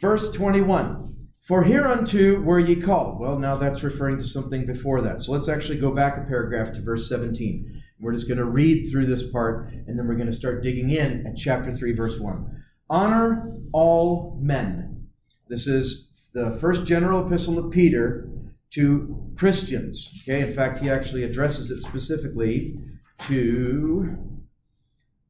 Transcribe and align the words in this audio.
verse 0.00 0.30
21. 0.32 1.16
For 1.40 1.62
hereunto 1.62 2.40
were 2.40 2.58
ye 2.58 2.76
called. 2.76 3.20
Well, 3.20 3.38
now 3.38 3.56
that's 3.56 3.82
referring 3.82 4.18
to 4.18 4.28
something 4.28 4.66
before 4.66 5.00
that. 5.00 5.22
So 5.22 5.32
let's 5.32 5.48
actually 5.48 5.78
go 5.78 5.94
back 5.94 6.18
a 6.18 6.28
paragraph 6.28 6.72
to 6.74 6.82
verse 6.82 7.08
17. 7.08 7.82
We're 8.00 8.12
just 8.12 8.28
going 8.28 8.38
to 8.38 8.44
read 8.44 8.88
through 8.90 9.06
this 9.06 9.28
part, 9.28 9.70
and 9.70 9.98
then 9.98 10.06
we're 10.06 10.14
going 10.14 10.26
to 10.26 10.32
start 10.32 10.62
digging 10.62 10.90
in 10.90 11.26
at 11.26 11.36
chapter 11.36 11.72
3, 11.72 11.92
verse 11.92 12.20
1. 12.20 12.64
Honor 12.90 13.50
all 13.72 14.38
men. 14.40 15.08
This 15.48 15.66
is 15.66 16.28
the 16.32 16.50
first 16.50 16.86
general 16.86 17.26
epistle 17.26 17.58
of 17.58 17.72
Peter 17.72 18.28
to 18.70 19.32
Christians. 19.36 20.22
Okay, 20.22 20.42
in 20.42 20.52
fact, 20.52 20.78
he 20.78 20.90
actually 20.90 21.24
addresses 21.24 21.70
it 21.70 21.80
specifically 21.80 22.78
to 23.20 24.16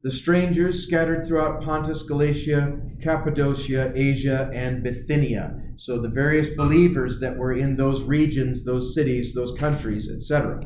the 0.01 0.11
strangers 0.11 0.81
scattered 0.81 1.25
throughout 1.25 1.61
Pontus, 1.61 2.03
Galatia, 2.03 2.79
Cappadocia, 3.01 3.91
Asia, 3.93 4.49
and 4.53 4.81
Bithynia. 4.81 5.61
So 5.75 5.97
the 5.97 6.09
various 6.09 6.49
believers 6.49 7.19
that 7.19 7.37
were 7.37 7.53
in 7.53 7.75
those 7.75 8.03
regions, 8.03 8.63
those 8.63 8.93
cities, 8.93 9.35
those 9.35 9.51
countries, 9.51 10.09
etc. 10.09 10.61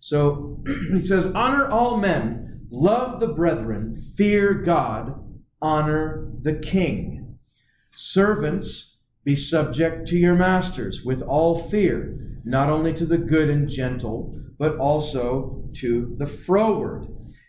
So 0.00 0.62
he 0.92 1.00
says, 1.00 1.32
Honor 1.34 1.68
all 1.68 1.98
men, 1.98 2.66
love 2.70 3.20
the 3.20 3.28
brethren, 3.28 3.94
fear 3.94 4.54
God, 4.54 5.22
honor 5.60 6.32
the 6.40 6.54
king. 6.54 7.38
Servants, 7.94 8.96
be 9.24 9.36
subject 9.36 10.06
to 10.08 10.18
your 10.18 10.34
masters 10.34 11.04
with 11.04 11.22
all 11.22 11.54
fear, 11.54 12.18
not 12.44 12.68
only 12.68 12.92
to 12.94 13.06
the 13.06 13.18
good 13.18 13.48
and 13.48 13.68
gentle, 13.68 14.34
but 14.58 14.76
also 14.78 15.64
to 15.74 16.14
the 16.16 16.26
froward. 16.26 17.06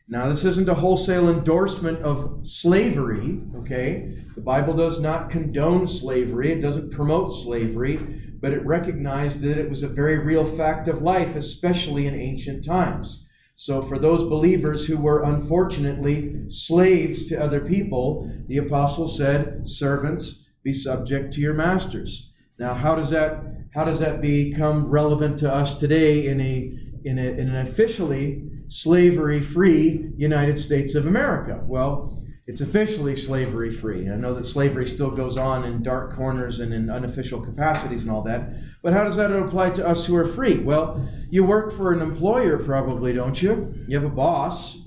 Now, 0.10 0.28
this 0.28 0.44
isn't 0.44 0.68
a 0.68 0.74
wholesale 0.74 1.30
endorsement 1.30 2.00
of 2.00 2.46
slavery, 2.46 3.42
okay? 3.56 4.18
The 4.36 4.42
Bible 4.42 4.74
does 4.74 5.00
not 5.00 5.30
condone 5.30 5.88
slavery, 5.88 6.52
it 6.52 6.62
doesn't 6.62 6.92
promote 6.92 7.34
slavery, 7.34 7.98
but 8.42 8.52
it 8.52 8.66
recognized 8.66 9.40
that 9.42 9.58
it 9.58 9.70
was 9.70 9.82
a 9.82 9.88
very 9.88 10.20
real 10.20 10.46
fact 10.46 10.90
of 10.90 11.02
life, 11.02 11.38
especially 11.38 12.06
in 12.06 12.16
ancient 12.16 12.66
times. 12.66 13.26
So, 13.56 13.82
for 13.82 13.98
those 13.98 14.24
believers 14.24 14.88
who 14.88 14.98
were 14.98 15.24
unfortunately 15.24 16.50
slaves 16.50 17.30
to 17.30 17.42
other 17.42 17.62
people, 17.62 18.30
the 18.48 18.58
apostle 18.58 19.08
said, 19.08 19.70
Servants, 19.70 20.50
be 20.64 20.74
subject 20.74 21.32
to 21.34 21.42
your 21.42 21.54
masters. 21.54 22.34
Now, 22.60 22.74
how 22.74 22.96
does 22.96 23.12
that, 23.12 23.42
how 23.74 23.86
does 23.86 24.00
that 24.00 24.22
become 24.22 24.88
relevant 24.88 25.40
to 25.40 25.54
us 25.54 25.80
today 25.80 26.28
in, 26.28 26.42
a, 26.42 26.72
in, 27.06 27.18
a, 27.18 27.22
in 27.22 27.48
an 27.48 27.56
officially 27.56 28.50
slavery 28.68 29.42
free 29.42 30.12
United 30.18 30.58
States 30.58 30.96
of 30.96 31.06
America. 31.06 31.64
Well, 31.66 32.24
it's 32.46 32.60
officially 32.60 33.16
slavery 33.16 33.72
free. 33.72 34.10
I 34.10 34.18
know 34.18 34.34
that 34.34 34.44
slavery 34.44 34.86
still 34.86 35.12
goes 35.12 35.38
on 35.38 35.64
in 35.64 35.82
dark 35.82 36.14
corners 36.14 36.60
and 36.60 36.74
in 36.74 36.90
unofficial 36.90 37.40
capacities 37.40 38.02
and 38.02 38.12
all 38.12 38.22
that. 38.24 38.52
But 38.82 38.92
how 38.92 39.06
does 39.06 39.16
that 39.16 39.32
apply 39.32 39.70
to 39.72 39.88
us 39.88 40.06
who 40.06 40.16
are 40.18 40.26
free? 40.26 40.60
Well, 40.60 41.10
you 41.30 41.46
work 41.46 41.72
for 41.72 41.94
an 41.94 42.02
employer, 42.02 42.58
probably, 42.60 43.14
don't 43.14 43.42
you? 43.42 43.74
You 43.88 43.98
have 43.98 44.06
a 44.06 44.14
boss. 44.14 44.78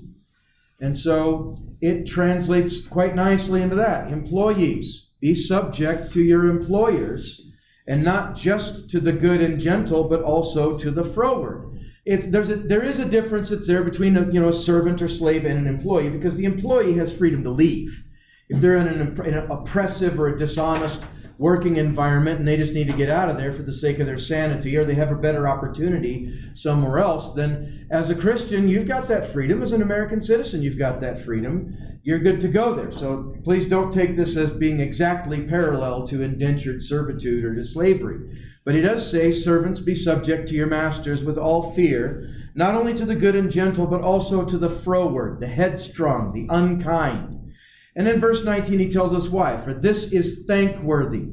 And 0.79 0.95
so 0.95 1.57
it 1.81 2.05
translates 2.05 2.87
quite 2.87 3.15
nicely 3.15 3.63
into 3.63 3.75
that. 3.75 4.11
Employees, 4.11 5.09
be 5.19 5.33
subject 5.33 6.11
to 6.11 6.21
your 6.21 6.47
employers, 6.47 7.41
and 7.87 8.03
not 8.03 8.35
just 8.35 8.91
to 8.91 8.99
the 8.99 9.13
good 9.13 9.41
and 9.41 9.59
gentle, 9.59 10.03
but 10.03 10.21
also 10.21 10.77
to 10.77 10.91
the 10.91 11.03
froward 11.03 11.66
there's 12.07 12.49
a, 12.49 12.55
there 12.55 12.83
is 12.83 12.99
a 12.99 13.05
difference 13.05 13.49
that's 13.49 13.67
there 13.67 13.83
between 13.83 14.15
a, 14.15 14.25
you 14.31 14.39
know, 14.39 14.47
a 14.47 14.53
servant 14.53 15.01
or 15.01 15.07
slave 15.07 15.45
and 15.45 15.57
an 15.57 15.67
employee 15.67 16.09
because 16.09 16.37
the 16.37 16.45
employee 16.45 16.93
has 16.93 17.15
freedom 17.15 17.43
to 17.43 17.49
leave. 17.49 18.03
If 18.49 18.61
they're 18.61 18.77
in 18.77 18.87
an, 18.87 19.21
in 19.25 19.33
an 19.33 19.51
oppressive 19.51 20.19
or 20.19 20.29
a 20.29 20.37
dishonest 20.37 21.05
working 21.37 21.77
environment 21.77 22.39
and 22.39 22.47
they 22.47 22.57
just 22.57 22.73
need 22.73 22.87
to 22.87 22.93
get 22.93 23.09
out 23.09 23.29
of 23.29 23.37
there 23.37 23.53
for 23.53 23.61
the 23.61 23.71
sake 23.71 23.99
of 23.99 24.07
their 24.07 24.17
sanity 24.17 24.75
or 24.75 24.83
they 24.83 24.95
have 24.95 25.11
a 25.11 25.15
better 25.15 25.47
opportunity 25.47 26.33
somewhere 26.53 26.97
else, 26.97 27.33
then 27.33 27.87
as 27.91 28.09
a 28.09 28.15
Christian, 28.15 28.67
you've 28.67 28.87
got 28.87 29.07
that 29.07 29.25
freedom. 29.25 29.61
As 29.61 29.73
an 29.73 29.81
American 29.81 30.21
citizen, 30.21 30.61
you've 30.61 30.79
got 30.79 30.99
that 31.01 31.19
freedom. 31.19 31.77
You're 32.03 32.19
good 32.19 32.39
to 32.41 32.47
go 32.47 32.73
there. 32.73 32.91
So 32.91 33.35
please 33.43 33.67
don't 33.67 33.91
take 33.91 34.15
this 34.15 34.35
as 34.35 34.49
being 34.49 34.79
exactly 34.79 35.41
parallel 35.43 36.07
to 36.07 36.23
indentured 36.23 36.81
servitude 36.81 37.43
or 37.43 37.53
to 37.53 37.63
slavery. 37.63 38.19
But 38.67 38.75
he 38.75 38.81
does 38.81 39.09
say, 39.09 39.31
Servants, 39.31 39.79
be 39.79 39.95
subject 39.95 40.49
to 40.49 40.53
your 40.53 40.67
masters 40.67 41.23
with 41.23 41.37
all 41.37 41.71
fear, 41.71 42.27
not 42.53 42.75
only 42.75 42.93
to 42.95 43.05
the 43.05 43.15
good 43.15 43.33
and 43.33 43.49
gentle, 43.49 43.87
but 43.87 44.01
also 44.01 44.43
to 44.43 44.57
the 44.57 44.67
froward, 44.67 45.39
the 45.39 45.47
headstrong, 45.47 46.33
the 46.33 46.47
unkind. 46.53 47.53
And 47.95 48.09
in 48.09 48.19
verse 48.19 48.43
19, 48.43 48.77
he 48.79 48.89
tells 48.89 49.13
us 49.13 49.29
why. 49.29 49.55
For 49.55 49.73
this 49.73 50.11
is 50.11 50.43
thankworthy. 50.45 51.29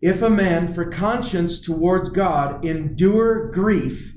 If 0.00 0.22
a 0.22 0.30
man, 0.30 0.68
for 0.68 0.84
conscience 0.84 1.60
towards 1.60 2.08
God, 2.10 2.64
endure 2.64 3.50
grief, 3.50 4.14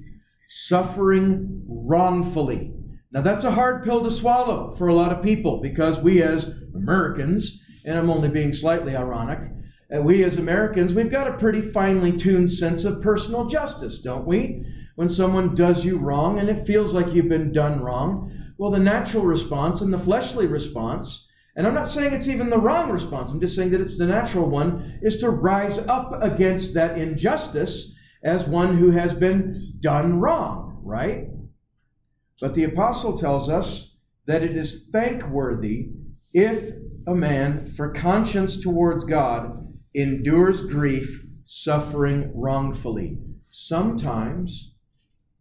suffering 0.48 1.64
wrongfully. 1.68 2.72
Now, 3.12 3.22
that's 3.22 3.46
a 3.46 3.52
hard 3.52 3.84
pill 3.84 4.02
to 4.02 4.12
swallow 4.12 4.70
for 4.70 4.88
a 4.88 4.94
lot 4.94 5.12
of 5.12 5.24
people 5.24 5.60
because 5.60 6.04
we, 6.04 6.22
as 6.22 6.54
Americans, 6.76 7.64
and 7.84 7.98
I'm 7.98 8.12
only 8.12 8.30
being 8.30 8.54
slightly 8.54 8.96
ironic, 8.96 9.40
uh, 9.96 10.02
we 10.02 10.24
as 10.24 10.38
Americans, 10.38 10.94
we've 10.94 11.12
got 11.12 11.28
a 11.28 11.38
pretty 11.38 11.62
finely 11.62 12.12
tuned 12.12 12.52
sense 12.52 12.84
of 12.84 13.02
personal 13.02 13.46
justice, 13.46 14.00
don't 14.00 14.28
we? 14.28 14.66
When 14.96 15.08
someone 15.08 15.56
does 15.56 15.86
you 15.86 15.98
wrong 15.98 16.40
and 16.40 16.50
it 16.50 16.66
feels 16.66 16.94
like 16.94 17.14
you've 17.14 17.30
been 17.30 17.52
done 17.52 17.80
wrong, 17.80 18.32
well, 18.58 18.72
the 18.72 18.80
natural 18.80 19.24
response 19.24 19.82
and 19.82 19.94
the 19.94 19.98
fleshly 19.98 20.48
response, 20.48 21.30
and 21.56 21.66
I'm 21.66 21.74
not 21.74 21.88
saying 21.88 22.14
it's 22.14 22.28
even 22.28 22.50
the 22.50 22.60
wrong 22.60 22.90
response, 22.92 23.32
I'm 23.32 23.40
just 23.40 23.56
saying 23.56 23.72
that 23.72 23.82
it's 23.82 23.98
the 23.98 24.08
natural 24.08 24.50
one, 24.50 25.00
is 25.02 25.18
to 25.18 25.30
rise 25.30 25.88
up 25.88 26.12
against 26.22 26.74
that 26.74 26.98
injustice 26.98 27.96
as 28.24 28.48
one 28.48 28.76
who 28.76 28.92
has 28.92 29.14
been 29.14 29.62
done 29.80 30.20
wrong, 30.20 30.82
right? 30.84 31.28
But 32.42 32.56
the 32.56 32.64
apostle 32.64 33.18
tells 33.18 33.50
us 33.50 33.96
that 34.26 34.44
it 34.44 34.56
is 34.56 34.90
thankworthy 34.92 35.92
if 36.34 36.72
a 37.08 37.16
man, 37.16 37.66
for 37.66 37.92
conscience 37.92 38.62
towards 38.62 39.06
God, 39.06 39.67
endures 39.98 40.62
grief, 40.62 41.26
suffering 41.44 42.32
wrongfully. 42.36 43.18
Sometimes 43.46 44.76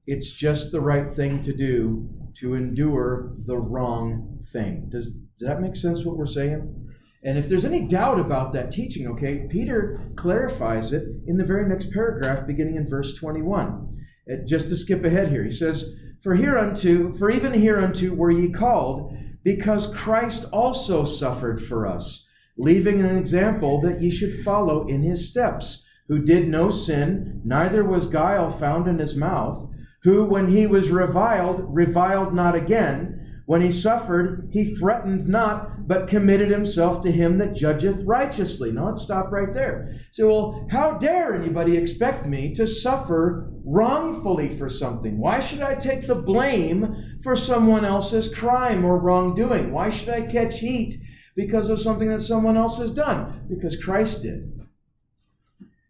it's 0.06 0.34
just 0.34 0.72
the 0.72 0.81
right 0.81 1.11
thing 1.11 1.41
to 1.43 1.55
do 1.55 2.09
to 2.39 2.55
endure 2.55 3.34
the 3.47 3.59
wrong 3.59 4.39
thing. 4.53 4.89
Does, 4.89 5.11
does 5.39 5.49
that 5.49 5.61
make 5.61 5.77
sense 5.77 6.06
what 6.06 6.17
we're 6.17 6.25
saying? 6.25 6.89
And 7.22 7.37
if 7.37 7.49
there's 7.49 7.67
any 7.67 7.87
doubt 7.87 8.19
about 8.19 8.53
that 8.53 8.71
teaching, 8.71 9.06
okay, 9.09 9.47
Peter 9.50 10.00
clarifies 10.17 10.93
it 10.93 11.06
in 11.27 11.37
the 11.37 11.44
very 11.44 11.69
next 11.69 11.93
paragraph, 11.93 12.47
beginning 12.47 12.77
in 12.77 12.87
verse 12.87 13.19
21. 13.19 13.87
Uh, 14.31 14.37
just 14.47 14.69
to 14.71 14.77
skip 14.77 15.05
ahead 15.05 15.28
here, 15.28 15.44
he 15.44 15.50
says, 15.50 15.97
For 16.23 16.37
hereunto, 16.37 17.12
for 17.12 17.31
even 17.31 17.53
hereunto 17.53 18.15
were 18.15 18.31
ye 18.31 18.50
called, 18.50 19.15
because 19.43 19.93
Christ 19.94 20.47
also 20.50 21.05
suffered 21.05 21.61
for 21.61 21.87
us 21.87 22.25
leaving 22.56 23.00
an 23.00 23.17
example 23.17 23.81
that 23.81 24.00
ye 24.00 24.11
should 24.11 24.32
follow 24.32 24.87
in 24.87 25.03
his 25.03 25.29
steps, 25.29 25.87
who 26.08 26.23
did 26.23 26.49
no 26.49 26.70
sin, 26.70 27.41
neither 27.44 27.85
was 27.85 28.06
guile 28.06 28.49
found 28.49 28.87
in 28.87 28.99
his 28.99 29.17
mouth, 29.17 29.69
who, 30.05 30.25
when 30.25 30.49
he 30.49 30.67
was 30.67 30.91
reviled, 30.91 31.64
reviled 31.69 32.32
not 32.32 32.55
again. 32.55 33.23
When 33.47 33.61
he 33.61 33.70
suffered, 33.70 34.49
he 34.53 34.64
threatened 34.64 35.29
not, 35.29 35.87
but 35.87 36.08
committed 36.08 36.50
himself 36.50 37.00
to 37.03 37.12
him 37.12 37.38
that 37.38 37.55
judgeth 37.55 38.03
righteously. 38.05 38.73
Now 38.73 38.87
let's 38.87 39.02
stop 39.02 39.31
right 39.31 39.52
there. 39.52 39.94
So, 40.11 40.29
well, 40.29 40.67
how 40.70 40.99
dare 40.99 41.32
anybody 41.32 41.76
expect 41.76 42.26
me 42.26 42.52
to 42.55 42.67
suffer 42.67 43.52
wrongfully 43.64 44.49
for 44.49 44.69
something? 44.69 45.19
Why 45.19 45.38
should 45.38 45.61
I 45.61 45.76
take 45.76 46.06
the 46.06 46.17
blame 46.17 46.97
for 47.23 47.37
someone 47.37 47.85
else's 47.85 48.32
crime 48.35 48.85
or 48.85 48.99
wrongdoing? 48.99 49.73
Why 49.73 49.91
should 49.91 50.09
I 50.09 50.23
catch 50.23 50.59
heat 50.59 50.94
because 51.37 51.69
of 51.69 51.79
something 51.79 52.09
that 52.09 52.21
someone 52.21 52.56
else 52.56 52.79
has 52.79 52.91
done, 52.91 53.47
because 53.49 53.77
Christ 53.77 54.23
did. 54.23 54.53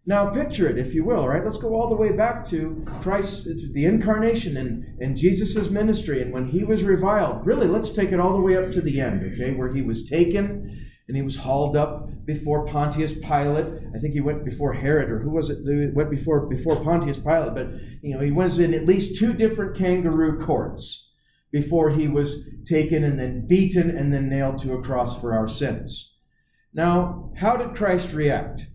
Now, 0.09 0.31
picture 0.31 0.69
it, 0.69 0.79
if 0.79 0.95
you 0.95 1.05
will, 1.05 1.27
right? 1.27 1.43
Let's 1.43 1.59
go 1.59 1.75
all 1.75 1.89
the 1.89 1.97
way 1.97 2.13
back 2.13 2.45
to 2.47 2.85
Christ, 3.01 3.49
the 3.73 3.87
incarnation 3.87 4.57
and, 4.57 5.01
and 5.01 5.17
Jesus' 5.17 5.71
ministry, 5.71 6.21
and 6.23 6.33
when 6.33 6.47
he 6.47 6.63
was 6.63 6.85
reviled. 6.85 7.45
Really, 7.45 7.67
let's 7.67 7.91
take 7.91 8.13
it 8.13 8.21
all 8.21 8.33
the 8.33 8.43
way 8.43 8.57
up 8.57 8.71
to 8.73 8.81
the 8.81 9.01
end, 9.01 9.33
okay? 9.33 9.53
Where 9.53 9.73
he 9.73 9.83
was 9.83 10.09
taken 10.09 10.71
and 11.09 11.17
he 11.17 11.23
was 11.23 11.37
hauled 11.37 11.77
up 11.77 12.09
before 12.25 12.67
Pontius 12.67 13.15
Pilate. 13.15 13.67
I 13.95 13.99
think 13.99 14.15
he 14.15 14.21
went 14.21 14.45
before 14.45 14.73
Herod, 14.75 15.11
or 15.11 15.21
who 15.21 15.31
was 15.31 15.51
it? 15.51 15.59
He 15.65 15.89
went 15.93 16.11
before 16.11 16.47
before 16.47 16.83
Pontius 16.83 17.19
Pilate, 17.19 17.55
but 17.55 17.69
you 18.03 18.15
know 18.15 18.21
he 18.21 18.33
was 18.33 18.59
in 18.59 18.75
at 18.75 18.87
least 18.87 19.17
two 19.17 19.33
different 19.33 19.77
kangaroo 19.77 20.37
courts 20.37 21.06
before 21.51 21.91
he 21.91 22.09
was 22.09 22.49
taken 22.65 23.05
and 23.05 23.19
then 23.19 23.47
beaten 23.47 23.91
and 23.91 24.13
then 24.13 24.29
nailed 24.29 24.59
to 24.59 24.75
a 24.75 24.83
cross 24.83 25.21
for 25.21 25.35
our 25.35 25.49
sins. 25.49 26.17
Now, 26.75 27.33
how 27.37 27.57
did 27.57 27.75
Christ 27.75 28.13
react? 28.13 28.69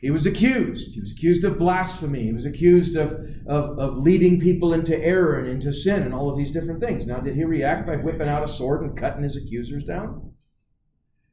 He 0.00 0.10
was 0.10 0.26
accused. 0.26 0.94
He 0.94 1.00
was 1.00 1.12
accused 1.12 1.44
of 1.44 1.58
blasphemy. 1.58 2.24
He 2.24 2.32
was 2.32 2.44
accused 2.44 2.94
of, 2.96 3.12
of, 3.46 3.78
of 3.78 3.96
leading 3.96 4.38
people 4.38 4.72
into 4.72 4.96
error 4.96 5.38
and 5.38 5.48
into 5.48 5.72
sin 5.72 6.02
and 6.02 6.14
all 6.14 6.30
of 6.30 6.36
these 6.36 6.52
different 6.52 6.80
things. 6.80 7.06
Now, 7.06 7.18
did 7.18 7.34
he 7.34 7.44
react 7.44 7.86
by 7.86 7.96
whipping 7.96 8.28
out 8.28 8.44
a 8.44 8.48
sword 8.48 8.82
and 8.82 8.96
cutting 8.96 9.24
his 9.24 9.36
accusers 9.36 9.82
down? 9.82 10.32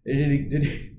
Did 0.05 0.31
he, 0.31 0.41
did 0.43 0.94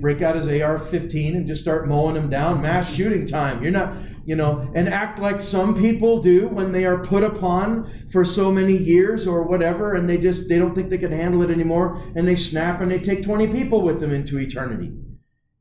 break 0.00 0.22
out 0.22 0.36
his 0.36 0.48
AR 0.48 0.78
15 0.78 1.36
and 1.36 1.46
just 1.46 1.62
start 1.62 1.86
mowing 1.86 2.14
them 2.14 2.28
down? 2.28 2.60
Mass 2.60 2.92
shooting 2.92 3.24
time. 3.24 3.62
You're 3.62 3.72
not, 3.72 3.94
you 4.24 4.34
know, 4.34 4.70
and 4.74 4.88
act 4.88 5.18
like 5.18 5.40
some 5.40 5.74
people 5.74 6.18
do 6.18 6.48
when 6.48 6.72
they 6.72 6.84
are 6.84 7.02
put 7.02 7.22
upon 7.22 7.90
for 8.10 8.24
so 8.24 8.50
many 8.50 8.76
years 8.76 9.26
or 9.26 9.42
whatever, 9.42 9.94
and 9.94 10.08
they 10.08 10.18
just, 10.18 10.48
they 10.48 10.58
don't 10.58 10.74
think 10.74 10.90
they 10.90 10.98
can 10.98 11.12
handle 11.12 11.42
it 11.42 11.50
anymore, 11.50 12.02
and 12.16 12.26
they 12.26 12.34
snap 12.34 12.80
and 12.80 12.90
they 12.90 12.98
take 12.98 13.22
20 13.22 13.46
people 13.48 13.82
with 13.82 14.00
them 14.00 14.12
into 14.12 14.38
eternity. 14.38 14.96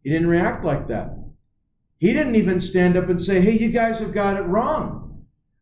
He 0.03 0.09
didn't 0.09 0.29
react 0.29 0.65
like 0.65 0.87
that. 0.87 1.11
He 1.99 2.13
didn't 2.13 2.35
even 2.35 2.59
stand 2.59 2.95
up 2.95 3.09
and 3.09 3.21
say, 3.21 3.41
"Hey, 3.41 3.57
you 3.57 3.69
guys 3.69 3.99
have 3.99 4.13
got 4.13 4.37
it 4.37 4.45
wrong. 4.45 5.06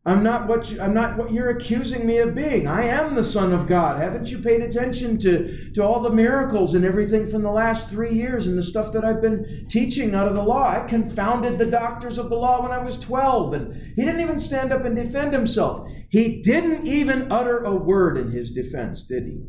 I'm 0.06 0.22
not 0.22 0.46
what 0.46 0.70
you, 0.70 0.80
I'm 0.80 0.94
not 0.94 1.16
what 1.18 1.32
you're 1.32 1.50
accusing 1.50 2.06
me 2.06 2.18
of 2.18 2.32
being. 2.32 2.68
I 2.68 2.84
am 2.84 3.16
the 3.16 3.24
Son 3.24 3.52
of 3.52 3.66
God. 3.66 4.00
Haven't 4.00 4.30
you 4.30 4.38
paid 4.38 4.60
attention 4.62 5.18
to 5.18 5.72
to 5.72 5.82
all 5.82 5.98
the 5.98 6.10
miracles 6.10 6.74
and 6.74 6.84
everything 6.84 7.26
from 7.26 7.42
the 7.42 7.50
last 7.50 7.90
three 7.90 8.12
years 8.12 8.46
and 8.46 8.56
the 8.56 8.62
stuff 8.62 8.92
that 8.92 9.04
I've 9.04 9.20
been 9.20 9.66
teaching 9.68 10.14
out 10.14 10.28
of 10.28 10.34
the 10.34 10.44
law? 10.44 10.70
I 10.70 10.86
confounded 10.86 11.58
the 11.58 11.66
doctors 11.66 12.18
of 12.18 12.30
the 12.30 12.36
law 12.36 12.62
when 12.62 12.70
I 12.70 12.78
was 12.78 13.00
12." 13.00 13.52
And 13.52 13.74
he 13.74 14.04
didn't 14.04 14.20
even 14.20 14.38
stand 14.38 14.72
up 14.72 14.84
and 14.84 14.94
defend 14.94 15.32
himself. 15.32 15.90
He 16.08 16.40
didn't 16.40 16.86
even 16.86 17.32
utter 17.32 17.58
a 17.58 17.74
word 17.74 18.16
in 18.16 18.28
his 18.28 18.52
defense, 18.52 19.02
did 19.02 19.26
he? 19.26 19.42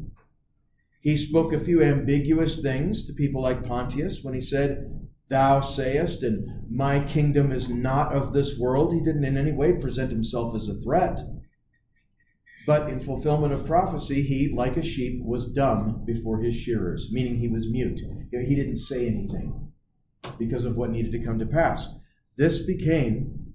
He 1.02 1.16
spoke 1.16 1.54
a 1.54 1.60
few 1.60 1.84
ambiguous 1.84 2.64
things 2.64 3.04
to 3.06 3.14
people 3.14 3.44
like 3.44 3.64
Pontius 3.64 4.24
when 4.24 4.34
he 4.34 4.42
said, 4.42 5.08
Thou 5.30 5.60
sayest, 5.60 6.24
and 6.24 6.66
my 6.70 7.02
kingdom 7.02 7.52
is 7.52 7.70
not 7.70 8.14
of 8.14 8.34
this 8.34 8.58
world. 8.58 8.94
He 8.94 9.02
didn't 9.02 9.26
in 9.26 9.38
any 9.38 9.52
way 9.52 9.74
present 9.74 10.12
himself 10.12 10.56
as 10.56 10.70
a 10.70 10.80
threat. 10.80 11.20
But 12.66 12.90
in 12.90 13.00
fulfillment 13.00 13.54
of 13.54 13.66
prophecy, 13.66 14.22
he, 14.22 14.54
like 14.54 14.78
a 14.78 14.84
sheep, 14.84 15.24
was 15.24 15.52
dumb 15.52 16.04
before 16.06 16.40
his 16.40 16.56
shearers, 16.56 17.10
meaning 17.12 17.38
he 17.38 17.48
was 17.48 17.72
mute. 17.72 18.02
He 18.32 18.56
didn't 18.56 18.76
say 18.76 19.08
anything 19.08 19.72
because 20.38 20.66
of 20.66 20.78
what 20.78 20.92
needed 20.92 21.12
to 21.14 21.24
come 21.24 21.40
to 21.40 21.46
pass. 21.46 21.96
This 22.38 22.66
became 22.66 23.54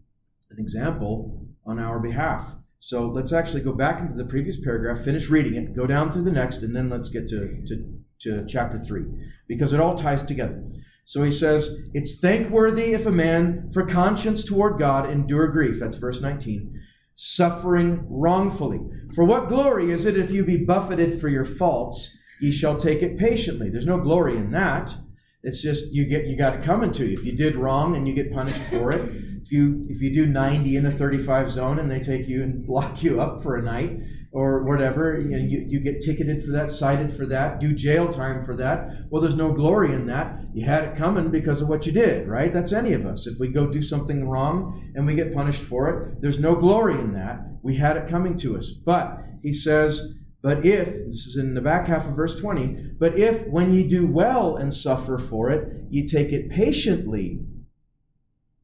an 0.51 0.59
example 0.59 1.47
on 1.67 1.79
our 1.79 2.01
behalf. 2.01 2.55
So 2.79 3.07
let's 3.07 3.33
actually 3.33 3.63
go 3.63 3.73
back 3.73 4.01
into 4.01 4.15
the 4.15 4.25
previous 4.25 4.59
paragraph, 4.59 4.99
finish 4.99 5.31
reading 5.31 5.55
it, 5.55 5.77
go 5.77 5.87
down 5.87 6.11
through 6.11 6.25
the 6.25 6.33
next, 6.33 6.63
and 6.63 6.75
then 6.75 6.91
let's 6.91 7.09
get 7.09 7.29
to, 7.29 7.63
to, 7.67 7.95
to 8.21 8.47
chapter 8.47 8.79
3, 8.79 9.05
because 9.47 9.73
it 9.73 9.81
all 9.81 9.95
ties 9.95 10.23
together. 10.23 10.65
So 11.05 11.23
he 11.23 11.31
says, 11.31 11.77
It's 11.95 12.19
thankworthy 12.19 12.93
if 12.93 13.07
a 13.07 13.13
man, 13.13 13.71
for 13.73 13.87
conscience 13.87 14.45
toward 14.45 14.79
God, 14.79 15.11
endure 15.11 15.49
grief. 15.49 15.79
That's 15.81 15.99
verse 15.99 16.21
19. 16.21 16.81
Suffering 17.15 18.07
wrongfully. 18.09 18.81
For 19.15 19.25
what 19.25 19.49
glory 19.49 19.91
is 19.91 20.07
it 20.07 20.17
if 20.17 20.31
you 20.31 20.45
be 20.45 20.65
buffeted 20.65 21.21
for 21.21 21.29
your 21.29 21.45
faults? 21.45 22.17
Ye 22.41 22.51
shall 22.51 22.77
take 22.77 23.03
it 23.03 23.19
patiently. 23.19 23.71
There's 23.71 23.87
no 23.87 23.99
glory 23.99 24.37
in 24.37 24.51
that. 24.53 24.95
It's 25.43 25.63
just 25.63 25.93
you 25.93 26.07
get 26.07 26.27
you 26.27 26.37
got 26.37 26.55
it 26.55 26.63
coming 26.63 26.93
to 26.93 27.07
you. 27.07 27.15
If 27.15 27.25
you 27.25 27.33
did 27.33 27.57
wrong 27.57 27.97
and 27.97 28.07
you 28.07 28.15
get 28.15 28.33
punished 28.33 28.63
for 28.63 28.93
it, 28.93 29.01
if 29.43 29.51
you 29.51 29.87
if 29.89 30.01
you 30.01 30.13
do 30.13 30.27
90 30.27 30.77
in 30.77 30.87
a 30.87 30.91
35 30.91 31.51
zone 31.51 31.79
and 31.79 31.91
they 31.91 32.01
take 32.01 32.29
you 32.29 32.43
and 32.43 32.67
lock 32.69 33.03
you 33.03 33.21
up 33.21 33.43
for 33.43 33.57
a 33.57 33.63
night 33.63 34.01
or 34.33 34.65
whatever, 34.65 35.21
you, 35.21 35.37
you, 35.37 35.65
you 35.69 35.81
get 35.81 36.01
ticketed 36.01 36.43
for 36.43 36.53
that, 36.53 36.71
cited 36.71 37.13
for 37.13 37.27
that, 37.27 37.61
do 37.61 37.75
jail 37.75 38.09
time 38.09 38.41
for 38.41 38.57
that. 38.57 39.07
Well, 39.11 39.21
there's 39.21 39.37
no 39.37 39.53
glory 39.53 39.93
in 39.93 40.07
that. 40.07 40.41
You 40.55 40.65
had 40.65 40.85
it 40.85 40.97
coming 40.97 41.31
because 41.31 41.61
of 41.61 41.69
what 41.69 41.85
you 41.85 41.93
did, 41.93 42.27
right? 42.27 42.51
That's 42.51 42.73
any 42.73 42.95
of 42.95 43.05
us. 43.05 43.27
If 43.27 43.39
we 43.39 43.49
go 43.49 43.67
do 43.71 43.83
something 43.83 44.27
wrong 44.27 44.91
and 44.95 45.07
we 45.07 45.15
get 45.15 45.35
punished 45.35 45.63
for 45.63 45.91
it, 45.91 46.23
there's 46.23 46.41
no 46.41 46.55
glory 46.55 46.95
in 46.95 47.13
that. 47.13 47.41
We 47.63 47.77
had 47.77 47.99
it 47.99 48.09
coming 48.09 48.35
to 48.37 48.57
us. 48.57 48.73
But 48.73 49.19
he 49.43 49.53
says, 49.53 50.15
but 50.41 50.65
if, 50.65 50.89
this 50.89 51.27
is 51.27 51.37
in 51.37 51.53
the 51.53 51.61
back 51.61 51.87
half 51.87 52.09
of 52.09 52.17
verse 52.17 52.41
20, 52.41 52.95
but 52.99 53.19
if 53.19 53.47
when 53.49 53.75
you 53.75 53.87
do 53.87 54.07
well 54.07 54.57
and 54.57 54.73
suffer 54.73 55.19
for 55.19 55.51
it, 55.51 55.85
you 55.91 56.07
take 56.07 56.33
it 56.33 56.51
patiently, 56.51 57.41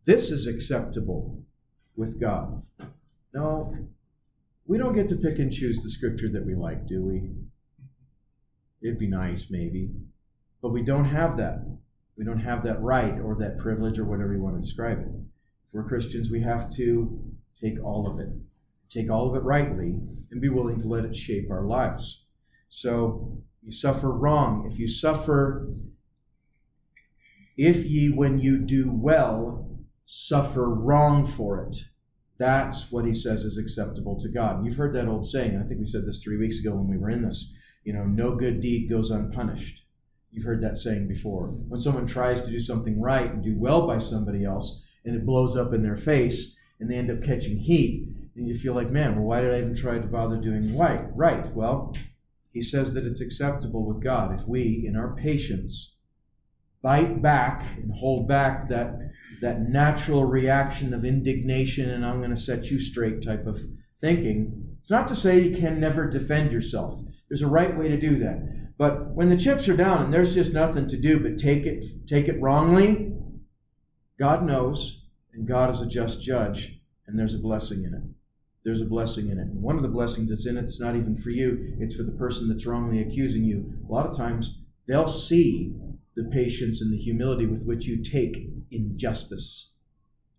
this 0.06 0.30
is 0.30 0.46
acceptable 0.46 1.44
with 1.94 2.18
God. 2.18 2.62
No, 3.34 3.76
we 4.68 4.76
don't 4.76 4.94
get 4.94 5.08
to 5.08 5.16
pick 5.16 5.38
and 5.38 5.50
choose 5.50 5.82
the 5.82 5.90
scripture 5.90 6.28
that 6.28 6.44
we 6.44 6.54
like, 6.54 6.86
do 6.86 7.02
we? 7.02 7.30
It'd 8.82 8.98
be 8.98 9.08
nice, 9.08 9.50
maybe. 9.50 9.90
But 10.62 10.70
we 10.70 10.82
don't 10.82 11.06
have 11.06 11.38
that. 11.38 11.78
We 12.18 12.24
don't 12.24 12.40
have 12.40 12.62
that 12.64 12.80
right 12.82 13.18
or 13.18 13.34
that 13.36 13.58
privilege 13.58 13.98
or 13.98 14.04
whatever 14.04 14.34
you 14.34 14.42
want 14.42 14.56
to 14.56 14.60
describe 14.60 15.00
it. 15.00 15.08
For 15.72 15.82
Christians, 15.82 16.30
we 16.30 16.42
have 16.42 16.68
to 16.70 17.18
take 17.58 17.82
all 17.82 18.06
of 18.06 18.20
it, 18.20 18.28
take 18.90 19.10
all 19.10 19.28
of 19.28 19.34
it 19.34 19.42
rightly, 19.42 19.98
and 20.30 20.40
be 20.40 20.50
willing 20.50 20.80
to 20.80 20.86
let 20.88 21.06
it 21.06 21.16
shape 21.16 21.50
our 21.50 21.64
lives. 21.64 22.26
So 22.68 23.38
you 23.62 23.72
suffer 23.72 24.12
wrong. 24.12 24.66
If 24.70 24.78
you 24.78 24.86
suffer, 24.86 25.72
if 27.56 27.86
ye, 27.86 28.10
when 28.10 28.38
you 28.38 28.58
do 28.58 28.92
well, 28.92 29.78
suffer 30.04 30.68
wrong 30.68 31.24
for 31.24 31.64
it. 31.64 31.76
That's 32.38 32.92
what 32.92 33.04
he 33.04 33.14
says 33.14 33.44
is 33.44 33.58
acceptable 33.58 34.16
to 34.20 34.28
God. 34.28 34.64
You've 34.64 34.76
heard 34.76 34.92
that 34.92 35.08
old 35.08 35.26
saying, 35.26 35.54
and 35.54 35.62
I 35.62 35.66
think 35.66 35.80
we 35.80 35.86
said 35.86 36.06
this 36.06 36.22
three 36.22 36.36
weeks 36.36 36.60
ago 36.60 36.74
when 36.74 36.88
we 36.88 36.96
were 36.96 37.10
in 37.10 37.22
this. 37.22 37.52
You 37.84 37.92
know, 37.92 38.04
no 38.04 38.36
good 38.36 38.60
deed 38.60 38.88
goes 38.88 39.10
unpunished. 39.10 39.84
You've 40.30 40.44
heard 40.44 40.62
that 40.62 40.76
saying 40.76 41.08
before. 41.08 41.48
When 41.48 41.80
someone 41.80 42.06
tries 42.06 42.42
to 42.42 42.50
do 42.50 42.60
something 42.60 43.00
right 43.00 43.32
and 43.32 43.42
do 43.42 43.58
well 43.58 43.86
by 43.86 43.98
somebody 43.98 44.44
else, 44.44 44.84
and 45.04 45.16
it 45.16 45.26
blows 45.26 45.56
up 45.56 45.72
in 45.72 45.82
their 45.82 45.96
face, 45.96 46.56
and 46.78 46.88
they 46.88 46.96
end 46.96 47.10
up 47.10 47.22
catching 47.22 47.56
heat, 47.56 48.06
and 48.36 48.46
you 48.46 48.54
feel 48.54 48.74
like, 48.74 48.90
man, 48.90 49.16
well, 49.16 49.24
why 49.24 49.40
did 49.40 49.52
I 49.52 49.58
even 49.58 49.74
try 49.74 49.98
to 49.98 50.06
bother 50.06 50.36
doing 50.36 50.78
right? 50.78 51.06
Right. 51.14 51.52
Well, 51.54 51.96
he 52.52 52.62
says 52.62 52.94
that 52.94 53.06
it's 53.06 53.20
acceptable 53.20 53.84
with 53.84 54.02
God 54.02 54.38
if 54.38 54.46
we, 54.46 54.84
in 54.86 54.96
our 54.96 55.16
patience, 55.16 55.96
bite 56.82 57.20
back 57.20 57.62
and 57.76 57.92
hold 57.92 58.28
back 58.28 58.68
that 58.68 58.94
that 59.40 59.60
natural 59.62 60.24
reaction 60.24 60.92
of 60.92 61.04
indignation 61.04 61.90
and 61.90 62.04
I'm 62.04 62.18
going 62.18 62.30
to 62.30 62.36
set 62.36 62.70
you 62.70 62.80
straight 62.80 63.22
type 63.22 63.46
of 63.46 63.60
thinking. 64.00 64.76
It's 64.78 64.90
not 64.90 65.08
to 65.08 65.14
say 65.14 65.40
you 65.40 65.56
can 65.56 65.80
never 65.80 66.08
defend 66.08 66.52
yourself. 66.52 67.00
There's 67.28 67.42
a 67.42 67.48
right 67.48 67.76
way 67.76 67.88
to 67.88 68.00
do 68.00 68.16
that. 68.16 68.76
But 68.76 69.10
when 69.10 69.28
the 69.28 69.36
chips 69.36 69.68
are 69.68 69.76
down 69.76 70.04
and 70.04 70.12
there's 70.12 70.34
just 70.34 70.52
nothing 70.52 70.86
to 70.88 71.00
do 71.00 71.20
but 71.20 71.36
take 71.36 71.66
it 71.66 71.84
take 72.06 72.28
it 72.28 72.40
wrongly, 72.40 73.12
God 74.18 74.44
knows 74.44 75.02
and 75.32 75.46
God 75.46 75.70
is 75.70 75.80
a 75.80 75.86
just 75.86 76.22
judge 76.22 76.80
and 77.06 77.18
there's 77.18 77.34
a 77.34 77.38
blessing 77.38 77.84
in 77.84 77.94
it. 77.94 78.02
There's 78.64 78.82
a 78.82 78.86
blessing 78.86 79.30
in 79.30 79.38
it. 79.38 79.48
And 79.48 79.62
one 79.62 79.76
of 79.76 79.82
the 79.82 79.88
blessings 79.88 80.30
that's 80.30 80.46
in 80.46 80.56
it, 80.56 80.64
it's 80.64 80.80
not 80.80 80.94
even 80.94 81.16
for 81.16 81.30
you, 81.30 81.76
it's 81.78 81.96
for 81.96 82.02
the 82.02 82.12
person 82.12 82.48
that's 82.48 82.66
wrongly 82.66 83.00
accusing 83.00 83.44
you. 83.44 83.72
A 83.88 83.92
lot 83.92 84.06
of 84.06 84.16
times 84.16 84.60
they'll 84.86 85.06
see 85.06 85.74
the 86.18 86.28
patience 86.30 86.82
and 86.82 86.92
the 86.92 86.98
humility 86.98 87.46
with 87.46 87.64
which 87.64 87.86
you 87.86 88.02
take 88.02 88.50
injustice. 88.72 89.70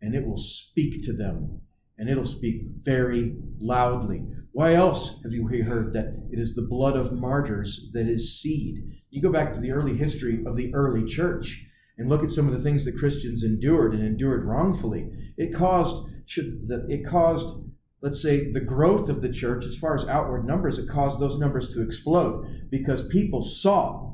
And 0.01 0.13
it 0.13 0.25
will 0.25 0.37
speak 0.37 1.05
to 1.05 1.13
them, 1.13 1.61
and 1.97 2.09
it'll 2.09 2.25
speak 2.25 2.61
very 2.83 3.37
loudly. 3.59 4.25
Why 4.51 4.73
else 4.73 5.21
have 5.23 5.31
you 5.31 5.47
heard 5.47 5.93
that 5.93 6.07
it 6.31 6.37
is 6.37 6.53
the 6.53 6.67
blood 6.67 6.97
of 6.97 7.13
martyrs 7.13 7.89
that 7.93 8.07
is 8.07 8.37
seed? 8.37 8.79
You 9.09 9.21
go 9.21 9.31
back 9.31 9.53
to 9.53 9.61
the 9.61 9.71
early 9.71 9.95
history 9.95 10.43
of 10.45 10.57
the 10.57 10.69
early 10.73 11.05
church 11.05 11.65
and 11.97 12.09
look 12.09 12.23
at 12.23 12.31
some 12.31 12.47
of 12.47 12.53
the 12.53 12.61
things 12.61 12.83
that 12.83 12.97
Christians 12.97 13.43
endured 13.43 13.93
and 13.93 14.03
endured 14.03 14.43
wrongfully. 14.43 15.09
It 15.37 15.53
caused 15.53 16.09
it 16.37 17.05
caused 17.05 17.65
let's 18.01 18.21
say 18.21 18.51
the 18.51 18.61
growth 18.61 19.09
of 19.09 19.21
the 19.21 19.31
church 19.31 19.65
as 19.65 19.77
far 19.77 19.95
as 19.95 20.07
outward 20.07 20.45
numbers 20.45 20.77
it 20.77 20.87
caused 20.87 21.19
those 21.19 21.39
numbers 21.39 21.73
to 21.73 21.81
explode 21.81 22.45
because 22.69 23.07
people 23.07 23.41
saw 23.41 24.08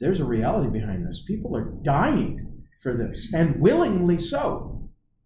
there's 0.00 0.20
a 0.20 0.24
reality 0.24 0.70
behind 0.70 1.06
this. 1.06 1.22
People 1.22 1.56
are 1.56 1.72
dying 1.82 2.64
for 2.82 2.94
this, 2.94 3.32
and 3.34 3.60
willingly 3.60 4.18
so. 4.18 4.74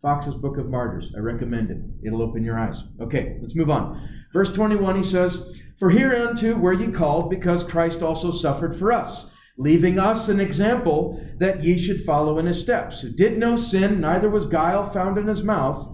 Foxe's 0.00 0.34
Book 0.34 0.58
of 0.58 0.68
Martyrs. 0.68 1.14
I 1.16 1.20
recommend 1.20 1.70
it. 1.70 1.78
It'll 2.04 2.22
open 2.22 2.44
your 2.44 2.58
eyes. 2.58 2.82
Okay, 3.00 3.36
let's 3.40 3.54
move 3.54 3.70
on. 3.70 4.02
Verse 4.32 4.52
21, 4.52 4.96
he 4.96 5.02
says, 5.02 5.62
For 5.78 5.90
hereunto 5.90 6.58
were 6.58 6.72
ye 6.72 6.90
called, 6.90 7.30
because 7.30 7.62
Christ 7.62 8.02
also 8.02 8.32
suffered 8.32 8.74
for 8.74 8.92
us, 8.92 9.32
leaving 9.56 10.00
us 10.00 10.28
an 10.28 10.40
example 10.40 11.24
that 11.38 11.62
ye 11.62 11.78
should 11.78 12.00
follow 12.00 12.38
in 12.38 12.46
his 12.46 12.60
steps, 12.60 13.00
who 13.02 13.10
did 13.12 13.38
no 13.38 13.54
sin, 13.54 14.00
neither 14.00 14.28
was 14.28 14.46
guile 14.46 14.82
found 14.82 15.18
in 15.18 15.28
his 15.28 15.44
mouth, 15.44 15.88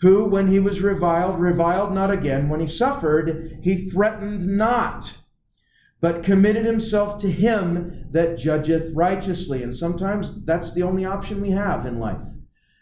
who, 0.00 0.26
when 0.26 0.48
he 0.48 0.60
was 0.60 0.82
reviled, 0.82 1.38
reviled 1.38 1.92
not 1.92 2.10
again. 2.10 2.50
When 2.50 2.60
he 2.60 2.66
suffered, 2.66 3.58
he 3.62 3.88
threatened 3.88 4.46
not 4.46 5.16
but 6.04 6.22
committed 6.22 6.66
himself 6.66 7.16
to 7.16 7.30
him 7.30 8.04
that 8.10 8.36
judgeth 8.36 8.92
righteously. 8.94 9.62
And 9.62 9.74
sometimes 9.74 10.44
that's 10.44 10.74
the 10.74 10.82
only 10.82 11.06
option 11.06 11.40
we 11.40 11.50
have 11.52 11.86
in 11.86 11.98
life 11.98 12.24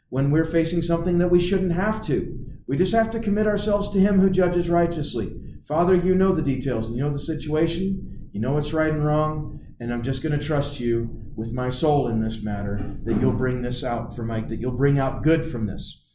when 0.08 0.32
we're 0.32 0.44
facing 0.44 0.82
something 0.82 1.18
that 1.18 1.30
we 1.30 1.38
shouldn't 1.38 1.70
have 1.70 2.02
to. 2.06 2.36
We 2.66 2.76
just 2.76 2.92
have 2.92 3.10
to 3.10 3.20
commit 3.20 3.46
ourselves 3.46 3.90
to 3.90 4.00
him 4.00 4.18
who 4.18 4.28
judges 4.28 4.68
righteously. 4.68 5.40
Father, 5.64 5.94
you 5.94 6.16
know 6.16 6.32
the 6.32 6.42
details, 6.42 6.88
and 6.88 6.96
you 6.96 7.04
know 7.04 7.12
the 7.12 7.18
situation, 7.20 8.28
you 8.32 8.40
know 8.40 8.54
what's 8.54 8.72
right 8.72 8.90
and 8.90 9.06
wrong, 9.06 9.60
and 9.78 9.92
I'm 9.92 10.02
just 10.02 10.24
going 10.24 10.36
to 10.36 10.44
trust 10.44 10.80
you 10.80 11.08
with 11.36 11.52
my 11.52 11.68
soul 11.68 12.08
in 12.08 12.18
this 12.18 12.42
matter 12.42 12.80
that 13.04 13.20
you'll 13.20 13.34
bring 13.34 13.62
this 13.62 13.84
out 13.84 14.16
for 14.16 14.24
Mike, 14.24 14.48
that 14.48 14.58
you'll 14.58 14.72
bring 14.72 14.98
out 14.98 15.22
good 15.22 15.46
from 15.46 15.68
this. 15.68 16.08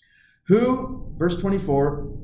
Who, 0.48 1.14
verse 1.16 1.40
24, 1.40 2.18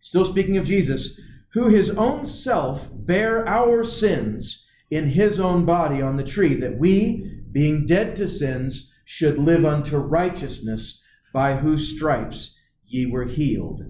still 0.00 0.24
speaking 0.24 0.56
of 0.56 0.64
Jesus, 0.64 1.20
who 1.56 1.68
his 1.68 1.88
own 1.96 2.22
self 2.22 2.90
bare 2.92 3.48
our 3.48 3.82
sins 3.82 4.66
in 4.90 5.06
his 5.06 5.40
own 5.40 5.64
body 5.64 6.02
on 6.02 6.18
the 6.18 6.22
tree, 6.22 6.52
that 6.52 6.76
we, 6.76 7.40
being 7.50 7.86
dead 7.86 8.14
to 8.14 8.28
sins, 8.28 8.92
should 9.06 9.38
live 9.38 9.64
unto 9.64 9.96
righteousness, 9.96 11.02
by 11.32 11.56
whose 11.56 11.96
stripes 11.96 12.60
ye 12.86 13.06
were 13.06 13.24
healed. 13.24 13.80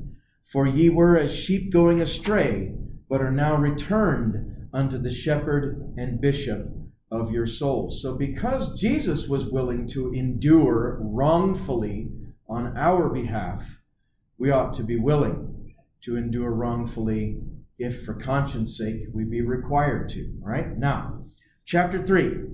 For 0.45 0.65
ye 0.65 0.91
were 0.91 1.19
as 1.19 1.35
sheep 1.35 1.73
going 1.73 2.01
astray, 2.01 2.73
but 3.09 3.21
are 3.21 3.33
now 3.33 3.57
returned 3.57 4.69
unto 4.73 4.97
the 4.97 5.11
shepherd 5.11 5.93
and 5.97 6.21
bishop 6.21 6.69
of 7.11 7.33
your 7.33 7.47
souls. 7.49 8.01
So, 8.01 8.17
because 8.17 8.81
Jesus 8.81 9.29
was 9.29 9.51
willing 9.51 9.89
to 9.89 10.13
endure 10.13 11.01
wrongfully 11.01 12.13
on 12.49 12.77
our 12.77 13.09
behalf, 13.09 13.81
we 14.39 14.53
ought 14.53 14.73
to 14.75 14.85
be 14.85 14.97
willing 14.97 15.75
to 16.03 16.17
endure 16.17 16.55
wrongfully 16.55 17.41
if, 17.79 18.05
for 18.05 18.15
conscience 18.15 18.77
sake, 18.77 19.03
we 19.13 19.25
be 19.25 19.43
required 19.43 20.09
to. 20.11 20.33
All 20.43 20.51
right? 20.51 20.77
Now, 20.77 21.25
chapter 21.65 21.99
3. 21.99 22.45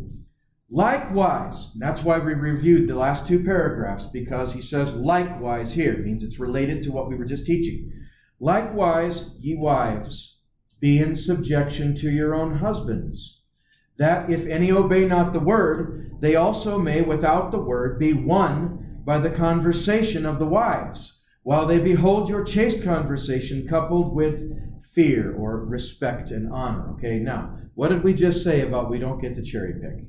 Likewise, 0.71 1.73
that's 1.79 2.03
why 2.03 2.19
we 2.19 2.33
reviewed 2.33 2.89
the 2.89 2.95
last 2.95 3.27
two 3.27 3.45
paragraphs, 3.45 4.07
because 4.07 4.55
he 4.55 4.61
says 4.61 4.97
likewise 4.97 5.75
here. 5.75 5.93
It 5.93 6.05
means 6.05 6.25
it's 6.25 6.41
related 6.41 6.81
to 6.83 6.93
what 6.93 7.09
we 7.09 7.15
were 7.15 7.27
just 7.27 7.45
teaching. 7.45 7.93
Likewise, 8.41 9.37
ye 9.39 9.55
wives, 9.55 10.41
be 10.81 10.99
in 10.99 11.15
subjection 11.15 11.95
to 11.97 12.11
your 12.11 12.35
own 12.35 12.57
husbands, 12.57 13.43
that 13.99 14.31
if 14.31 14.47
any 14.47 14.73
obey 14.73 15.07
not 15.07 15.33
the 15.33 15.41
word, 15.41 16.11
they 16.21 16.35
also 16.35 16.79
may 16.79 17.03
without 17.03 17.51
the 17.51 17.61
word 17.61 17.99
be 17.99 18.13
won 18.13 19.01
by 19.05 19.19
the 19.19 19.31
conversation 19.31 20.25
of 20.25 20.39
the 20.39 20.47
wives, 20.47 21.23
while 21.43 21.67
they 21.67 21.79
behold 21.79 22.29
your 22.29 22.45
chaste 22.45 22.83
conversation 22.83 23.67
coupled 23.69 24.15
with 24.15 24.51
fear 24.95 25.35
or 25.35 25.65
respect 25.65 26.31
and 26.31 26.53
honor. 26.53 26.91
Okay, 26.93 27.19
now, 27.19 27.57
what 27.75 27.89
did 27.89 28.03
we 28.03 28.15
just 28.15 28.43
say 28.45 28.61
about 28.61 28.91
we 28.91 28.99
don't 28.99 29.21
get 29.21 29.35
to 29.35 29.43
cherry 29.43 29.75
pick? 29.75 30.05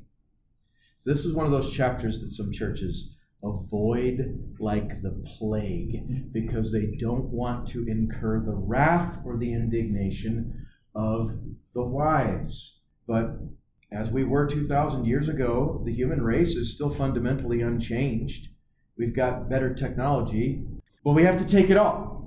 So 0.98 1.10
this 1.10 1.24
is 1.24 1.34
one 1.34 1.46
of 1.46 1.52
those 1.52 1.72
chapters 1.72 2.22
that 2.22 2.28
some 2.28 2.52
churches 2.52 3.18
avoid 3.42 4.54
like 4.58 5.02
the 5.02 5.22
plague 5.38 6.32
because 6.32 6.72
they 6.72 6.96
don't 6.98 7.26
want 7.26 7.66
to 7.68 7.84
incur 7.86 8.40
the 8.40 8.56
wrath 8.56 9.20
or 9.24 9.36
the 9.36 9.52
indignation 9.52 10.66
of 10.94 11.30
the 11.74 11.84
wives. 11.84 12.80
But 13.06 13.36
as 13.92 14.10
we 14.10 14.24
were 14.24 14.46
2,000 14.46 15.04
years 15.04 15.28
ago, 15.28 15.82
the 15.84 15.92
human 15.92 16.22
race 16.22 16.56
is 16.56 16.72
still 16.72 16.90
fundamentally 16.90 17.60
unchanged. 17.60 18.48
We've 18.96 19.14
got 19.14 19.50
better 19.50 19.74
technology, 19.74 20.64
but 21.04 21.12
we 21.12 21.24
have 21.24 21.36
to 21.36 21.46
take 21.46 21.68
it 21.70 21.76
all. 21.76 22.23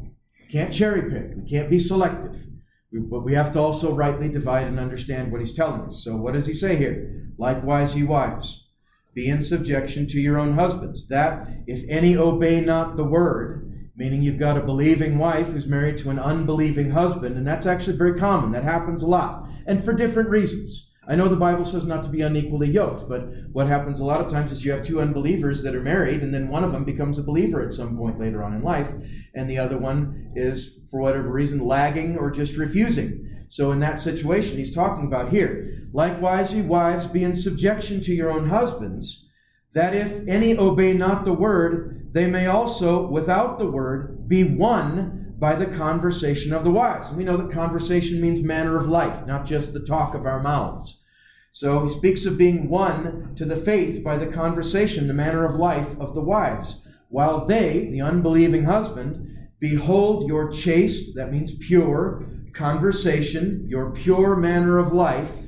Can't 0.50 0.74
cherry 0.74 1.10
pick, 1.10 1.36
we 1.36 1.50
can't 1.50 1.70
be 1.70 1.80
selective. 1.80 2.48
We, 2.92 3.00
but 3.00 3.25
we 3.25 3.34
have 3.34 3.51
to 3.51 3.60
also 3.60 3.94
rightly 3.94 4.30
divide 4.30 4.68
and 4.68 4.80
understand 4.80 5.32
what 5.32 5.42
he's 5.42 5.54
telling 5.54 5.82
us. 5.82 6.04
So, 6.04 6.16
what 6.16 6.34
does 6.34 6.48
he 6.48 6.54
say 6.54 6.77
here? 6.77 7.32
Likewise, 7.38 7.98
ye 7.98 8.04
wives 8.04 8.70
be 9.13 9.27
in 9.27 9.42
subjection 9.42 10.08
to 10.08 10.22
your 10.22 10.38
own 10.38 10.54
husbands, 10.54 11.08
that 11.10 11.48
if 11.66 11.84
any 11.89 12.16
obey 12.16 12.62
not 12.62 12.96
the 12.96 13.04
word, 13.04 13.89
meaning 13.96 14.22
you've 14.22 14.39
got 14.39 14.58
a 14.58 14.63
believing 14.63 15.18
wife 15.18 15.48
who's 15.48 15.68
married 15.68 15.98
to 15.98 16.12
an 16.12 16.20
unbelieving 16.20 16.92
husband, 16.92 17.36
and 17.36 17.46
that's 17.46 17.66
actually 17.66 17.98
very 17.98 18.18
common. 18.18 18.51
That 18.51 18.63
happens 18.63 19.01
a 19.01 19.08
lot, 19.08 19.50
and 19.66 19.84
for 19.84 19.92
different 19.92 20.30
reasons. 20.30 20.87
I 21.09 21.15
know 21.15 21.29
the 21.29 21.37
Bible 21.37 21.63
says 21.63 21.85
not 21.85 22.03
to 22.03 22.09
be 22.09 22.21
unequally 22.21 22.69
yoked, 22.69 23.07
but 23.07 23.29
what 23.53 23.67
happens 23.67 23.99
a 23.99 24.05
lot 24.05 24.19
of 24.19 24.27
times 24.27 24.51
is 24.51 24.65
you 24.65 24.71
have 24.71 24.81
two 24.81 24.99
unbelievers 24.99 25.63
that 25.63 25.73
are 25.73 25.81
married, 25.81 26.21
and 26.21 26.33
then 26.33 26.49
one 26.49 26.65
of 26.65 26.73
them 26.73 26.83
becomes 26.83 27.17
a 27.17 27.23
believer 27.23 27.61
at 27.61 27.73
some 27.73 27.97
point 27.97 28.19
later 28.19 28.43
on 28.43 28.53
in 28.53 28.61
life, 28.61 28.93
and 29.33 29.49
the 29.49 29.57
other 29.57 29.77
one 29.77 30.31
is, 30.35 30.85
for 30.91 30.99
whatever 30.99 31.31
reason, 31.31 31.59
lagging 31.59 32.17
or 32.17 32.29
just 32.29 32.57
refusing. 32.57 33.23
So, 33.47 33.71
in 33.71 33.79
that 33.79 34.01
situation, 34.01 34.57
he's 34.57 34.75
talking 34.75 35.05
about 35.05 35.29
here. 35.29 35.87
Likewise, 35.93 36.53
ye 36.53 36.61
wives, 36.61 37.07
be 37.07 37.23
in 37.23 37.35
subjection 37.35 38.01
to 38.01 38.13
your 38.13 38.29
own 38.29 38.49
husbands, 38.49 39.29
that 39.73 39.95
if 39.95 40.27
any 40.27 40.57
obey 40.57 40.91
not 40.93 41.23
the 41.23 41.31
word, 41.31 42.09
they 42.11 42.27
may 42.27 42.47
also, 42.47 43.07
without 43.07 43.57
the 43.57 43.71
word, 43.71 44.27
be 44.27 44.43
won 44.43 45.26
by 45.39 45.56
the 45.56 45.65
conversation 45.65 46.53
of 46.53 46.63
the 46.63 46.72
wise. 46.72 47.10
And 47.10 47.17
we 47.17 47.24
know 47.24 47.38
that 47.38 47.51
conversation 47.51 48.20
means 48.20 48.41
manner 48.41 48.77
of 48.79 48.88
life, 48.88 49.25
not 49.25 49.46
just 49.46 49.74
the 49.74 49.86
talk 49.86 50.15
of 50.15 50.25
our 50.25 50.41
mouths. 50.41 51.03
So 51.51 51.84
he 51.84 51.89
speaks 51.89 52.25
of 52.25 52.38
being 52.38 52.70
won 52.70 53.34
to 53.36 53.46
the 53.46 53.56
faith 53.56 54.03
by 54.03 54.17
the 54.17 54.27
conversation, 54.27 55.08
the 55.08 55.13
manner 55.13 55.46
of 55.46 55.56
life 55.56 56.00
of 56.00 56.13
the 56.13 56.22
wives, 56.22 56.86
while 57.10 57.46
they, 57.46 57.88
the 57.91 58.01
unbelieving 58.01 58.65
husband, 58.65 59.27
behold 59.60 60.27
your 60.27 60.51
chaste, 60.51 61.15
that 61.15 61.32
means 61.32 61.58
pure, 61.58 62.25
conversation, 62.53 63.65
your 63.67 63.91
pure 63.91 64.36
manner 64.36 64.77
of 64.77 64.91
life, 64.91 65.48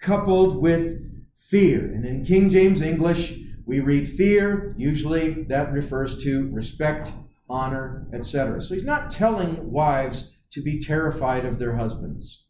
coupled 0.00 0.60
with 0.60 0.98
fear. 1.36 1.80
And 1.80 2.04
in 2.04 2.24
King 2.24 2.50
James 2.50 2.82
English, 2.82 3.38
we 3.64 3.80
read 3.80 4.08
fear, 4.08 4.74
usually 4.76 5.44
that 5.44 5.72
refers 5.72 6.22
to 6.24 6.50
respect, 6.52 7.12
honor, 7.48 8.06
etc. 8.12 8.60
So 8.60 8.74
he's 8.74 8.84
not 8.84 9.10
telling 9.10 9.70
wives 9.70 10.38
to 10.50 10.62
be 10.62 10.78
terrified 10.78 11.44
of 11.44 11.58
their 11.58 11.76
husbands. 11.76 12.44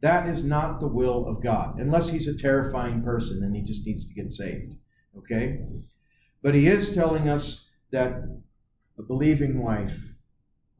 That 0.00 0.28
is 0.28 0.44
not 0.44 0.80
the 0.80 0.88
will 0.88 1.26
of 1.26 1.42
God, 1.42 1.78
unless 1.78 2.10
he's 2.10 2.28
a 2.28 2.36
terrifying 2.36 3.02
person 3.02 3.42
and 3.42 3.56
he 3.56 3.62
just 3.62 3.86
needs 3.86 4.06
to 4.06 4.14
get 4.14 4.30
saved. 4.30 4.76
Okay? 5.16 5.60
But 6.42 6.54
he 6.54 6.66
is 6.66 6.94
telling 6.94 7.28
us 7.28 7.68
that 7.90 8.22
a 8.98 9.02
believing 9.02 9.62
wife 9.62 10.14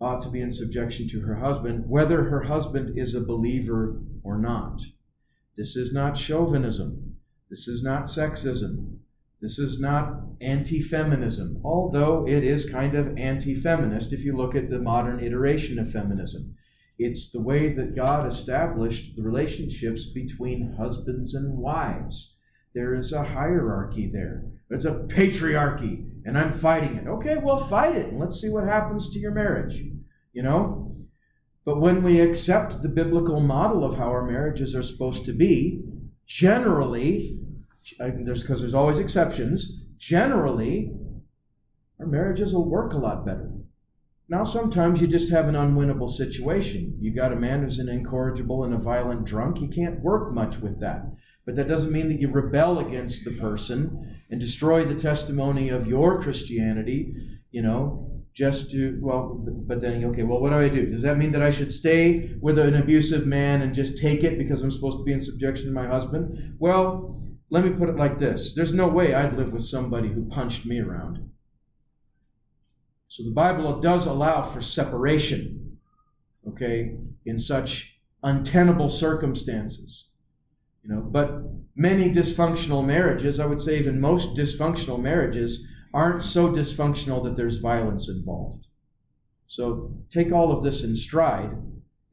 ought 0.01 0.21
to 0.21 0.29
be 0.29 0.41
in 0.41 0.53
subjection 0.53 1.09
to 1.09 1.21
her 1.21 1.37
husband, 1.37 1.89
whether 1.89 2.25
her 2.25 2.43
husband 2.43 2.99
is 2.99 3.15
a 3.15 3.25
believer 3.25 4.01
or 4.23 4.39
not. 4.39 4.83
This 5.57 5.75
is 5.75 5.93
not 5.93 6.17
chauvinism. 6.17 7.17
This 7.49 7.67
is 7.67 7.83
not 7.83 8.05
sexism. 8.05 8.96
This 9.47 9.61
is 9.61 9.79
not 9.79 10.23
anti 10.41 10.81
feminism, 10.81 11.61
although 11.63 12.27
it 12.27 12.43
is 12.43 12.69
kind 12.69 12.97
of 12.97 13.17
anti 13.17 13.55
feminist 13.55 14.13
if 14.13 14.25
you 14.25 14.37
look 14.37 14.57
at 14.57 14.71
the 14.71 14.81
modern 14.81 15.21
iteration 15.21 15.79
of 15.79 15.89
feminism. 15.89 16.57
It's 16.99 17.31
the 17.31 17.41
way 17.41 17.73
that 17.73 17.95
God 17.95 18.27
established 18.27 19.15
the 19.15 19.23
relationships 19.23 20.07
between 20.13 20.75
husbands 20.77 21.33
and 21.33 21.59
wives. 21.59 22.37
There 22.75 22.93
is 22.97 23.13
a 23.13 23.23
hierarchy 23.23 24.11
there. 24.13 24.47
It's 24.69 24.85
a 24.85 25.07
patriarchy, 25.07 26.11
and 26.25 26.37
I'm 26.37 26.51
fighting 26.51 26.97
it. 26.97 27.07
Okay, 27.07 27.37
well, 27.41 27.57
fight 27.57 27.95
it, 27.95 28.09
and 28.09 28.19
let's 28.19 28.41
see 28.41 28.49
what 28.49 28.65
happens 28.65 29.09
to 29.11 29.21
your 29.21 29.31
marriage. 29.31 29.81
You 30.33 30.43
know? 30.43 30.93
But 31.65 31.81
when 31.81 32.03
we 32.03 32.19
accept 32.19 32.83
the 32.83 32.89
biblical 32.89 33.39
model 33.39 33.85
of 33.85 33.95
how 33.95 34.09
our 34.09 34.27
marriages 34.27 34.75
are 34.75 34.83
supposed 34.83 35.25
to 35.27 35.33
be, 35.33 35.85
generally, 36.27 37.46
there's 37.99 38.43
because 38.43 38.61
there's 38.61 38.75
always 38.75 38.99
exceptions, 38.99 39.85
generally, 39.97 40.93
our 41.99 42.07
marriages 42.07 42.55
will 42.55 42.69
work 42.69 42.93
a 42.93 42.99
lot 42.99 43.25
better. 43.25 43.51
Now, 44.29 44.43
sometimes 44.43 45.01
you 45.01 45.07
just 45.07 45.31
have 45.31 45.49
an 45.49 45.55
unwinnable 45.55 46.09
situation. 46.09 46.97
You 47.01 47.15
got 47.15 47.33
a 47.33 47.37
man 47.37 47.63
who's 47.63 47.79
an 47.79 47.89
incorrigible 47.89 48.65
and 48.65 48.75
a 48.75 48.79
violent 48.79 49.25
drunk. 49.25 49.61
You 49.61 49.69
can't 49.69 50.01
work 50.01 50.33
much 50.33 50.59
with 50.59 50.81
that. 50.81 51.05
But 51.45 51.55
that 51.55 51.69
doesn't 51.69 51.93
mean 51.93 52.09
that 52.09 52.21
you 52.21 52.29
rebel 52.29 52.81
against 52.81 53.25
the 53.25 53.31
person 53.31 54.21
and 54.29 54.41
destroy 54.41 54.85
the 54.85 54.97
testimony 54.97 55.69
of 55.69 55.87
your 55.87 56.21
Christianity, 56.21 57.15
you 57.53 57.63
know, 57.63 58.25
just 58.35 58.73
to, 58.73 58.99
well, 59.01 59.47
but 59.65 59.81
then, 59.81 60.05
okay, 60.07 60.25
well, 60.25 60.41
what 60.41 60.51
do 60.51 60.57
I 60.57 60.69
do? 60.69 60.87
Does 60.87 61.03
that 61.03 61.19
mean 61.19 61.31
that 61.31 61.41
I 61.41 61.51
should 61.51 61.71
stay 61.71 62.35
with 62.41 62.59
an 62.59 62.75
abusive 62.75 63.27
man 63.27 63.63
and 63.63 63.73
just 63.73 63.97
take 63.97 64.25
it 64.25 64.39
because 64.39 64.61
I'm 64.61 64.73
supposed 64.73 64.99
to 64.99 65.05
be 65.05 65.13
in 65.13 65.21
subjection 65.21 65.67
to 65.67 65.73
my 65.73 65.87
husband? 65.87 66.57
Well, 66.59 67.23
let 67.51 67.65
me 67.65 67.71
put 67.71 67.89
it 67.89 67.97
like 67.97 68.19
this 68.19 68.55
there's 68.55 68.73
no 68.73 68.89
way 68.89 69.15
I'd 69.15 69.35
live 69.35 69.53
with 69.53 69.63
somebody 69.63 70.09
who 70.09 70.27
punched 70.27 70.67
me 70.67 70.81
around. 70.81 71.31
So 73.09 73.23
the 73.23 73.31
Bible 73.31 73.81
does 73.81 74.05
allow 74.05 74.43
for 74.43 74.61
separation, 74.61 75.79
okay, 76.49 76.97
in 77.25 77.39
such 77.39 77.99
untenable 78.23 78.89
circumstances. 78.89 80.11
You 80.83 80.95
know, 80.95 81.01
but 81.01 81.43
many 81.75 82.11
dysfunctional 82.11 82.85
marriages, 82.85 83.41
I 83.41 83.47
would 83.47 83.61
say 83.61 83.79
even 83.79 84.01
most 84.01 84.37
dysfunctional 84.37 85.01
marriages, 85.01 85.67
aren't 85.95 86.23
so 86.23 86.53
dysfunctional 86.53 87.23
that 87.25 87.37
there's 87.37 87.57
violence 87.57 88.09
involved. 88.09 88.67
So 89.47 89.95
take 90.11 90.33
all 90.33 90.53
of 90.53 90.63
this 90.63 90.85
in 90.85 90.95
stride, 90.97 91.53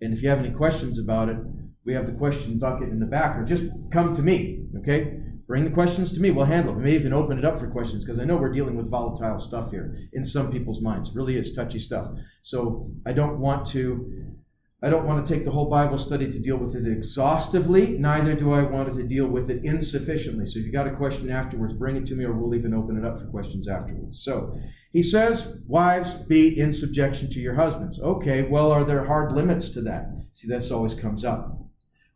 and 0.01 0.13
if 0.13 0.21
you 0.21 0.29
have 0.29 0.39
any 0.39 0.51
questions 0.51 0.99
about 0.99 1.29
it, 1.29 1.37
we 1.85 1.93
have 1.93 2.05
the 2.05 2.17
question 2.17 2.59
bucket 2.59 2.89
in 2.89 2.99
the 2.99 3.05
back, 3.05 3.37
or 3.37 3.43
just 3.43 3.65
come 3.91 4.13
to 4.13 4.21
me, 4.21 4.65
okay? 4.77 5.19
Bring 5.53 5.65
the 5.65 5.69
questions 5.69 6.11
to 6.13 6.19
me. 6.19 6.31
We'll 6.31 6.45
handle 6.45 6.73
it. 6.73 6.77
We 6.77 6.83
may 6.85 6.95
even 6.95 7.13
open 7.13 7.37
it 7.37 7.45
up 7.45 7.59
for 7.59 7.69
questions 7.69 8.03
because 8.03 8.19
I 8.19 8.23
know 8.23 8.37
we're 8.37 8.51
dealing 8.51 8.75
with 8.75 8.89
volatile 8.89 9.37
stuff 9.37 9.69
here 9.69 9.95
in 10.11 10.25
some 10.25 10.51
people's 10.51 10.81
minds. 10.81 11.13
Really 11.13 11.37
is 11.37 11.53
touchy 11.53 11.77
stuff. 11.77 12.07
So 12.41 12.87
I 13.05 13.13
don't 13.13 13.39
want 13.39 13.63
to 13.67 14.33
I 14.81 14.89
don't 14.89 15.05
want 15.05 15.23
to 15.23 15.31
take 15.31 15.45
the 15.45 15.51
whole 15.51 15.69
Bible 15.69 15.99
study 15.99 16.31
to 16.31 16.39
deal 16.39 16.57
with 16.57 16.73
it 16.73 16.91
exhaustively, 16.91 17.99
neither 17.99 18.33
do 18.33 18.51
I 18.51 18.63
want 18.63 18.89
it 18.89 18.93
to 18.95 19.03
deal 19.03 19.27
with 19.27 19.51
it 19.51 19.63
insufficiently. 19.63 20.47
So 20.47 20.57
if 20.57 20.65
you 20.65 20.71
got 20.71 20.87
a 20.87 20.95
question 20.95 21.29
afterwards, 21.29 21.75
bring 21.75 21.97
it 21.97 22.07
to 22.07 22.15
me 22.15 22.25
or 22.25 22.33
we'll 22.33 22.55
even 22.55 22.73
open 22.73 22.97
it 22.97 23.05
up 23.05 23.19
for 23.19 23.27
questions 23.27 23.67
afterwards. 23.67 24.23
So 24.23 24.57
he 24.91 25.03
says, 25.03 25.61
Wives, 25.67 26.15
be 26.15 26.59
in 26.59 26.73
subjection 26.73 27.29
to 27.29 27.39
your 27.39 27.53
husbands. 27.53 28.01
Okay, 28.01 28.41
well, 28.41 28.71
are 28.71 28.83
there 28.83 29.05
hard 29.05 29.31
limits 29.33 29.69
to 29.69 29.81
that? 29.81 30.07
See, 30.31 30.47
this 30.47 30.71
always 30.71 30.95
comes 30.95 31.23
up. 31.23 31.59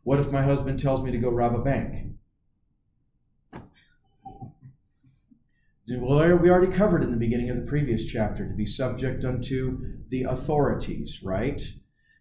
What 0.02 0.18
if 0.18 0.32
my 0.32 0.42
husband 0.42 0.80
tells 0.80 1.04
me 1.04 1.12
to 1.12 1.18
go 1.18 1.30
rob 1.30 1.54
a 1.54 1.62
bank? 1.62 2.07
Well, 5.90 6.36
we 6.36 6.50
already 6.50 6.70
covered 6.70 7.02
in 7.02 7.10
the 7.10 7.16
beginning 7.16 7.48
of 7.48 7.56
the 7.56 7.62
previous 7.62 8.04
chapter 8.04 8.46
to 8.46 8.52
be 8.52 8.66
subject 8.66 9.24
unto 9.24 9.80
the 10.08 10.24
authorities, 10.24 11.20
right? 11.22 11.62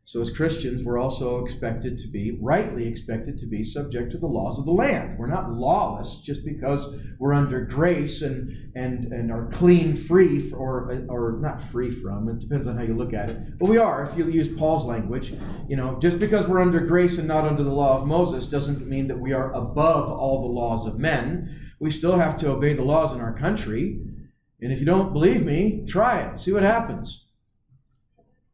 So, 0.06 0.22
as 0.22 0.32
Christians, 0.32 0.86
we're 0.86 0.98
also 0.98 1.44
expected 1.44 1.98
to 1.98 2.08
be, 2.08 2.40
rightly 2.42 2.88
expected 2.88 3.38
to 3.40 3.46
be, 3.46 3.62
subject 3.64 4.10
to 4.14 4.18
the 4.18 4.28
laws 4.28 4.58
of 4.58 4.64
the 4.64 4.72
land. 4.72 5.18
We're 5.20 5.28
not 5.28 5.52
lawless 5.52 6.22
just 6.22 6.46
because 6.46 6.96
we're 7.20 7.34
under 7.34 7.66
grace 7.66 8.22
and, 8.22 8.72
and, 8.74 9.12
and 9.12 9.34
are 9.34 9.48
clean, 9.48 9.94
free, 9.94 10.50
or, 10.54 11.06
or 11.10 11.38
not 11.42 11.62
free 11.62 11.90
from, 11.90 12.30
it 12.30 12.40
depends 12.40 12.68
on 12.68 12.78
how 12.78 12.84
you 12.84 12.94
look 12.94 13.14
at 13.14 13.32
it. 13.32 13.60
But 13.60 13.68
we 13.68 13.78
are, 13.78 14.02
if 14.02 14.18
you 14.18 14.30
use 14.30 14.48
Paul's 14.48 14.86
language. 14.86 15.34
You 15.68 15.76
know, 15.76 16.00
just 16.00 16.22
because 16.22 16.48
we're 16.48 16.62
under 16.62 16.80
grace 16.80 17.18
and 17.18 17.28
not 17.28 17.44
under 17.44 17.64
the 17.64 17.74
law 17.74 18.00
of 18.00 18.08
Moses 18.08 18.48
doesn't 18.48 18.88
mean 18.88 19.08
that 19.08 19.20
we 19.20 19.34
are 19.34 19.52
above 19.52 20.10
all 20.10 20.40
the 20.40 20.48
laws 20.48 20.88
of 20.88 20.98
men. 20.98 21.67
We 21.80 21.92
still 21.92 22.18
have 22.18 22.38
to 22.38 22.50
obey 22.50 22.74
the 22.74 22.84
laws 22.84 23.14
in 23.14 23.22
our 23.22 23.34
country. 23.34 24.00
And 24.62 24.72
if 24.72 24.80
you 24.80 24.86
don't 24.86 25.14
believe 25.14 25.46
me, 25.46 25.84
try 25.88 26.22
it, 26.22 26.40
see 26.40 26.52
what 26.52 26.64
happens. 26.64 27.28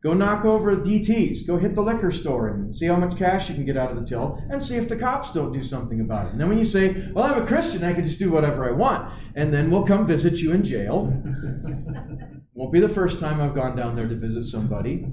Go 0.04 0.14
knock 0.14 0.44
over 0.44 0.76
DTs. 0.76 1.48
Go 1.48 1.56
hit 1.56 1.76
the 1.76 1.82
liquor 1.82 2.12
store 2.12 2.50
and 2.50 2.76
see 2.76 2.88
how 2.88 2.98
much 2.98 3.18
cash 3.18 3.48
you 3.48 3.56
can 3.56 3.66
get 3.66 3.78
out 3.78 3.90
of 3.90 3.96
the 3.96 4.04
till 4.04 4.44
and 4.50 4.62
see 4.62 4.76
if 4.76 4.90
the 4.90 4.98
cops 4.98 5.32
don't 5.32 5.54
do 5.54 5.64
something 5.64 6.02
about 6.02 6.28
it. 6.28 6.32
And 6.34 6.42
then 6.42 6.50
when 6.50 6.58
you 6.58 6.66
say, 6.66 7.10
Well, 7.14 7.24
I'm 7.24 7.42
a 7.42 7.48
Christian, 7.48 7.86
I 7.86 7.94
can 7.94 8.04
just 8.04 8.20
do 8.20 8.30
whatever 8.30 8.68
I 8.68 8.74
want, 8.74 9.14
and 9.36 9.54
then 9.54 9.72
we'll 9.72 9.86
come 9.86 10.06
visit 10.06 10.42
you 10.42 10.52
in 10.52 10.62
jail. 10.62 11.06
Won't 12.54 12.74
be 12.74 12.82
the 12.82 12.90
first 12.90 13.18
time 13.18 13.40
I've 13.40 13.56
gone 13.56 13.78
down 13.78 13.96
there 13.96 14.08
to 14.08 14.16
visit 14.16 14.44
somebody, 14.44 15.08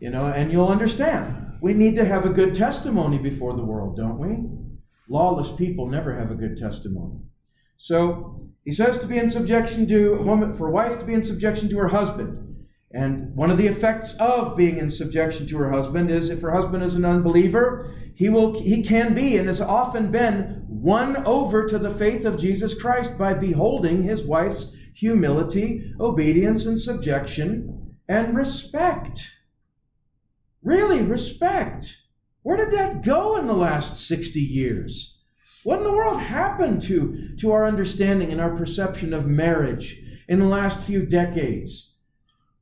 you 0.00 0.10
know, 0.10 0.26
and 0.26 0.52
you'll 0.52 0.68
understand. 0.68 1.54
We 1.62 1.72
need 1.72 1.94
to 1.94 2.04
have 2.04 2.26
a 2.26 2.30
good 2.30 2.54
testimony 2.54 3.18
before 3.18 3.54
the 3.54 3.64
world, 3.64 3.96
don't 3.96 4.18
we? 4.18 4.44
Lawless 5.08 5.50
people 5.50 5.88
never 5.88 6.14
have 6.14 6.30
a 6.30 6.34
good 6.34 6.58
testimony. 6.58 7.20
So 7.76 8.48
he 8.64 8.72
says 8.72 8.98
to 8.98 9.06
be 9.06 9.18
in 9.18 9.30
subjection 9.30 9.86
to 9.88 10.14
a 10.14 10.22
woman, 10.22 10.52
for 10.52 10.68
a 10.68 10.72
wife 10.72 10.98
to 10.98 11.04
be 11.04 11.14
in 11.14 11.22
subjection 11.22 11.68
to 11.70 11.78
her 11.78 11.88
husband. 11.88 12.42
And 12.90 13.34
one 13.34 13.50
of 13.50 13.58
the 13.58 13.66
effects 13.66 14.16
of 14.18 14.56
being 14.56 14.78
in 14.78 14.90
subjection 14.90 15.46
to 15.48 15.58
her 15.58 15.70
husband 15.70 16.10
is 16.10 16.30
if 16.30 16.40
her 16.40 16.52
husband 16.52 16.82
is 16.82 16.94
an 16.94 17.04
unbeliever, 17.04 17.94
he 18.14 18.28
will 18.30 18.58
he 18.58 18.82
can 18.82 19.14
be 19.14 19.36
and 19.36 19.48
has 19.48 19.60
often 19.60 20.10
been 20.10 20.64
won 20.66 21.16
over 21.26 21.66
to 21.66 21.78
the 21.78 21.90
faith 21.90 22.24
of 22.24 22.38
Jesus 22.38 22.80
Christ 22.80 23.18
by 23.18 23.34
beholding 23.34 24.02
his 24.02 24.24
wife's 24.24 24.74
humility, 24.94 25.92
obedience 26.00 26.64
and 26.64 26.78
subjection 26.78 27.96
and 28.08 28.34
respect. 28.34 29.36
Really 30.62 31.02
respect. 31.02 32.02
Where 32.42 32.56
did 32.56 32.70
that 32.70 33.02
go 33.02 33.36
in 33.36 33.46
the 33.46 33.54
last 33.54 34.06
60 34.06 34.40
years? 34.40 35.15
What 35.66 35.78
in 35.78 35.84
the 35.84 35.92
world 35.92 36.20
happened 36.20 36.80
to, 36.82 37.34
to 37.38 37.50
our 37.50 37.66
understanding 37.66 38.30
and 38.30 38.40
our 38.40 38.54
perception 38.54 39.12
of 39.12 39.26
marriage 39.26 40.00
in 40.28 40.38
the 40.38 40.46
last 40.46 40.86
few 40.86 41.04
decades? 41.04 41.96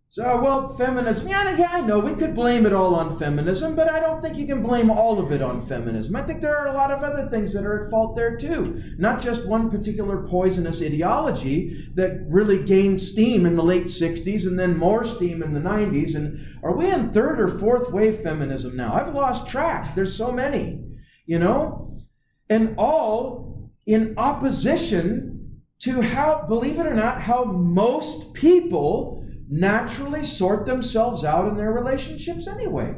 So, 0.08 0.40
well, 0.40 0.68
feminism, 0.68 1.28
yeah, 1.28 1.54
yeah, 1.54 1.68
I 1.70 1.82
know 1.82 1.98
we 1.98 2.14
could 2.14 2.34
blame 2.34 2.64
it 2.64 2.72
all 2.72 2.94
on 2.94 3.14
feminism, 3.14 3.76
but 3.76 3.90
I 3.90 4.00
don't 4.00 4.22
think 4.22 4.38
you 4.38 4.46
can 4.46 4.62
blame 4.62 4.90
all 4.90 5.20
of 5.20 5.32
it 5.32 5.42
on 5.42 5.60
feminism. 5.60 6.16
I 6.16 6.22
think 6.22 6.40
there 6.40 6.56
are 6.56 6.68
a 6.68 6.72
lot 6.72 6.90
of 6.90 7.02
other 7.02 7.28
things 7.28 7.52
that 7.52 7.66
are 7.66 7.84
at 7.84 7.90
fault 7.90 8.16
there 8.16 8.38
too. 8.38 8.80
Not 8.96 9.20
just 9.20 9.46
one 9.46 9.68
particular 9.68 10.26
poisonous 10.26 10.80
ideology 10.80 11.76
that 11.96 12.24
really 12.26 12.64
gained 12.64 13.02
steam 13.02 13.44
in 13.44 13.54
the 13.54 13.62
late 13.62 13.88
60s 13.88 14.46
and 14.46 14.58
then 14.58 14.78
more 14.78 15.04
steam 15.04 15.42
in 15.42 15.52
the 15.52 15.60
90s. 15.60 16.16
And 16.16 16.40
are 16.62 16.74
we 16.74 16.90
in 16.90 17.10
third 17.10 17.38
or 17.38 17.48
fourth 17.48 17.92
wave 17.92 18.16
feminism 18.16 18.74
now? 18.74 18.94
I've 18.94 19.14
lost 19.14 19.46
track. 19.46 19.94
There's 19.94 20.16
so 20.16 20.32
many, 20.32 20.82
you 21.26 21.38
know? 21.38 21.93
And 22.48 22.74
all 22.76 23.70
in 23.86 24.14
opposition 24.16 25.62
to 25.80 26.00
how, 26.00 26.44
believe 26.46 26.78
it 26.78 26.86
or 26.86 26.94
not, 26.94 27.22
how 27.22 27.44
most 27.44 28.34
people 28.34 29.22
naturally 29.48 30.24
sort 30.24 30.64
themselves 30.66 31.24
out 31.24 31.48
in 31.48 31.56
their 31.56 31.72
relationships 31.72 32.48
anyway. 32.48 32.94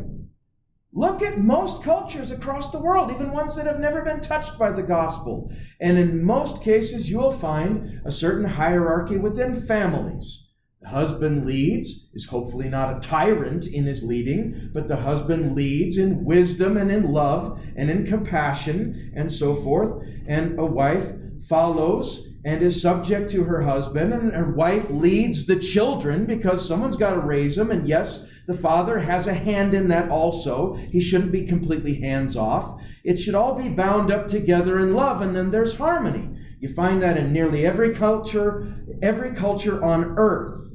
Look 0.93 1.21
at 1.21 1.39
most 1.39 1.83
cultures 1.83 2.31
across 2.31 2.71
the 2.71 2.81
world, 2.81 3.11
even 3.11 3.31
ones 3.33 3.57
that 3.57 3.67
have 3.67 3.81
never 3.81 4.03
been 4.03 4.21
touched 4.21 4.59
by 4.59 4.73
the 4.73 4.83
gospel. 4.83 5.53
And 5.81 5.99
in 5.99 6.25
most 6.25 6.63
cases, 6.63 7.11
you 7.11 7.19
will 7.19 7.31
find 7.31 8.01
a 8.07 8.13
certain 8.13 8.47
hierarchy 8.47 9.19
within 9.19 9.55
families. 9.55 10.46
The 10.83 10.89
husband 10.89 11.47
leads, 11.47 12.09
is 12.12 12.27
hopefully 12.27 12.69
not 12.69 12.97
a 12.97 13.01
tyrant 13.01 13.67
in 13.67 13.85
his 13.85 14.05
leading, 14.05 14.71
but 14.73 14.89
the 14.89 14.97
husband 14.97 15.55
leads 15.55 15.97
in 15.97 16.25
wisdom 16.25 16.77
and 16.77 16.91
in 16.91 17.12
love 17.12 17.61
and 17.75 17.91
in 17.91 18.07
compassion 18.07 19.12
and 19.17 19.33
so 19.33 19.55
forth. 19.55 20.05
And 20.27 20.59
a 20.61 20.67
wife 20.67 21.12
follows 21.49 22.29
and 22.45 22.62
is 22.62 22.81
subject 22.81 23.31
to 23.31 23.45
her 23.45 23.62
husband, 23.62 24.12
and 24.12 24.33
her 24.33 24.53
wife 24.53 24.89
leads 24.91 25.47
the 25.47 25.59
children 25.59 26.27
because 26.27 26.67
someone's 26.67 26.95
got 26.95 27.15
to 27.15 27.21
raise 27.21 27.57
them. 27.57 27.71
And 27.71 27.89
yes, 27.89 28.29
the 28.47 28.55
father 28.55 29.01
has 29.01 29.27
a 29.27 29.35
hand 29.35 29.75
in 29.75 29.89
that 29.89 30.11
also. 30.11 30.75
He 30.75 31.01
shouldn't 31.01 31.33
be 31.33 31.47
completely 31.47 32.01
hands 32.01 32.37
off. 32.37 32.81
It 33.03 33.17
should 33.17 33.35
all 33.35 33.55
be 33.55 33.69
bound 33.69 34.12
up 34.12 34.29
together 34.29 34.79
in 34.79 34.95
love, 34.95 35.21
and 35.21 35.35
then 35.35 35.51
there's 35.51 35.79
harmony. 35.79 36.39
You 36.61 36.69
find 36.69 37.03
that 37.03 37.17
in 37.17 37.33
nearly 37.33 37.67
every 37.67 37.93
culture, 37.93 38.85
every 39.03 39.35
culture 39.35 39.83
on 39.83 40.15
earth. 40.17 40.65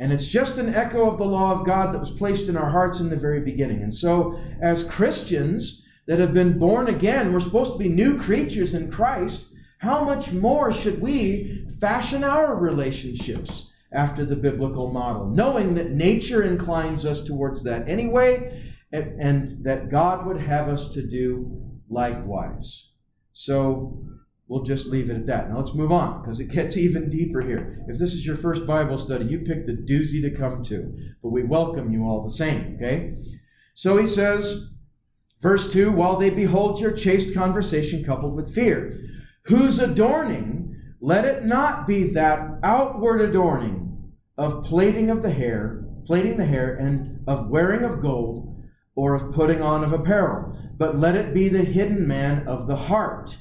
And 0.00 0.12
it's 0.12 0.28
just 0.28 0.58
an 0.58 0.74
echo 0.74 1.10
of 1.10 1.18
the 1.18 1.24
law 1.24 1.52
of 1.52 1.66
God 1.66 1.92
that 1.92 1.98
was 1.98 2.10
placed 2.10 2.48
in 2.48 2.56
our 2.56 2.70
hearts 2.70 3.00
in 3.00 3.10
the 3.10 3.16
very 3.16 3.40
beginning. 3.40 3.82
And 3.82 3.92
so, 3.92 4.38
as 4.60 4.88
Christians 4.88 5.84
that 6.06 6.18
have 6.18 6.32
been 6.32 6.58
born 6.58 6.88
again, 6.88 7.32
we're 7.32 7.40
supposed 7.40 7.72
to 7.72 7.78
be 7.78 7.88
new 7.88 8.18
creatures 8.18 8.74
in 8.74 8.90
Christ 8.90 9.54
how 9.78 10.04
much 10.04 10.32
more 10.32 10.72
should 10.72 11.00
we 11.00 11.66
fashion 11.80 12.24
our 12.24 12.56
relationships 12.56 13.72
after 13.92 14.24
the 14.24 14.36
biblical 14.36 14.90
model, 14.92 15.28
knowing 15.28 15.74
that 15.74 15.92
nature 15.92 16.42
inclines 16.42 17.06
us 17.06 17.22
towards 17.22 17.64
that 17.64 17.88
anyway, 17.88 18.60
and, 18.92 19.20
and 19.20 19.64
that 19.64 19.88
God 19.88 20.26
would 20.26 20.40
have 20.40 20.68
us 20.68 20.88
to 20.94 21.06
do 21.06 21.62
likewise? 21.88 22.90
So 23.32 24.02
we'll 24.48 24.62
just 24.62 24.86
leave 24.86 25.10
it 25.10 25.16
at 25.16 25.26
that. 25.26 25.48
Now 25.48 25.56
let's 25.56 25.74
move 25.74 25.92
on 25.92 26.22
because 26.22 26.40
it 26.40 26.50
gets 26.50 26.76
even 26.76 27.08
deeper 27.08 27.42
here. 27.42 27.84
If 27.86 27.98
this 27.98 28.12
is 28.14 28.26
your 28.26 28.36
first 28.36 28.66
Bible 28.66 28.98
study, 28.98 29.26
you 29.26 29.40
picked 29.40 29.68
a 29.68 29.72
doozy 29.72 30.20
to 30.22 30.30
come 30.30 30.62
to, 30.64 30.96
but 31.22 31.30
we 31.30 31.44
welcome 31.44 31.92
you 31.92 32.04
all 32.04 32.22
the 32.22 32.30
same, 32.30 32.76
okay? 32.76 33.14
So 33.74 33.96
he 33.96 34.06
says, 34.06 34.70
verse 35.40 35.72
2 35.72 35.92
while 35.92 36.16
they 36.16 36.30
behold 36.30 36.80
your 36.80 36.92
chaste 36.92 37.34
conversation 37.34 38.04
coupled 38.04 38.34
with 38.34 38.52
fear 38.52 38.92
whose 39.48 39.78
adorning, 39.78 40.76
let 41.00 41.24
it 41.24 41.44
not 41.44 41.86
be 41.86 42.04
that 42.12 42.58
outward 42.62 43.20
adorning 43.20 44.12
of 44.36 44.64
plaiting 44.64 45.10
of 45.10 45.22
the 45.22 45.30
hair, 45.30 45.84
plaiting 46.04 46.36
the 46.36 46.44
hair, 46.44 46.74
and 46.74 47.24
of 47.26 47.48
wearing 47.48 47.82
of 47.82 48.02
gold, 48.02 48.62
or 48.94 49.14
of 49.14 49.32
putting 49.32 49.62
on 49.62 49.84
of 49.84 49.92
apparel, 49.92 50.56
but 50.76 50.96
let 50.96 51.14
it 51.14 51.32
be 51.32 51.48
the 51.48 51.64
hidden 51.64 52.06
man 52.06 52.46
of 52.46 52.66
the 52.66 52.76
heart, 52.76 53.38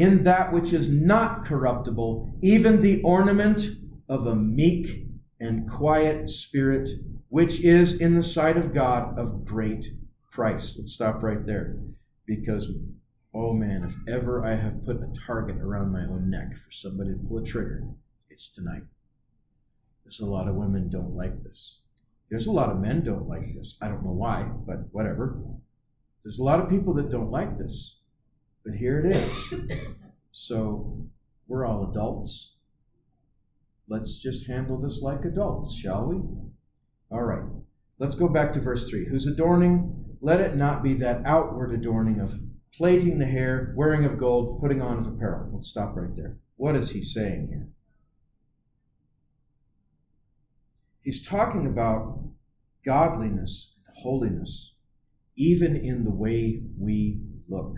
in 0.00 0.22
that 0.22 0.50
which 0.50 0.72
is 0.72 0.90
not 0.90 1.44
corruptible, 1.44 2.32
even 2.40 2.80
the 2.80 3.02
ornament 3.02 3.68
of 4.08 4.26
a 4.26 4.34
meek 4.34 5.04
and 5.38 5.68
quiet 5.68 6.30
spirit, 6.30 6.88
which 7.28 7.62
is 7.62 8.00
in 8.00 8.14
the 8.14 8.22
sight 8.22 8.56
of 8.56 8.72
God 8.72 9.18
of 9.18 9.44
great 9.44 9.92
price. 10.30 10.74
Let's 10.78 10.92
stop 10.92 11.22
right 11.22 11.44
there 11.44 11.76
because 12.24 12.72
oh 13.34 13.52
man, 13.52 13.84
if 13.84 13.94
ever 14.08 14.42
I 14.42 14.54
have 14.54 14.86
put 14.86 15.02
a 15.02 15.12
target 15.26 15.58
around 15.58 15.92
my 15.92 16.04
own 16.06 16.30
neck 16.30 16.56
for 16.56 16.72
somebody 16.72 17.10
to 17.10 17.18
pull 17.18 17.36
a 17.36 17.44
trigger, 17.44 17.84
it's 18.30 18.48
tonight. 18.48 18.84
There's 20.02 20.20
a 20.20 20.26
lot 20.26 20.48
of 20.48 20.54
women 20.54 20.88
don't 20.88 21.14
like 21.14 21.42
this. 21.42 21.82
There's 22.30 22.46
a 22.46 22.52
lot 22.52 22.70
of 22.70 22.80
men 22.80 23.02
don't 23.02 23.28
like 23.28 23.54
this. 23.54 23.76
I 23.82 23.88
don't 23.88 24.02
know 24.02 24.12
why, 24.12 24.50
but 24.66 24.78
whatever. 24.92 25.36
There's 26.22 26.38
a 26.38 26.42
lot 26.44 26.60
of 26.60 26.70
people 26.70 26.94
that 26.94 27.10
don't 27.10 27.30
like 27.30 27.58
this. 27.58 27.99
But 28.64 28.74
here 28.74 29.00
it 29.00 29.06
is. 29.06 29.54
So 30.32 31.08
we're 31.48 31.66
all 31.66 31.90
adults. 31.90 32.54
Let's 33.88 34.16
just 34.16 34.46
handle 34.46 34.80
this 34.80 35.02
like 35.02 35.24
adults, 35.24 35.74
shall 35.74 36.06
we? 36.06 36.16
All 37.10 37.24
right. 37.24 37.42
Let's 37.98 38.14
go 38.14 38.28
back 38.28 38.52
to 38.52 38.60
verse 38.60 38.88
3. 38.88 39.06
Whose 39.06 39.26
adorning 39.26 40.00
let 40.20 40.40
it 40.40 40.54
not 40.54 40.82
be 40.82 40.94
that 40.94 41.22
outward 41.24 41.72
adorning 41.72 42.20
of 42.20 42.38
plaiting 42.72 43.18
the 43.18 43.26
hair, 43.26 43.72
wearing 43.76 44.04
of 44.04 44.18
gold, 44.18 44.60
putting 44.60 44.80
on 44.80 44.98
of 44.98 45.06
apparel. 45.06 45.50
Let's 45.52 45.68
stop 45.68 45.96
right 45.96 46.14
there. 46.14 46.36
What 46.56 46.76
is 46.76 46.90
he 46.90 47.02
saying 47.02 47.48
here? 47.48 47.68
He's 51.00 51.26
talking 51.26 51.66
about 51.66 52.22
godliness 52.84 53.74
and 53.86 53.96
holiness, 54.02 54.74
even 55.36 55.74
in 55.74 56.04
the 56.04 56.14
way 56.14 56.62
we 56.78 57.20
look. 57.48 57.76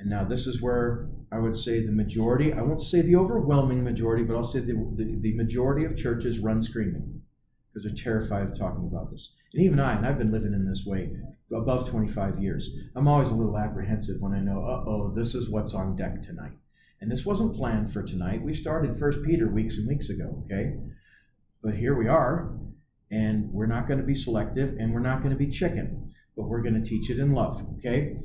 And 0.00 0.08
now, 0.08 0.24
this 0.24 0.46
is 0.46 0.62
where 0.62 1.10
I 1.30 1.38
would 1.38 1.54
say 1.54 1.84
the 1.84 1.92
majority, 1.92 2.54
I 2.54 2.62
won't 2.62 2.80
say 2.80 3.02
the 3.02 3.16
overwhelming 3.16 3.84
majority, 3.84 4.24
but 4.24 4.34
I'll 4.34 4.42
say 4.42 4.60
the, 4.60 4.72
the, 4.96 5.14
the 5.20 5.34
majority 5.34 5.84
of 5.84 5.94
churches 5.94 6.38
run 6.38 6.62
screaming 6.62 7.20
because 7.68 7.84
they're 7.84 8.04
terrified 8.04 8.44
of 8.44 8.58
talking 8.58 8.88
about 8.90 9.10
this. 9.10 9.36
And 9.52 9.62
even 9.62 9.78
I, 9.78 9.96
and 9.96 10.06
I've 10.06 10.16
been 10.16 10.32
living 10.32 10.54
in 10.54 10.66
this 10.66 10.86
way 10.86 11.12
above 11.52 11.88
25 11.88 12.38
years, 12.38 12.70
I'm 12.96 13.06
always 13.06 13.28
a 13.28 13.34
little 13.34 13.58
apprehensive 13.58 14.16
when 14.20 14.32
I 14.32 14.40
know, 14.40 14.62
uh 14.62 14.84
oh, 14.86 15.12
this 15.14 15.34
is 15.34 15.50
what's 15.50 15.74
on 15.74 15.96
deck 15.96 16.22
tonight. 16.22 16.56
And 17.02 17.12
this 17.12 17.26
wasn't 17.26 17.54
planned 17.54 17.92
for 17.92 18.02
tonight. 18.02 18.42
We 18.42 18.54
started 18.54 18.96
First 18.96 19.22
Peter 19.22 19.48
weeks 19.48 19.76
and 19.76 19.86
weeks 19.86 20.08
ago, 20.08 20.42
okay? 20.46 20.78
But 21.62 21.74
here 21.74 21.94
we 21.94 22.08
are, 22.08 22.58
and 23.10 23.52
we're 23.52 23.66
not 23.66 23.86
going 23.86 24.00
to 24.00 24.06
be 24.06 24.14
selective 24.14 24.70
and 24.78 24.94
we're 24.94 25.00
not 25.00 25.20
going 25.20 25.32
to 25.32 25.38
be 25.38 25.50
chicken, 25.50 26.14
but 26.36 26.48
we're 26.48 26.62
going 26.62 26.82
to 26.82 26.88
teach 26.88 27.10
it 27.10 27.18
in 27.18 27.32
love, 27.32 27.62
okay? 27.76 28.16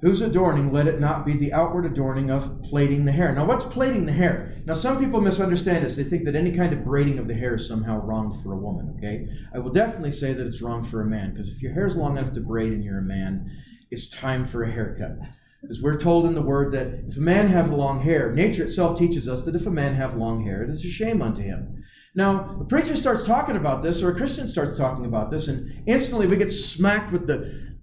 Whose 0.00 0.20
adorning, 0.20 0.70
let 0.70 0.86
it 0.86 1.00
not 1.00 1.24
be 1.24 1.32
the 1.32 1.52
outward 1.54 1.86
adorning 1.86 2.30
of 2.30 2.62
plaiting 2.62 3.06
the 3.06 3.12
hair. 3.12 3.34
Now, 3.34 3.46
what's 3.46 3.64
plaiting 3.64 4.04
the 4.04 4.12
hair? 4.12 4.52
Now, 4.66 4.74
some 4.74 4.98
people 4.98 5.20
misunderstand 5.20 5.82
this. 5.82 5.96
They 5.96 6.04
think 6.04 6.24
that 6.24 6.36
any 6.36 6.50
kind 6.50 6.74
of 6.74 6.84
braiding 6.84 7.18
of 7.18 7.26
the 7.26 7.34
hair 7.34 7.54
is 7.54 7.66
somehow 7.66 8.02
wrong 8.02 8.30
for 8.30 8.52
a 8.52 8.58
woman, 8.58 8.94
okay? 8.98 9.26
I 9.54 9.60
will 9.60 9.70
definitely 9.70 10.10
say 10.10 10.34
that 10.34 10.46
it's 10.46 10.60
wrong 10.60 10.82
for 10.82 11.00
a 11.00 11.06
man, 11.06 11.30
because 11.30 11.48
if 11.48 11.62
your 11.62 11.72
hair 11.72 11.86
is 11.86 11.96
long 11.96 12.18
enough 12.18 12.32
to 12.32 12.40
braid 12.40 12.72
and 12.72 12.84
you're 12.84 12.98
a 12.98 13.02
man, 13.02 13.50
it's 13.90 14.06
time 14.06 14.44
for 14.44 14.62
a 14.62 14.70
haircut. 14.70 15.16
Because 15.62 15.80
we're 15.80 15.98
told 15.98 16.26
in 16.26 16.34
the 16.34 16.42
word 16.42 16.72
that 16.72 17.04
if 17.08 17.16
a 17.16 17.22
man 17.22 17.46
have 17.46 17.72
long 17.72 18.02
hair, 18.02 18.30
nature 18.30 18.64
itself 18.64 18.98
teaches 18.98 19.26
us 19.26 19.46
that 19.46 19.54
if 19.54 19.66
a 19.66 19.70
man 19.70 19.94
have 19.94 20.14
long 20.14 20.44
hair, 20.44 20.62
it 20.62 20.68
is 20.68 20.84
a 20.84 20.88
shame 20.88 21.22
unto 21.22 21.40
him. 21.40 21.82
Now, 22.14 22.58
a 22.60 22.64
preacher 22.66 22.94
starts 22.94 23.26
talking 23.26 23.56
about 23.56 23.80
this, 23.80 24.02
or 24.02 24.10
a 24.10 24.14
Christian 24.14 24.46
starts 24.46 24.76
talking 24.76 25.06
about 25.06 25.30
this, 25.30 25.48
and 25.48 25.82
instantly 25.86 26.26
we 26.26 26.36
get 26.36 26.50
smacked 26.50 27.10
with 27.10 27.26
the 27.26 27.73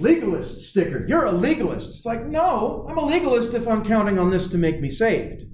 legalist 0.00 0.60
sticker. 0.60 1.04
You're 1.06 1.26
a 1.26 1.32
legalist. 1.32 1.88
It's 1.88 2.06
like, 2.06 2.24
no, 2.24 2.86
I'm 2.88 2.98
a 2.98 3.04
legalist 3.04 3.54
if 3.54 3.66
I'm 3.66 3.84
counting 3.84 4.18
on 4.18 4.30
this 4.30 4.48
to 4.48 4.58
make 4.58 4.80
me 4.80 4.90
saved. 4.90 5.44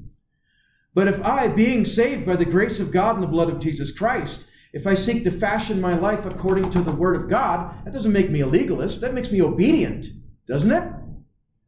But 0.94 1.08
if 1.08 1.22
I, 1.22 1.48
being 1.48 1.84
saved 1.84 2.24
by 2.24 2.36
the 2.36 2.44
grace 2.44 2.78
of 2.80 2.92
God 2.92 3.16
and 3.16 3.24
the 3.24 3.28
blood 3.28 3.48
of 3.48 3.58
Jesus 3.58 3.96
Christ, 3.96 4.48
if 4.72 4.86
I 4.86 4.94
seek 4.94 5.24
to 5.24 5.30
fashion 5.30 5.80
my 5.80 5.96
life 5.96 6.26
according 6.26 6.70
to 6.70 6.80
the 6.80 6.92
Word 6.92 7.16
of 7.16 7.28
God, 7.28 7.74
that 7.84 7.92
doesn't 7.92 8.12
make 8.12 8.30
me 8.30 8.40
a 8.40 8.46
legalist. 8.46 9.00
That 9.00 9.14
makes 9.14 9.30
me 9.30 9.42
obedient, 9.42 10.06
doesn't 10.48 10.70
it? 10.70 10.92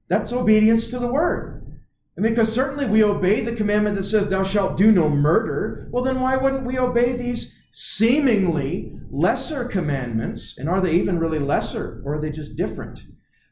That's 0.09 0.33
obedience 0.33 0.91
to 0.91 0.99
the 0.99 1.13
Word. 1.13 1.57
And 2.17 2.23
because 2.23 2.53
certainly 2.53 2.87
we 2.87 3.05
obey 3.05 3.43
the 3.43 3.55
commandment 3.55 3.97
that 3.97 4.05
says, 4.05 4.29
Thou 4.29 4.43
shalt 4.43 4.77
do 4.77 4.91
no 4.91 5.09
murder, 5.09 5.89
well, 5.93 6.03
then 6.03 6.21
why 6.21 6.37
wouldn't 6.37 6.65
we 6.65 6.79
obey 6.79 7.13
these 7.13 7.61
seemingly 7.79 8.91
lesser 9.11 9.63
commandments? 9.67 10.57
And 10.57 10.67
are 10.67 10.81
they 10.81 10.93
even 10.93 11.19
really 11.19 11.39
lesser, 11.39 12.01
or 12.07 12.15
are 12.15 12.19
they 12.19 12.31
just 12.31 12.57
different? 12.57 13.01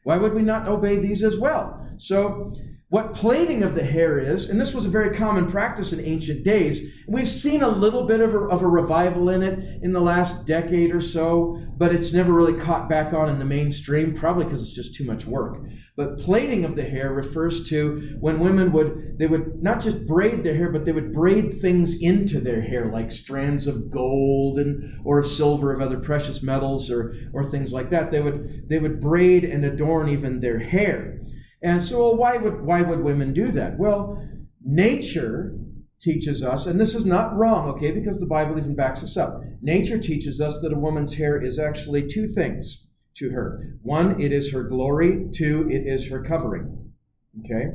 Why 0.01 0.17
would 0.17 0.33
we 0.33 0.41
not 0.41 0.67
obey 0.67 0.97
these 0.97 1.23
as 1.23 1.37
well? 1.37 1.87
So, 1.97 2.51
what 2.95 3.13
plaiting 3.13 3.61
of 3.61 3.75
the 3.75 3.83
hair 3.83 4.17
is, 4.17 4.49
and 4.49 4.57
this 4.57 4.73
was 4.73 4.85
a 4.85 4.89
very 4.89 5.13
common 5.13 5.47
practice 5.47 5.91
in 5.91 5.99
ancient 6.05 6.45
days. 6.45 7.03
We've 7.09 7.27
seen 7.27 7.61
a 7.61 7.67
little 7.67 8.03
bit 8.03 8.21
of 8.21 8.33
a, 8.33 8.39
of 8.47 8.61
a, 8.61 8.67
revival 8.69 9.27
in 9.27 9.43
it 9.43 9.83
in 9.83 9.91
the 9.91 9.99
last 9.99 10.47
decade 10.47 10.95
or 10.95 11.01
so, 11.01 11.61
but 11.75 11.93
it's 11.93 12.13
never 12.13 12.31
really 12.31 12.57
caught 12.57 12.87
back 12.87 13.11
on 13.11 13.27
in 13.27 13.37
the 13.37 13.43
mainstream, 13.43 14.13
probably 14.13 14.45
because 14.45 14.61
it's 14.61 14.73
just 14.73 14.95
too 14.95 15.03
much 15.03 15.25
work. 15.25 15.57
But 15.97 16.19
plaiting 16.19 16.63
of 16.63 16.77
the 16.77 16.85
hair 16.85 17.13
refers 17.13 17.67
to 17.67 17.99
when 18.21 18.39
women 18.39 18.71
would, 18.71 19.19
they 19.19 19.27
would 19.27 19.61
not 19.61 19.81
just 19.81 20.07
braid 20.07 20.45
their 20.45 20.55
hair, 20.55 20.71
but 20.71 20.85
they 20.85 20.93
would 20.93 21.11
braid 21.11 21.53
things 21.53 22.01
into 22.01 22.39
their 22.39 22.61
hair, 22.61 22.85
like 22.85 23.11
strands 23.11 23.67
of 23.67 23.89
gold 23.89 24.57
and 24.57 25.01
or 25.03 25.21
silver 25.21 25.73
of 25.73 25.81
other 25.81 25.99
precious 25.99 26.41
metals 26.41 26.89
or, 26.89 27.13
or 27.33 27.43
things 27.43 27.73
like 27.73 27.89
that. 27.89 28.11
They 28.11 28.21
would, 28.21 28.69
they 28.69 28.79
would 28.79 29.01
braid 29.01 29.43
and 29.43 29.65
adorn 29.65 30.07
even 30.07 30.39
their 30.39 30.59
hair. 30.59 31.19
And 31.65 31.83
so, 31.83 31.97
well, 31.97 32.15
why 32.15 32.37
would 32.37 32.61
why 32.61 32.83
would 32.83 32.99
women 33.03 33.33
do 33.33 33.47
that? 33.47 33.79
Well, 33.79 34.21
nature 34.63 35.57
teaches 35.99 36.43
us, 36.43 36.67
and 36.67 36.79
this 36.79 36.93
is 36.93 37.05
not 37.05 37.35
wrong, 37.35 37.67
okay, 37.69 37.91
because 37.91 38.19
the 38.19 38.27
Bible 38.27 38.59
even 38.59 38.75
backs 38.75 39.03
us 39.03 39.17
up. 39.17 39.41
Nature 39.63 39.97
teaches 39.97 40.39
us 40.39 40.61
that 40.61 40.71
a 40.71 40.77
woman's 40.77 41.15
hair 41.15 41.41
is 41.41 41.57
actually 41.57 42.05
two 42.05 42.27
things 42.27 42.87
to 43.15 43.31
her. 43.31 43.79
One, 43.81 44.21
it 44.21 44.31
is 44.31 44.53
her 44.53 44.61
glory. 44.61 45.25
Two, 45.33 45.67
it 45.67 45.87
is 45.87 46.11
her 46.11 46.21
covering. 46.21 46.91
Okay? 47.39 47.71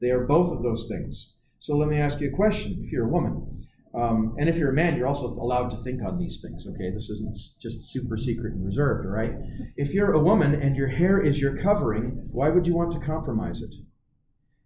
They 0.00 0.12
are 0.12 0.24
both 0.24 0.52
of 0.52 0.62
those 0.62 0.86
things. 0.88 1.34
So 1.58 1.76
let 1.76 1.88
me 1.88 1.96
ask 1.96 2.20
you 2.20 2.28
a 2.28 2.36
question. 2.36 2.78
If 2.80 2.92
you're 2.92 3.06
a 3.06 3.10
woman, 3.10 3.60
um, 3.94 4.34
and 4.38 4.48
if 4.48 4.56
you're 4.56 4.70
a 4.70 4.74
man, 4.74 4.96
you're 4.96 5.06
also 5.06 5.26
allowed 5.26 5.68
to 5.70 5.76
think 5.76 6.02
on 6.02 6.18
these 6.18 6.40
things, 6.40 6.66
okay? 6.66 6.90
This 6.90 7.10
isn't 7.10 7.34
just 7.60 7.92
super 7.92 8.16
secret 8.16 8.54
and 8.54 8.64
reserved, 8.64 9.06
all 9.06 9.12
right? 9.12 9.34
If 9.76 9.92
you're 9.92 10.12
a 10.12 10.22
woman 10.22 10.54
and 10.54 10.76
your 10.76 10.88
hair 10.88 11.20
is 11.20 11.40
your 11.40 11.56
covering, 11.56 12.26
why 12.30 12.48
would 12.48 12.66
you 12.66 12.74
want 12.74 12.92
to 12.92 13.00
compromise 13.00 13.60
it? 13.60 13.74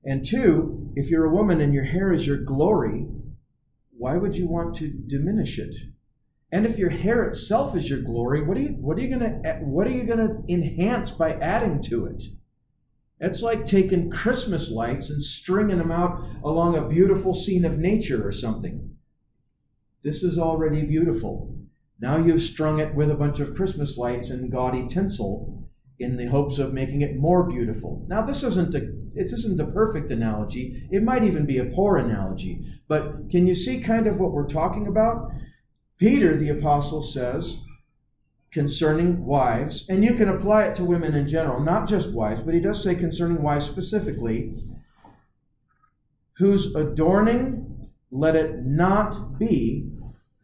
And 0.04 0.24
two, 0.24 0.92
if 0.94 1.10
you're 1.10 1.24
a 1.24 1.34
woman 1.34 1.60
and 1.60 1.74
your 1.74 1.84
hair 1.84 2.12
is 2.12 2.26
your 2.26 2.36
glory, 2.36 3.08
why 3.90 4.16
would 4.16 4.36
you 4.36 4.46
want 4.46 4.74
to 4.76 4.88
diminish 4.88 5.58
it? 5.58 5.74
And 6.52 6.64
if 6.64 6.78
your 6.78 6.90
hair 6.90 7.24
itself 7.24 7.74
is 7.74 7.90
your 7.90 8.02
glory, 8.02 8.42
what 8.42 8.56
are 8.56 8.60
you 8.60 8.68
what 8.68 8.96
are 8.96 9.00
you 9.00 9.08
gonna 9.08 9.40
what 9.62 9.88
are 9.88 9.90
you 9.90 10.04
gonna 10.04 10.42
enhance 10.48 11.10
by 11.10 11.32
adding 11.32 11.82
to 11.82 12.06
it? 12.06 12.22
It's 13.18 13.42
like 13.42 13.64
taking 13.64 14.10
Christmas 14.10 14.70
lights 14.70 15.10
and 15.10 15.20
stringing 15.20 15.78
them 15.78 15.90
out 15.90 16.22
along 16.44 16.76
a 16.76 16.86
beautiful 16.86 17.34
scene 17.34 17.64
of 17.64 17.78
nature 17.78 18.26
or 18.26 18.30
something. 18.30 18.95
This 20.06 20.22
is 20.22 20.38
already 20.38 20.84
beautiful. 20.84 21.52
Now 21.98 22.16
you've 22.16 22.40
strung 22.40 22.78
it 22.78 22.94
with 22.94 23.10
a 23.10 23.16
bunch 23.16 23.40
of 23.40 23.56
Christmas 23.56 23.98
lights 23.98 24.30
and 24.30 24.52
gaudy 24.52 24.86
tinsel 24.86 25.68
in 25.98 26.16
the 26.16 26.26
hopes 26.26 26.60
of 26.60 26.72
making 26.72 27.00
it 27.00 27.16
more 27.16 27.42
beautiful. 27.42 28.06
Now 28.06 28.22
this 28.22 28.44
isn't 28.44 28.72
a 28.76 28.82
it 29.16 29.32
isn't 29.32 29.58
a 29.58 29.66
perfect 29.66 30.12
analogy. 30.12 30.86
It 30.92 31.02
might 31.02 31.24
even 31.24 31.44
be 31.44 31.58
a 31.58 31.64
poor 31.64 31.96
analogy. 31.96 32.64
But 32.86 33.30
can 33.30 33.48
you 33.48 33.54
see 33.54 33.80
kind 33.80 34.06
of 34.06 34.20
what 34.20 34.30
we're 34.30 34.46
talking 34.46 34.86
about? 34.86 35.32
Peter 35.98 36.36
the 36.36 36.50
apostle 36.50 37.02
says 37.02 37.64
concerning 38.52 39.26
wives, 39.26 39.88
and 39.88 40.04
you 40.04 40.14
can 40.14 40.28
apply 40.28 40.66
it 40.66 40.74
to 40.74 40.84
women 40.84 41.16
in 41.16 41.26
general, 41.26 41.58
not 41.58 41.88
just 41.88 42.14
wives, 42.14 42.44
but 42.44 42.54
he 42.54 42.60
does 42.60 42.80
say 42.80 42.94
concerning 42.94 43.42
wives 43.42 43.66
specifically, 43.66 44.54
whose 46.34 46.76
adorning 46.76 47.82
let 48.12 48.36
it 48.36 48.64
not 48.64 49.36
be 49.40 49.90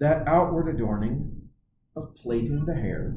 that 0.02 0.26
outward 0.26 0.68
adorning 0.68 1.48
of 1.94 2.12
plaiting 2.16 2.64
the 2.64 2.74
hair, 2.74 3.16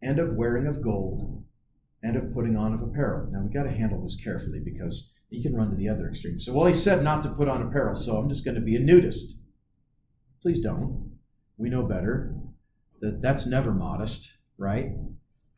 and 0.00 0.18
of 0.18 0.32
wearing 0.32 0.66
of 0.66 0.82
gold, 0.82 1.44
and 2.02 2.16
of 2.16 2.32
putting 2.32 2.56
on 2.56 2.72
of 2.72 2.80
apparel. 2.80 3.28
Now, 3.30 3.42
we've 3.42 3.52
got 3.52 3.64
to 3.64 3.70
handle 3.70 4.00
this 4.00 4.16
carefully 4.16 4.58
because 4.58 5.12
you 5.28 5.42
can 5.42 5.54
run 5.54 5.68
to 5.68 5.76
the 5.76 5.86
other 5.86 6.08
extreme. 6.08 6.38
So, 6.38 6.54
well, 6.54 6.64
he 6.64 6.72
said 6.72 7.04
not 7.04 7.22
to 7.24 7.28
put 7.28 7.46
on 7.46 7.60
apparel, 7.60 7.94
so 7.94 8.16
I'm 8.16 8.28
just 8.30 8.42
going 8.42 8.54
to 8.54 8.62
be 8.62 8.74
a 8.74 8.80
nudist. 8.80 9.36
Please 10.40 10.60
don't. 10.60 11.12
We 11.58 11.68
know 11.68 11.84
better. 11.84 12.34
That 13.02 13.20
that's 13.20 13.46
never 13.46 13.70
modest, 13.70 14.38
right? 14.56 14.92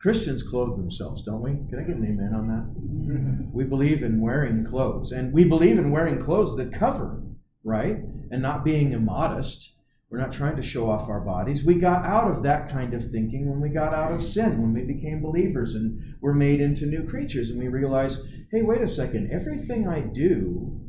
Christians 0.01 0.43
clothe 0.43 0.75
themselves, 0.75 1.23
don't 1.23 1.41
we? 1.41 1.51
Can 1.69 1.79
I 1.79 1.87
get 1.87 1.95
an 1.95 2.03
amen 2.03 2.33
on 2.35 2.47
that? 2.49 3.49
we 3.53 3.63
believe 3.63 4.03
in 4.03 4.19
wearing 4.19 4.65
clothes, 4.65 5.13
and 5.13 5.31
we 5.31 5.45
believe 5.45 5.79
in 5.79 5.91
wearing 5.91 6.19
clothes 6.19 6.57
that 6.57 6.73
cover, 6.73 7.23
right? 7.63 7.99
And 8.29 8.41
not 8.41 8.65
being 8.65 8.91
immodest. 8.91 9.75
We're 10.09 10.19
not 10.19 10.31
trying 10.31 10.55
to 10.55 10.61
show 10.61 10.89
off 10.89 11.09
our 11.09 11.19
bodies. 11.19 11.65
We 11.65 11.75
got 11.75 12.05
out 12.05 12.31
of 12.31 12.41
that 12.43 12.69
kind 12.69 12.93
of 12.93 13.03
thinking 13.03 13.49
when 13.49 13.59
we 13.59 13.69
got 13.69 13.93
out 13.93 14.13
of 14.13 14.23
sin, 14.23 14.61
when 14.61 14.73
we 14.73 14.83
became 14.83 15.21
believers 15.21 15.75
and 15.75 16.01
were 16.21 16.33
made 16.33 16.61
into 16.61 16.85
new 16.85 17.05
creatures, 17.05 17.49
and 17.49 17.59
we 17.59 17.67
realized, 17.67 18.25
hey, 18.49 18.61
wait 18.61 18.81
a 18.81 18.87
second, 18.87 19.29
everything 19.31 19.85
I 19.85 19.99
do 19.99 20.79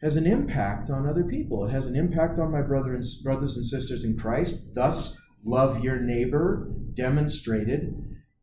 has 0.00 0.16
an 0.16 0.26
impact 0.26 0.88
on 0.88 1.06
other 1.06 1.24
people. 1.24 1.64
It 1.64 1.70
has 1.70 1.86
an 1.86 1.96
impact 1.96 2.38
on 2.38 2.52
my 2.52 2.62
brother 2.62 2.94
and, 2.94 3.04
brothers 3.24 3.56
and 3.56 3.66
sisters 3.66 4.04
in 4.04 4.16
Christ. 4.16 4.74
Thus, 4.74 5.20
love 5.44 5.82
your 5.82 5.98
neighbor, 5.98 6.70
demonstrated, 6.94 7.94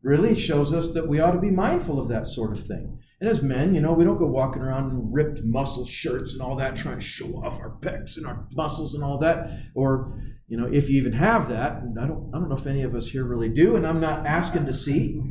really 0.02 0.34
shows 0.34 0.72
us 0.72 0.92
that 0.92 1.08
we 1.08 1.20
ought 1.20 1.32
to 1.32 1.40
be 1.40 1.50
mindful 1.50 1.98
of 1.98 2.08
that 2.08 2.26
sort 2.26 2.52
of 2.52 2.62
thing. 2.62 2.98
And 3.22 3.30
as 3.30 3.40
men, 3.40 3.72
you 3.72 3.80
know, 3.80 3.92
we 3.92 4.02
don't 4.02 4.16
go 4.16 4.26
walking 4.26 4.62
around 4.62 4.90
in 4.90 5.12
ripped 5.12 5.44
muscle 5.44 5.84
shirts 5.84 6.32
and 6.32 6.42
all 6.42 6.56
that, 6.56 6.74
trying 6.74 6.98
to 6.98 7.04
show 7.04 7.36
off 7.36 7.60
our 7.60 7.70
pecs 7.78 8.16
and 8.16 8.26
our 8.26 8.48
muscles 8.56 8.94
and 8.94 9.04
all 9.04 9.16
that. 9.18 9.48
Or, 9.76 10.12
you 10.48 10.56
know, 10.56 10.66
if 10.66 10.90
you 10.90 11.00
even 11.00 11.12
have 11.12 11.48
that, 11.48 11.84
and 11.84 12.00
I 12.00 12.08
don't, 12.08 12.32
I 12.34 12.40
don't 12.40 12.48
know 12.48 12.56
if 12.56 12.66
any 12.66 12.82
of 12.82 12.96
us 12.96 13.06
here 13.06 13.22
really 13.22 13.48
do, 13.48 13.76
and 13.76 13.86
I'm 13.86 14.00
not 14.00 14.26
asking 14.26 14.66
to 14.66 14.72
see. 14.72 15.22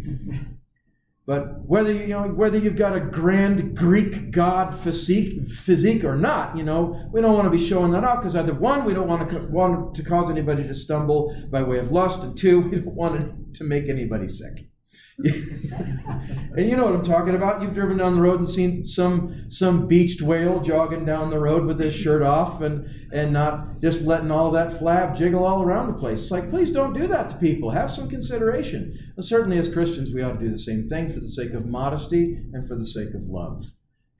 But 1.25 1.65
whether 1.65 1.91
you 1.91 2.07
know 2.07 2.29
whether 2.29 2.57
you've 2.57 2.77
got 2.77 2.95
a 2.95 3.01
grand 3.01 3.75
Greek 3.77 4.31
god 4.31 4.73
physique, 4.73 5.43
physique 5.43 6.05
or 6.05 6.15
not, 6.15 6.57
you 6.57 6.63
know, 6.63 6.97
we 7.11 7.19
don't 7.19 7.33
want 7.33 7.45
to 7.45 7.51
be 7.51 7.57
showing 7.57 7.91
that 7.91 8.05
off 8.05 8.19
because 8.19 8.37
either 8.37 8.53
one, 8.53 8.85
we 8.85 8.93
don't 8.93 9.07
want 9.09 9.29
to 9.29 9.39
want 9.47 9.95
to 9.95 10.03
cause 10.03 10.31
anybody 10.31 10.63
to 10.63 10.73
stumble 10.73 11.35
by 11.49 11.61
way 11.61 11.77
of 11.77 11.91
lust, 11.91 12.23
and 12.23 12.37
two, 12.37 12.61
we 12.69 12.79
don't 12.79 12.95
want 12.95 13.53
to 13.55 13.63
make 13.65 13.89
anybody 13.89 14.29
sick. 14.29 14.70
and 16.55 16.69
you 16.69 16.75
know 16.75 16.85
what 16.85 16.95
I'm 16.95 17.03
talking 17.03 17.35
about. 17.35 17.61
You've 17.61 17.73
driven 17.73 17.97
down 17.97 18.15
the 18.15 18.21
road 18.21 18.39
and 18.39 18.49
seen 18.49 18.85
some 18.85 19.49
some 19.49 19.87
beached 19.87 20.21
whale 20.21 20.59
jogging 20.59 21.05
down 21.05 21.29
the 21.29 21.39
road 21.39 21.65
with 21.65 21.79
his 21.79 21.95
shirt 21.95 22.21
off 22.21 22.61
and 22.61 22.87
and 23.13 23.31
not 23.31 23.79
just 23.81 24.05
letting 24.05 24.31
all 24.31 24.51
that 24.51 24.71
flab 24.71 25.15
jiggle 25.15 25.43
all 25.43 25.63
around 25.63 25.87
the 25.87 25.93
place. 25.93 26.23
It's 26.23 26.31
like, 26.31 26.49
please 26.49 26.71
don't 26.71 26.93
do 26.93 27.07
that 27.07 27.29
to 27.29 27.35
people. 27.37 27.69
Have 27.71 27.91
some 27.91 28.09
consideration. 28.09 28.97
Well, 29.15 29.23
certainly 29.23 29.57
as 29.57 29.71
Christians, 29.71 30.13
we 30.13 30.21
ought 30.21 30.33
to 30.33 30.39
do 30.39 30.49
the 30.49 30.59
same 30.59 30.87
thing 30.87 31.09
for 31.09 31.19
the 31.19 31.27
sake 31.27 31.53
of 31.53 31.67
modesty 31.67 32.37
and 32.53 32.65
for 32.65 32.75
the 32.75 32.85
sake 32.85 33.13
of 33.13 33.25
love. 33.25 33.65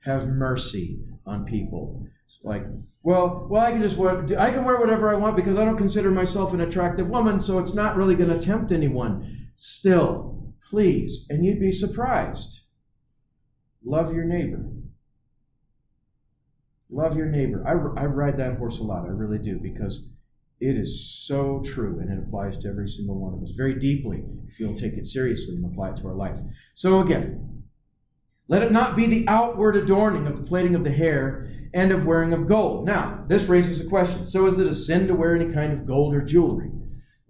Have 0.00 0.28
mercy 0.28 1.00
on 1.26 1.44
people. 1.44 2.06
It's 2.26 2.44
like, 2.44 2.64
well, 3.02 3.46
well, 3.50 3.62
I 3.62 3.72
can 3.72 3.82
just 3.82 3.98
wear, 3.98 4.24
I 4.38 4.50
can 4.50 4.64
wear 4.64 4.78
whatever 4.78 5.08
I 5.08 5.14
want 5.14 5.36
because 5.36 5.58
I 5.58 5.64
don't 5.64 5.76
consider 5.76 6.10
myself 6.10 6.54
an 6.54 6.60
attractive 6.60 7.10
woman, 7.10 7.38
so 7.40 7.58
it's 7.58 7.74
not 7.74 7.96
really 7.96 8.14
going 8.14 8.30
to 8.30 8.38
tempt 8.38 8.72
anyone. 8.72 9.50
Still, 9.54 10.41
Please, 10.72 11.26
and 11.28 11.44
you'd 11.44 11.60
be 11.60 11.70
surprised. 11.70 12.62
Love 13.84 14.14
your 14.14 14.24
neighbor. 14.24 14.64
Love 16.88 17.14
your 17.14 17.26
neighbor. 17.26 17.62
I, 17.66 17.72
I 18.00 18.06
ride 18.06 18.38
that 18.38 18.56
horse 18.56 18.78
a 18.78 18.82
lot. 18.82 19.04
I 19.04 19.10
really 19.10 19.38
do 19.38 19.58
because 19.58 20.08
it 20.60 20.78
is 20.78 21.06
so 21.26 21.60
true 21.62 21.98
and 22.00 22.10
it 22.10 22.18
applies 22.18 22.56
to 22.56 22.70
every 22.70 22.88
single 22.88 23.20
one 23.20 23.34
of 23.34 23.42
us 23.42 23.50
very 23.50 23.74
deeply 23.74 24.24
if 24.48 24.58
you'll 24.58 24.72
take 24.72 24.94
it 24.94 25.04
seriously 25.04 25.56
and 25.56 25.70
apply 25.70 25.90
it 25.90 25.96
to 25.96 26.08
our 26.08 26.14
life. 26.14 26.40
So, 26.72 27.02
again, 27.02 27.64
let 28.48 28.62
it 28.62 28.72
not 28.72 28.96
be 28.96 29.04
the 29.04 29.28
outward 29.28 29.76
adorning 29.76 30.26
of 30.26 30.38
the 30.38 30.42
plaiting 30.42 30.74
of 30.74 30.84
the 30.84 30.90
hair 30.90 31.50
and 31.74 31.92
of 31.92 32.06
wearing 32.06 32.32
of 32.32 32.46
gold. 32.46 32.86
Now, 32.86 33.26
this 33.28 33.46
raises 33.46 33.84
a 33.84 33.90
question. 33.90 34.24
So, 34.24 34.46
is 34.46 34.58
it 34.58 34.66
a 34.66 34.72
sin 34.72 35.06
to 35.08 35.14
wear 35.14 35.36
any 35.36 35.52
kind 35.52 35.74
of 35.74 35.84
gold 35.84 36.14
or 36.14 36.22
jewelry? 36.22 36.70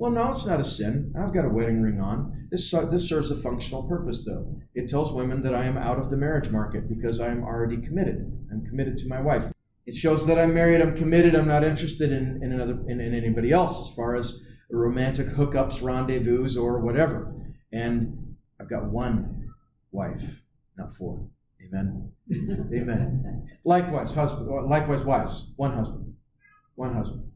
Well, 0.02 0.10
no, 0.10 0.30
it's 0.30 0.44
not 0.44 0.58
a 0.58 0.64
sin. 0.64 1.14
I've 1.16 1.32
got 1.32 1.44
a 1.44 1.48
wedding 1.48 1.80
ring 1.80 2.00
on. 2.00 2.48
This, 2.50 2.68
this 2.90 3.08
serves 3.08 3.30
a 3.30 3.36
functional 3.36 3.84
purpose, 3.84 4.26
though. 4.26 4.60
It 4.74 4.88
tells 4.88 5.12
women 5.12 5.44
that 5.44 5.54
I 5.54 5.64
am 5.64 5.78
out 5.78 6.00
of 6.00 6.10
the 6.10 6.16
marriage 6.16 6.50
market 6.50 6.88
because 6.88 7.20
I 7.20 7.28
am 7.28 7.44
already 7.44 7.76
committed. 7.76 8.16
I'm 8.50 8.66
committed 8.66 8.96
to 8.96 9.08
my 9.08 9.20
wife. 9.20 9.52
It 9.86 9.94
shows 9.94 10.26
that 10.26 10.40
I'm 10.40 10.52
married, 10.52 10.80
I'm 10.80 10.96
committed, 10.96 11.36
I'm 11.36 11.46
not 11.46 11.62
interested 11.62 12.10
in, 12.10 12.42
in, 12.42 12.50
another, 12.50 12.80
in, 12.88 13.00
in 13.00 13.14
anybody 13.14 13.52
else 13.52 13.80
as 13.80 13.94
far 13.94 14.16
as 14.16 14.44
romantic 14.68 15.28
hookups, 15.28 15.84
rendezvous, 15.84 16.60
or 16.60 16.80
whatever. 16.80 17.32
And 17.72 18.34
I've 18.60 18.68
got 18.68 18.90
one 18.90 19.52
wife, 19.92 20.42
not 20.76 20.92
four. 20.92 21.28
Amen. 21.64 22.10
Amen. 22.74 23.46
Likewise, 23.64 24.14
husband. 24.14 24.48
Likewise, 24.68 25.04
wives. 25.04 25.52
One 25.54 25.72
husband. 25.74 26.16
One 26.74 26.92
husband. 26.92 27.31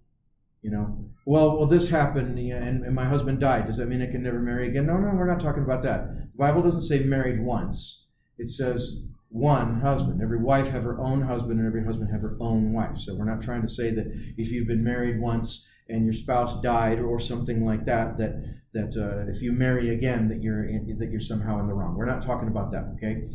You 0.67 0.73
know, 0.73 0.99
well, 1.27 1.59
well, 1.59 1.69
this 1.69 1.91
happened, 1.91 2.37
and, 2.37 2.85
and 2.85 2.93
my 2.93 3.05
husband 3.05 3.39
died. 3.39 3.67
Does 3.67 3.77
that 3.77 3.87
mean 3.87 4.03
I 4.03 4.11
can 4.11 4.25
never 4.25 4.41
marry 4.41 4.67
again? 4.67 4.87
No, 4.87 4.99
no, 4.99 5.15
we're 5.15 5.31
not 5.31 5.39
talking 5.39 5.63
about 5.63 5.83
that. 5.83 6.09
The 6.13 6.37
Bible 6.37 6.61
doesn't 6.61 6.83
say 6.83 7.05
married 7.05 7.41
once. 7.41 8.09
It 8.37 8.49
says 8.49 9.05
one 9.29 9.79
husband. 9.81 10.21
Every 10.21 10.41
wife 10.43 10.71
have 10.71 10.83
her 10.83 10.99
own 10.99 11.23
husband, 11.23 11.61
and 11.61 11.69
every 11.69 11.85
husband 11.85 12.11
have 12.11 12.21
her 12.21 12.37
own 12.41 12.73
wife. 12.73 12.97
So 12.97 13.15
we're 13.15 13.33
not 13.33 13.43
trying 13.43 13.63
to 13.63 13.69
say 13.69 13.93
that 13.93 14.09
if 14.37 14.51
you've 14.51 14.67
been 14.67 14.83
married 14.83 15.21
once 15.21 15.69
and 15.89 16.03
your 16.03 16.13
spouse 16.13 16.61
died 16.61 16.99
or 16.99 17.21
something 17.21 17.65
like 17.65 17.85
that, 17.85 18.19
that 18.19 18.33
that 18.75 18.97
uh, 18.97 19.31
if 19.31 19.43
you 19.43 19.53
marry 19.53 19.91
again, 19.91 20.27
that 20.31 20.43
you're 20.43 20.65
in, 20.65 20.99
that 20.99 21.13
you're 21.13 21.21
somehow 21.21 21.61
in 21.61 21.69
the 21.69 21.75
wrong. 21.75 21.95
We're 21.95 22.07
not 22.07 22.23
talking 22.23 22.49
about 22.49 22.73
that. 22.73 22.87
Okay. 22.97 23.29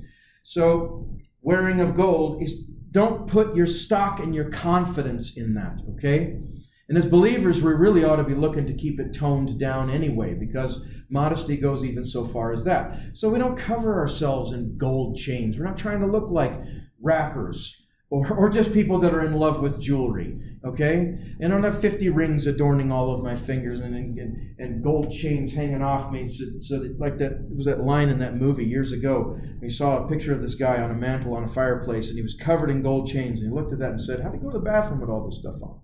So 0.43 1.07
wearing 1.41 1.79
of 1.79 1.95
gold 1.95 2.43
is 2.43 2.65
don't 2.91 3.25
put 3.25 3.55
your 3.55 3.67
stock 3.67 4.19
and 4.19 4.35
your 4.35 4.49
confidence 4.49 5.37
in 5.37 5.53
that. 5.53 5.81
Okay. 5.93 6.41
And 6.91 6.97
as 6.97 7.07
believers, 7.07 7.63
we 7.63 7.71
really 7.71 8.03
ought 8.03 8.17
to 8.17 8.25
be 8.25 8.33
looking 8.33 8.65
to 8.65 8.73
keep 8.73 8.99
it 8.99 9.13
toned 9.13 9.57
down 9.57 9.89
anyway, 9.89 10.33
because 10.33 10.85
modesty 11.09 11.55
goes 11.55 11.85
even 11.85 12.03
so 12.03 12.25
far 12.25 12.51
as 12.51 12.65
that. 12.65 12.99
So 13.13 13.29
we 13.29 13.39
don't 13.39 13.57
cover 13.57 13.97
ourselves 13.97 14.51
in 14.51 14.77
gold 14.77 15.15
chains. 15.15 15.57
We're 15.57 15.63
not 15.63 15.77
trying 15.77 16.01
to 16.01 16.05
look 16.05 16.29
like 16.31 16.51
rappers 17.01 17.81
or, 18.09 18.29
or 18.33 18.49
just 18.49 18.73
people 18.73 18.97
that 18.97 19.13
are 19.13 19.23
in 19.23 19.31
love 19.31 19.61
with 19.61 19.79
jewelry, 19.79 20.37
okay? 20.65 21.15
And 21.39 21.45
I 21.45 21.47
don't 21.47 21.63
have 21.63 21.79
50 21.79 22.09
rings 22.09 22.45
adorning 22.45 22.91
all 22.91 23.15
of 23.15 23.23
my 23.23 23.35
fingers 23.35 23.79
and, 23.79 23.95
and, 23.95 24.59
and 24.59 24.83
gold 24.83 25.11
chains 25.11 25.53
hanging 25.53 25.81
off 25.81 26.11
me. 26.11 26.25
So, 26.25 26.43
so 26.59 26.79
that, 26.79 26.99
like 26.99 27.17
that, 27.19 27.31
it 27.31 27.55
was 27.55 27.67
that 27.67 27.79
line 27.79 28.09
in 28.09 28.19
that 28.19 28.35
movie 28.35 28.65
years 28.65 28.91
ago. 28.91 29.39
We 29.61 29.69
saw 29.69 30.03
a 30.03 30.09
picture 30.09 30.33
of 30.33 30.41
this 30.41 30.55
guy 30.55 30.81
on 30.81 30.91
a 30.91 30.95
mantle 30.95 31.37
on 31.37 31.45
a 31.45 31.47
fireplace, 31.47 32.09
and 32.09 32.17
he 32.17 32.21
was 32.21 32.35
covered 32.35 32.69
in 32.69 32.81
gold 32.81 33.07
chains. 33.07 33.39
And 33.39 33.49
he 33.49 33.55
looked 33.55 33.71
at 33.71 33.79
that 33.79 33.91
and 33.91 34.01
said, 34.01 34.19
How'd 34.19 34.33
he 34.33 34.39
go 34.39 34.51
to 34.51 34.57
the 34.57 34.65
bathroom 34.65 34.99
with 34.99 35.09
all 35.09 35.23
this 35.23 35.39
stuff 35.39 35.63
on? 35.63 35.79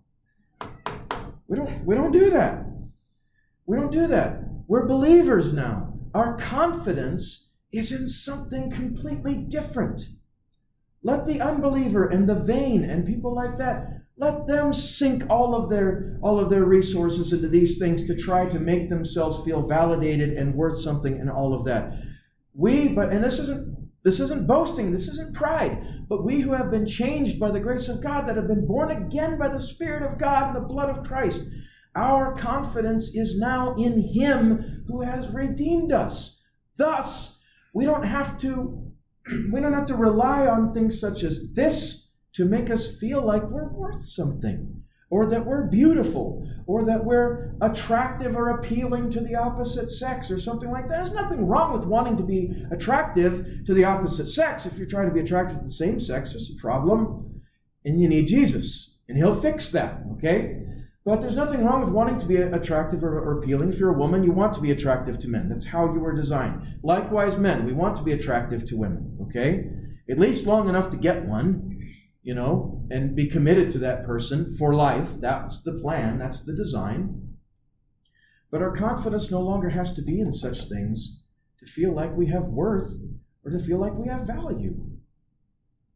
We 1.47 1.57
don't, 1.57 1.86
we 1.86 1.95
don't 1.95 2.12
do 2.12 2.29
that. 2.31 2.65
We 3.65 3.77
don't 3.77 3.91
do 3.91 4.07
that. 4.07 4.39
We're 4.67 4.88
believers 4.88 5.53
now. 5.53 5.93
Our 6.13 6.38
confidence 6.38 7.51
is 7.71 7.91
in 7.91 8.07
something 8.10 8.71
completely 8.71 9.38
different. 9.38 10.10
Let 11.03 11.25
the 11.25 11.41
unbeliever 11.41 12.07
and 12.07 12.27
the 12.27 12.36
vain 12.36 12.83
and 12.83 13.05
people 13.05 13.33
like 13.33 13.57
that, 13.57 13.88
let 14.17 14.47
them 14.47 14.73
sink 14.73 15.23
all 15.29 15.53
of 15.53 15.69
their 15.69 16.17
all 16.21 16.39
of 16.39 16.49
their 16.49 16.65
resources 16.65 17.31
into 17.31 17.47
these 17.47 17.77
things 17.77 18.07
to 18.07 18.15
try 18.15 18.49
to 18.49 18.60
make 18.60 18.89
themselves 18.89 19.45
feel 19.45 19.67
validated 19.67 20.31
and 20.31 20.55
worth 20.55 20.77
something 20.79 21.13
and 21.19 21.29
all 21.29 21.53
of 21.53 21.65
that. 21.65 21.93
We, 22.55 22.89
but 22.89 23.12
and 23.12 23.23
this 23.23 23.38
isn't 23.38 23.76
this 24.03 24.19
isn't 24.19 24.47
boasting, 24.47 24.91
this 24.91 25.07
isn't 25.07 25.36
pride, 25.36 26.05
but 26.07 26.23
we 26.23 26.39
who 26.39 26.53
have 26.53 26.71
been 26.71 26.86
changed 26.86 27.39
by 27.39 27.51
the 27.51 27.60
grace 27.60 27.89
of 27.89 28.01
God, 28.01 28.27
that 28.27 28.38
have 28.38 28.47
been 28.47 28.65
born 28.65 28.91
again 28.91 29.38
by 29.38 29.49
the 29.49 29.60
Spirit 29.60 30.03
of 30.03 30.17
God 30.17 30.47
and 30.47 30.55
the 30.55 30.67
blood 30.67 30.89
of 30.89 31.03
Christ, 31.03 31.47
our 31.95 32.36
confidence 32.36 33.15
is 33.15 33.39
now 33.39 33.73
in 33.75 34.01
Him 34.13 34.83
who 34.88 35.01
has 35.01 35.33
redeemed 35.33 35.91
us. 35.91 36.43
Thus, 36.77 37.43
we 37.73 37.86
don't 37.86 38.05
have 38.05 38.38
to 38.39 38.91
we 39.51 39.60
don't 39.60 39.73
have 39.73 39.86
to 39.86 39.95
rely 39.95 40.47
on 40.47 40.73
things 40.73 40.99
such 40.99 41.23
as 41.23 41.53
this 41.53 42.12
to 42.33 42.45
make 42.45 42.69
us 42.69 42.99
feel 42.99 43.25
like 43.25 43.43
we're 43.49 43.73
worth 43.73 43.95
something 43.95 44.76
or 45.09 45.25
that 45.25 45.45
we're 45.45 45.67
beautiful, 45.67 46.45
or 46.65 46.83
that 46.83 47.05
we're 47.05 47.53
attractive 47.61 48.35
or 48.35 48.49
appealing 48.49 49.09
to 49.09 49.21
the 49.21 49.35
opposite 49.35 49.89
sex, 49.89 50.29
or 50.29 50.37
something 50.37 50.69
like 50.69 50.87
that. 50.87 50.95
There's 50.97 51.13
nothing 51.13 51.47
wrong 51.47 51.73
with 51.73 51.85
wanting 51.85 52.17
to 52.17 52.23
be 52.23 52.65
attractive 52.71 53.63
to 53.65 53.73
the 53.73 53.85
opposite 53.85 54.27
sex. 54.27 54.65
If 54.65 54.77
you're 54.77 54.87
trying 54.87 55.07
to 55.07 55.13
be 55.13 55.21
attracted 55.21 55.59
to 55.59 55.63
the 55.63 55.69
same 55.69 55.99
sex, 55.99 56.33
there's 56.33 56.51
a 56.51 56.61
problem, 56.61 57.41
and 57.85 58.01
you 58.01 58.09
need 58.09 58.27
Jesus, 58.27 58.97
and 59.07 59.17
He'll 59.17 59.35
fix 59.35 59.71
that, 59.71 60.01
okay? 60.13 60.63
But 61.05 61.21
there's 61.21 61.37
nothing 61.37 61.63
wrong 61.63 61.79
with 61.79 61.91
wanting 61.91 62.17
to 62.17 62.25
be 62.25 62.35
attractive 62.35 63.01
or 63.01 63.39
appealing. 63.39 63.69
If 63.69 63.79
you're 63.79 63.95
a 63.95 63.97
woman, 63.97 64.25
you 64.25 64.33
want 64.33 64.51
to 64.55 64.61
be 64.61 64.71
attractive 64.71 65.17
to 65.19 65.29
men. 65.29 65.47
That's 65.47 65.67
how 65.67 65.93
you 65.93 66.01
were 66.01 66.13
designed. 66.13 66.79
Likewise, 66.83 67.37
men, 67.37 67.65
we 67.65 67.71
want 67.71 67.95
to 67.95 68.03
be 68.03 68.11
attractive 68.11 68.65
to 68.65 68.75
women, 68.75 69.17
okay? 69.21 69.69
At 70.09 70.19
least 70.19 70.45
long 70.45 70.67
enough 70.67 70.89
to 70.89 70.97
get 70.97 71.23
one 71.25 71.76
you 72.27 72.35
know, 72.35 72.85
and 72.91 73.15
be 73.15 73.25
committed 73.25 73.69
to 73.69 73.77
that 73.77 74.03
person 74.03 74.53
for 74.53 74.73
life. 74.73 75.13
That's 75.13 75.61
the 75.61 75.71
plan, 75.71 76.19
that's 76.19 76.45
the 76.45 76.53
design. 76.53 77.37
But 78.51 78.61
our 78.61 78.73
confidence 78.73 79.31
no 79.31 79.39
longer 79.39 79.69
has 79.69 79.93
to 79.93 80.01
be 80.01 80.19
in 80.19 80.33
such 80.33 80.67
things 80.67 81.21
to 81.57 81.65
feel 81.65 81.93
like 81.93 82.17
we 82.17 82.25
have 82.25 82.47
worth 82.47 82.97
or 83.45 83.51
to 83.51 83.59
feel 83.59 83.77
like 83.77 83.93
we 83.93 84.09
have 84.09 84.27
value. 84.27 84.89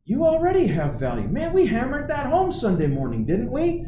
You 0.05 0.23
already 0.23 0.67
have 0.67 0.97
value. 0.97 1.27
Man, 1.27 1.51
we 1.51 1.65
hammered 1.65 2.07
that 2.07 2.27
home 2.27 2.53
Sunday 2.53 2.87
morning, 2.87 3.25
didn't 3.25 3.51
we? 3.51 3.85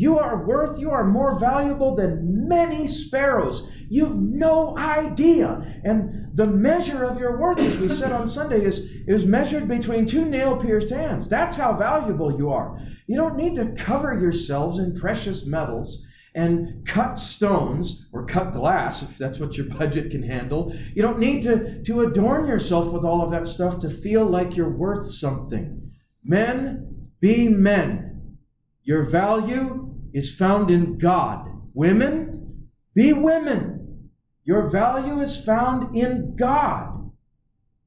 You 0.00 0.18
are 0.18 0.46
worth, 0.46 0.80
you 0.80 0.90
are 0.92 1.04
more 1.04 1.38
valuable 1.38 1.94
than 1.94 2.48
many 2.48 2.86
sparrows. 2.86 3.70
You've 3.90 4.16
no 4.16 4.74
idea. 4.78 5.78
And 5.84 6.34
the 6.34 6.46
measure 6.46 7.04
of 7.04 7.20
your 7.20 7.38
worth, 7.38 7.58
as 7.58 7.78
we 7.78 7.88
said 7.88 8.10
on 8.10 8.26
Sunday, 8.26 8.64
is, 8.64 8.90
is 9.06 9.26
measured 9.26 9.68
between 9.68 10.06
two 10.06 10.24
nail 10.24 10.56
pierced 10.56 10.88
hands. 10.88 11.28
That's 11.28 11.58
how 11.58 11.74
valuable 11.74 12.34
you 12.34 12.48
are. 12.48 12.80
You 13.06 13.18
don't 13.18 13.36
need 13.36 13.56
to 13.56 13.72
cover 13.72 14.18
yourselves 14.18 14.78
in 14.78 14.98
precious 14.98 15.46
metals 15.46 16.02
and 16.34 16.86
cut 16.86 17.18
stones 17.18 18.08
or 18.10 18.24
cut 18.24 18.54
glass 18.54 19.02
if 19.02 19.18
that's 19.18 19.38
what 19.38 19.58
your 19.58 19.66
budget 19.78 20.10
can 20.10 20.22
handle. 20.22 20.74
You 20.94 21.02
don't 21.02 21.18
need 21.18 21.42
to, 21.42 21.82
to 21.82 22.00
adorn 22.00 22.48
yourself 22.48 22.90
with 22.90 23.04
all 23.04 23.20
of 23.20 23.30
that 23.32 23.44
stuff 23.44 23.78
to 23.80 23.90
feel 23.90 24.24
like 24.24 24.56
you're 24.56 24.74
worth 24.74 25.10
something. 25.10 25.92
Men, 26.24 27.10
be 27.20 27.50
men. 27.50 28.38
Your 28.82 29.02
value 29.02 29.89
is 30.12 30.34
found 30.34 30.70
in 30.70 30.98
God. 30.98 31.48
Women, 31.74 32.68
be 32.94 33.12
women. 33.12 34.10
Your 34.44 34.70
value 34.70 35.20
is 35.20 35.42
found 35.44 35.94
in 35.96 36.34
God. 36.36 37.10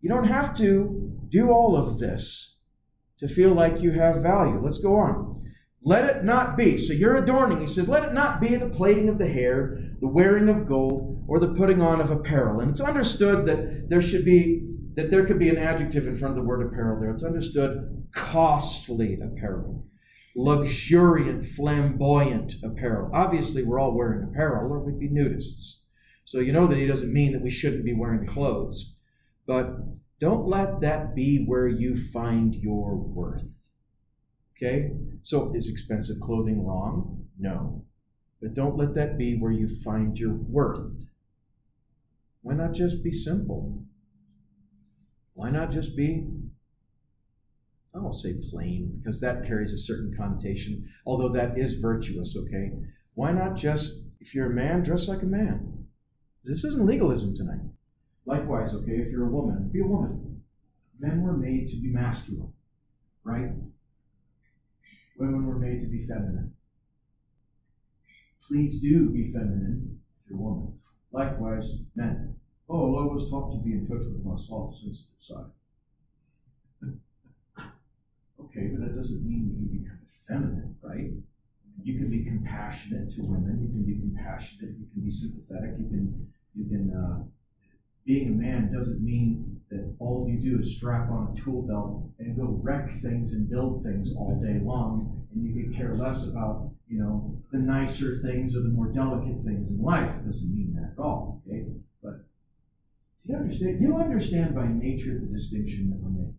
You 0.02 0.10
don't 0.10 0.28
have 0.28 0.56
to 0.58 1.12
do 1.30 1.50
all 1.50 1.76
of 1.76 2.00
this 2.00 2.60
to 3.20 3.28
feel 3.28 3.54
like 3.54 3.82
you 3.82 3.92
have 3.92 4.22
value. 4.22 4.60
Let's 4.60 4.80
go 4.80 4.96
on. 4.96 5.44
Let 5.86 6.16
it 6.16 6.24
not 6.24 6.56
be. 6.56 6.78
So 6.78 6.94
you're 6.94 7.18
adorning. 7.18 7.60
He 7.60 7.68
says, 7.68 7.90
let 7.90 8.04
it 8.04 8.14
not 8.14 8.40
be 8.40 8.56
the 8.56 8.70
plaiting 8.70 9.10
of 9.10 9.18
the 9.18 9.28
hair, 9.28 9.78
the 10.00 10.08
wearing 10.08 10.48
of 10.48 10.66
gold, 10.66 11.26
or 11.28 11.40
the 11.40 11.54
putting 11.54 11.82
on 11.82 12.00
of 12.00 12.10
apparel. 12.10 12.60
And 12.62 12.70
it's 12.70 12.80
understood 12.82 13.46
that 13.48 13.90
there 13.90 14.02
should 14.02 14.24
be 14.24 14.70
that 14.96 15.10
there 15.10 15.26
could 15.26 15.40
be 15.40 15.50
an 15.50 15.58
adjective 15.58 16.08
in 16.08 16.16
front 16.16 16.32
of 16.32 16.36
the 16.36 16.48
word 16.48 16.62
apparel 16.66 17.00
there. 17.00 17.10
It's 17.10 17.24
understood 17.24 18.06
costly 18.14 19.20
apparel, 19.20 19.88
luxuriant, 20.36 21.46
flamboyant 21.46 22.56
apparel. 22.64 23.10
Obviously, 23.14 23.64
we're 23.64 23.80
all 23.80 23.96
wearing 23.96 24.24
apparel, 24.24 24.72
or 24.72 24.80
we'd 24.80 25.00
be 25.00 25.10
nudists. 25.10 25.78
So 26.26 26.40
you 26.40 26.52
know 26.52 26.68
that 26.68 26.78
he 26.78 26.88
doesn't 26.88 27.14
mean 27.14 27.34
that 27.34 27.42
we 27.42 27.50
shouldn't 27.50 27.86
be 27.86 27.94
wearing 27.94 28.26
clothes. 28.26 28.96
But 29.46 29.76
don't 30.20 30.48
let 30.48 30.80
that 30.80 31.16
be 31.16 31.44
where 31.46 31.68
you 31.68 31.96
find 31.96 32.56
your 32.56 32.96
worth. 32.96 33.70
Okay? 34.56 34.92
So 35.22 35.54
is 35.54 35.70
expensive 35.70 36.20
clothing 36.22 36.66
wrong? 36.66 37.28
No. 37.38 37.84
But 38.42 38.54
don't 38.54 38.78
let 38.78 38.94
that 38.94 39.18
be 39.18 39.38
where 39.38 39.52
you 39.52 39.68
find 39.68 40.18
your 40.18 40.34
worth. 40.34 41.06
Why 42.42 42.56
not 42.56 42.74
just 42.74 43.04
be 43.04 43.12
simple? 43.12 43.84
Why 45.34 45.50
not 45.50 45.72
just 45.72 45.96
be, 45.98 46.28
I 47.96 48.00
won't 48.00 48.16
say 48.16 48.34
plain, 48.50 48.98
because 48.98 49.22
that 49.22 49.46
carries 49.46 49.74
a 49.74 49.78
certain 49.78 50.14
connotation, 50.16 50.86
although 51.06 51.30
that 51.30 51.58
is 51.58 51.76
virtuous, 51.76 52.36
okay? 52.36 52.72
Why 53.14 53.32
not 53.32 53.56
just, 53.56 54.02
if 54.20 54.34
you're 54.34 54.52
a 54.52 54.56
man, 54.56 54.82
dress 54.82 55.08
like 55.08 55.22
a 55.22 55.28
man? 55.28 55.86
This 56.44 56.64
isn't 56.64 56.86
legalism 56.86 57.36
tonight. 57.36 57.62
Likewise, 58.26 58.74
okay, 58.76 58.94
if 58.94 59.12
you're 59.12 59.28
a 59.28 59.32
woman, 59.32 59.70
be 59.72 59.82
a 59.82 59.86
woman. 59.86 60.42
Men 61.00 61.22
were 61.22 61.38
made 61.38 61.68
to 61.68 61.78
be 61.78 61.90
masculine, 61.90 62.54
right? 63.24 63.52
Women 65.18 65.46
were 65.46 65.60
made 65.60 65.82
to 65.82 65.88
be 65.88 66.02
feminine. 66.02 66.54
Please 68.48 68.82
do 68.82 69.10
be 69.10 69.32
feminine 69.32 70.00
if 70.24 70.30
you're 70.30 70.40
a 70.40 70.42
woman. 70.42 70.80
Likewise, 71.12 71.76
men. 71.96 72.36
Oh, 72.68 72.96
I 72.96 73.06
was 73.12 73.30
taught 73.30 73.52
to 73.52 73.60
be 73.60 73.74
in 73.74 73.86
touch 73.86 74.06
with 74.06 74.24
my 74.26 74.36
soft, 74.36 74.76
sensitive 74.76 75.14
side. 75.18 75.52
okay, 78.40 78.68
but 78.72 78.82
that 78.82 78.96
doesn't 78.96 79.26
mean 79.28 79.48
that 79.48 79.60
you 79.60 79.80
become 79.80 80.00
feminine, 80.28 80.76
right? 80.82 81.12
You 81.84 81.98
can 81.98 82.10
be 82.10 82.24
compassionate 82.24 83.10
to 83.16 83.22
women. 83.22 83.60
You 83.62 83.70
can 83.70 83.84
be 83.84 84.00
compassionate. 84.00 84.76
You 84.80 84.88
can 84.94 85.02
be 85.04 85.10
sympathetic. 85.10 85.72
You 85.80 85.90
can, 85.90 86.28
you 86.56 86.66
can. 86.66 86.94
Uh, 86.96 87.24
being 88.06 88.28
a 88.28 88.32
man 88.32 88.72
doesn't 88.72 89.04
mean 89.04 89.62
that 89.70 89.96
all 90.00 90.28
you 90.30 90.38
do 90.38 90.60
is 90.60 90.76
strap 90.76 91.10
on 91.10 91.32
a 91.32 91.42
tool 91.42 91.62
belt 91.62 92.04
and 92.20 92.36
go 92.36 92.60
wreck 92.62 92.92
things 92.92 93.34
and 93.34 93.50
build 93.50 93.82
things 93.82 94.14
all 94.16 94.40
day 94.44 94.60
long, 94.62 95.26
and 95.34 95.44
you 95.44 95.64
could 95.64 95.76
care 95.76 95.96
less 95.96 96.28
about, 96.28 96.70
you 96.88 97.00
know, 97.00 97.42
the 97.52 97.58
nicer 97.58 98.20
things 98.22 98.56
or 98.56 98.62
the 98.62 98.70
more 98.70 98.88
delicate 98.88 99.42
things 99.44 99.70
in 99.70 99.82
life. 99.82 100.18
It 100.18 100.26
doesn't 100.26 100.54
mean 100.54 100.74
that 100.76 100.92
at 100.94 101.04
all. 101.04 101.42
Okay, 101.48 101.66
but 102.04 102.26
do 103.24 103.32
you 103.32 103.36
understand? 103.38 103.82
You 103.82 103.98
understand 103.98 104.54
by 104.54 104.68
nature 104.68 105.18
the 105.18 105.28
distinction 105.28 105.90
that 105.90 106.00
we're 106.00 106.10
making. 106.10 106.36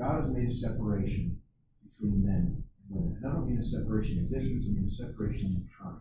God 0.00 0.22
has 0.22 0.30
made 0.30 0.48
a 0.48 0.50
separation 0.50 1.38
between 1.84 2.24
men 2.24 2.34
and 2.56 2.64
women. 2.88 3.18
And 3.22 3.30
I 3.30 3.34
don't 3.34 3.46
mean 3.46 3.58
a 3.58 3.62
separation 3.62 4.18
in 4.18 4.28
distance, 4.28 4.66
I 4.66 4.72
mean 4.72 4.86
a 4.86 4.90
separation 4.90 5.48
in 5.48 5.68
time. 5.78 6.00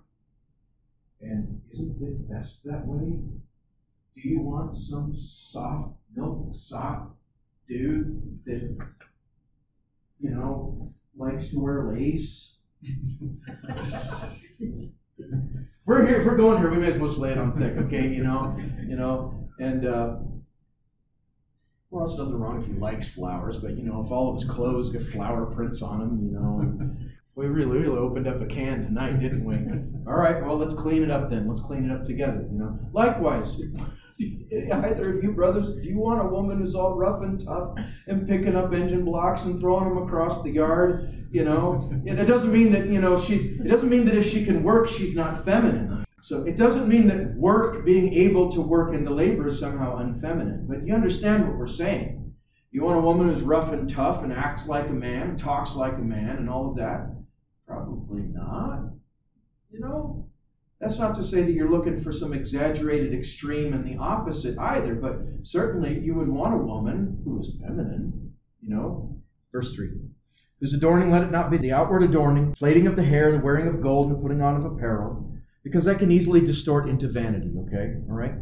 And 1.21 1.61
isn't 1.69 2.01
it 2.01 2.31
best 2.31 2.63
that 2.63 2.87
way? 2.87 3.19
Do 4.15 4.21
you 4.21 4.39
want 4.39 4.77
some 4.77 5.13
soft 5.17 5.97
milk 6.15 6.47
soft 6.53 7.11
dude 7.67 8.39
that, 8.45 8.77
you 10.21 10.29
know, 10.29 10.93
likes 11.17 11.49
to 11.49 11.59
wear 11.59 11.91
lace? 11.91 12.55
we're 15.85 16.07
here, 16.07 16.21
if 16.21 16.25
we're 16.25 16.37
going 16.37 16.59
here, 16.59 16.71
we 16.71 16.77
may 16.77 16.87
as 16.87 16.97
well 16.97 17.11
lay 17.11 17.31
it 17.31 17.37
on 17.37 17.51
thick, 17.59 17.75
okay? 17.75 18.07
You 18.07 18.23
know, 18.23 18.57
you 18.87 18.95
know, 18.95 19.49
and 19.59 19.85
uh, 19.85 20.15
well, 21.91 22.05
there's 22.05 22.17
nothing 22.19 22.39
wrong 22.39 22.57
if 22.57 22.67
he 22.67 22.73
likes 22.73 23.13
flowers, 23.13 23.57
but 23.57 23.75
you 23.77 23.83
know, 23.83 24.01
if 24.01 24.11
all 24.11 24.29
of 24.29 24.35
his 24.35 24.49
clothes 24.49 24.89
get 24.89 25.01
flower 25.01 25.45
prints 25.47 25.81
on 25.81 25.99
them, 25.99 26.19
you 26.23 26.31
know, 26.31 26.95
we 27.35 27.47
really, 27.47 27.79
really 27.79 27.97
opened 27.97 28.27
up 28.27 28.41
a 28.41 28.45
can 28.45 28.81
tonight, 28.81 29.17
didn't 29.19 29.45
we? 29.45 29.55
All 30.11 30.19
right, 30.19 30.43
well, 30.43 30.57
let's 30.57 30.73
clean 30.73 31.03
it 31.03 31.09
up 31.09 31.29
then. 31.29 31.47
Let's 31.47 31.61
clean 31.61 31.89
it 31.89 31.91
up 31.91 32.03
together. 32.03 32.45
You 32.51 32.59
know, 32.59 32.79
likewise. 32.91 33.59
Either 34.51 35.17
of 35.17 35.23
you 35.23 35.31
brothers, 35.31 35.73
do 35.75 35.87
you 35.87 35.97
want 35.97 36.19
a 36.19 36.25
woman 36.25 36.59
who's 36.59 36.75
all 36.75 36.97
rough 36.97 37.21
and 37.21 37.39
tough 37.39 37.73
and 38.05 38.27
picking 38.27 38.53
up 38.53 38.73
engine 38.73 39.05
blocks 39.05 39.45
and 39.45 39.57
throwing 39.57 39.87
them 39.87 40.03
across 40.03 40.43
the 40.43 40.49
yard? 40.49 41.27
You 41.29 41.45
know, 41.45 41.89
it 42.05 42.25
doesn't 42.25 42.51
mean 42.51 42.73
that 42.73 42.87
you 42.87 42.99
know 42.99 43.17
she's. 43.17 43.45
It 43.45 43.67
doesn't 43.67 43.89
mean 43.89 44.03
that 44.05 44.15
if 44.15 44.27
she 44.27 44.43
can 44.43 44.61
work, 44.61 44.89
she's 44.89 45.15
not 45.15 45.37
feminine. 45.37 46.03
So 46.21 46.43
it 46.43 46.57
doesn't 46.57 46.87
mean 46.87 47.07
that 47.07 47.35
work, 47.35 47.85
being 47.85 48.13
able 48.13 48.49
to 48.51 48.61
work 48.61 48.93
into 48.93 49.13
labor, 49.13 49.47
is 49.47 49.59
somehow 49.59 49.97
unfeminine. 49.97 50.67
But 50.67 50.85
you 50.85 50.93
understand 50.93 51.47
what 51.47 51.57
we're 51.57 51.67
saying. 51.67 52.33
You 52.71 52.83
want 52.83 52.97
a 52.97 53.01
woman 53.01 53.27
who's 53.27 53.41
rough 53.41 53.71
and 53.71 53.89
tough 53.89 54.23
and 54.23 54.31
acts 54.31 54.67
like 54.67 54.89
a 54.89 54.93
man, 54.93 55.35
talks 55.35 55.75
like 55.75 55.93
a 55.93 56.01
man, 56.01 56.37
and 56.37 56.49
all 56.49 56.69
of 56.69 56.75
that? 56.75 57.09
Probably 57.65 58.21
not. 58.21 58.91
You 59.71 59.79
know, 59.79 60.29
that's 60.79 60.99
not 60.99 61.15
to 61.15 61.23
say 61.23 61.41
that 61.41 61.51
you're 61.51 61.69
looking 61.69 61.97
for 61.97 62.11
some 62.11 62.33
exaggerated 62.33 63.13
extreme 63.13 63.73
and 63.73 63.85
the 63.85 63.97
opposite 63.97 64.57
either, 64.57 64.95
but 64.95 65.19
certainly 65.41 65.99
you 65.99 66.15
would 66.15 66.29
want 66.29 66.53
a 66.53 66.57
woman 66.57 67.21
who 67.23 67.39
is 67.39 67.59
feminine, 67.61 68.33
you 68.61 68.69
know. 68.69 69.15
Verse 69.51 69.75
3 69.75 69.89
Whose 70.59 70.73
adorning 70.73 71.09
let 71.09 71.23
it 71.23 71.31
not 71.31 71.49
be 71.49 71.57
the 71.57 71.71
outward 71.71 72.03
adorning, 72.03 72.53
plaiting 72.53 72.85
of 72.85 72.95
the 72.95 73.03
hair, 73.03 73.31
the 73.31 73.39
wearing 73.39 73.67
of 73.67 73.81
gold, 73.81 74.07
and 74.07 74.17
the 74.17 74.21
putting 74.21 74.41
on 74.41 74.55
of 74.55 74.65
apparel, 74.65 75.38
because 75.69 75.85
that 75.85 75.99
can 75.99 76.11
easily 76.11 76.41
distort 76.41 76.89
into 76.89 77.07
vanity, 77.07 77.53
okay? 77.67 77.95
All 78.09 78.15
right? 78.15 78.33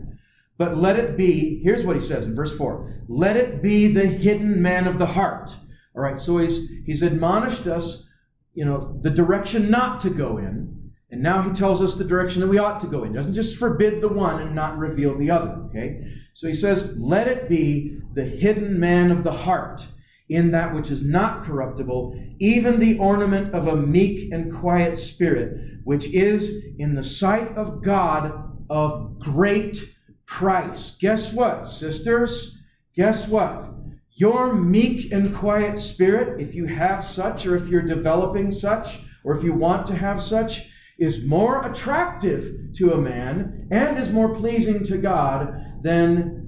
But 0.57 0.77
let 0.77 0.97
it 0.97 1.17
be, 1.17 1.61
here's 1.61 1.85
what 1.85 1.95
he 1.95 2.01
says 2.01 2.25
in 2.25 2.35
verse 2.35 2.57
4 2.57 3.03
let 3.07 3.37
it 3.37 3.61
be 3.61 3.87
the 3.87 4.07
hidden 4.07 4.61
man 4.61 4.87
of 4.87 4.97
the 4.97 5.05
heart. 5.05 5.55
All 5.95 6.01
right, 6.03 6.17
so 6.17 6.37
he's, 6.37 6.69
he's 6.85 7.01
admonished 7.01 7.67
us, 7.67 8.07
you 8.53 8.65
know, 8.65 8.97
the 9.01 9.09
direction 9.09 9.69
not 9.71 9.99
to 10.01 10.09
go 10.09 10.37
in. 10.37 10.91
And 11.09 11.23
now 11.23 11.41
he 11.41 11.51
tells 11.51 11.81
us 11.81 11.95
the 11.95 12.03
direction 12.03 12.41
that 12.41 12.49
we 12.49 12.59
ought 12.59 12.79
to 12.81 12.87
go 12.87 13.03
in. 13.03 13.11
He 13.11 13.15
doesn't 13.15 13.33
just 13.33 13.57
forbid 13.57 14.01
the 14.01 14.09
one 14.09 14.41
and 14.41 14.53
not 14.53 14.77
reveal 14.77 15.17
the 15.17 15.31
other, 15.31 15.53
okay? 15.67 16.03
So 16.33 16.47
he 16.47 16.53
says, 16.53 16.97
let 16.97 17.27
it 17.27 17.47
be 17.47 17.99
the 18.13 18.25
hidden 18.25 18.79
man 18.79 19.09
of 19.09 19.23
the 19.23 19.31
heart 19.31 19.87
in 20.29 20.51
that 20.51 20.73
which 20.73 20.91
is 20.91 21.05
not 21.05 21.43
corruptible, 21.43 22.19
even 22.39 22.79
the 22.79 22.97
ornament 22.99 23.53
of 23.53 23.67
a 23.67 23.75
meek 23.75 24.31
and 24.31 24.53
quiet 24.53 24.97
spirit, 24.97 25.79
which 25.83 26.13
is 26.13 26.65
in 26.77 26.95
the 26.95 27.03
sight 27.03 27.55
of 27.55 27.81
God 27.81 28.33
of 28.69 29.19
great 29.19 29.95
price. 30.25 30.97
Guess 30.97 31.33
what, 31.33 31.67
sisters? 31.67 32.57
Guess 32.93 33.29
what? 33.29 33.73
Your 34.11 34.53
meek 34.53 35.11
and 35.11 35.33
quiet 35.33 35.77
spirit, 35.77 36.41
if 36.41 36.53
you 36.53 36.65
have 36.65 37.03
such, 37.03 37.45
or 37.45 37.55
if 37.55 37.67
you're 37.67 37.83
developing 37.83 38.51
such, 38.51 39.03
or 39.23 39.35
if 39.35 39.43
you 39.43 39.53
want 39.53 39.85
to 39.85 39.95
have 39.95 40.21
such, 40.21 40.69
is 40.97 41.25
more 41.25 41.69
attractive 41.69 42.73
to 42.73 42.91
a 42.91 42.97
man 42.97 43.67
and 43.71 43.97
is 43.97 44.11
more 44.11 44.33
pleasing 44.33 44.83
to 44.85 44.97
God 44.97 45.83
than 45.83 46.46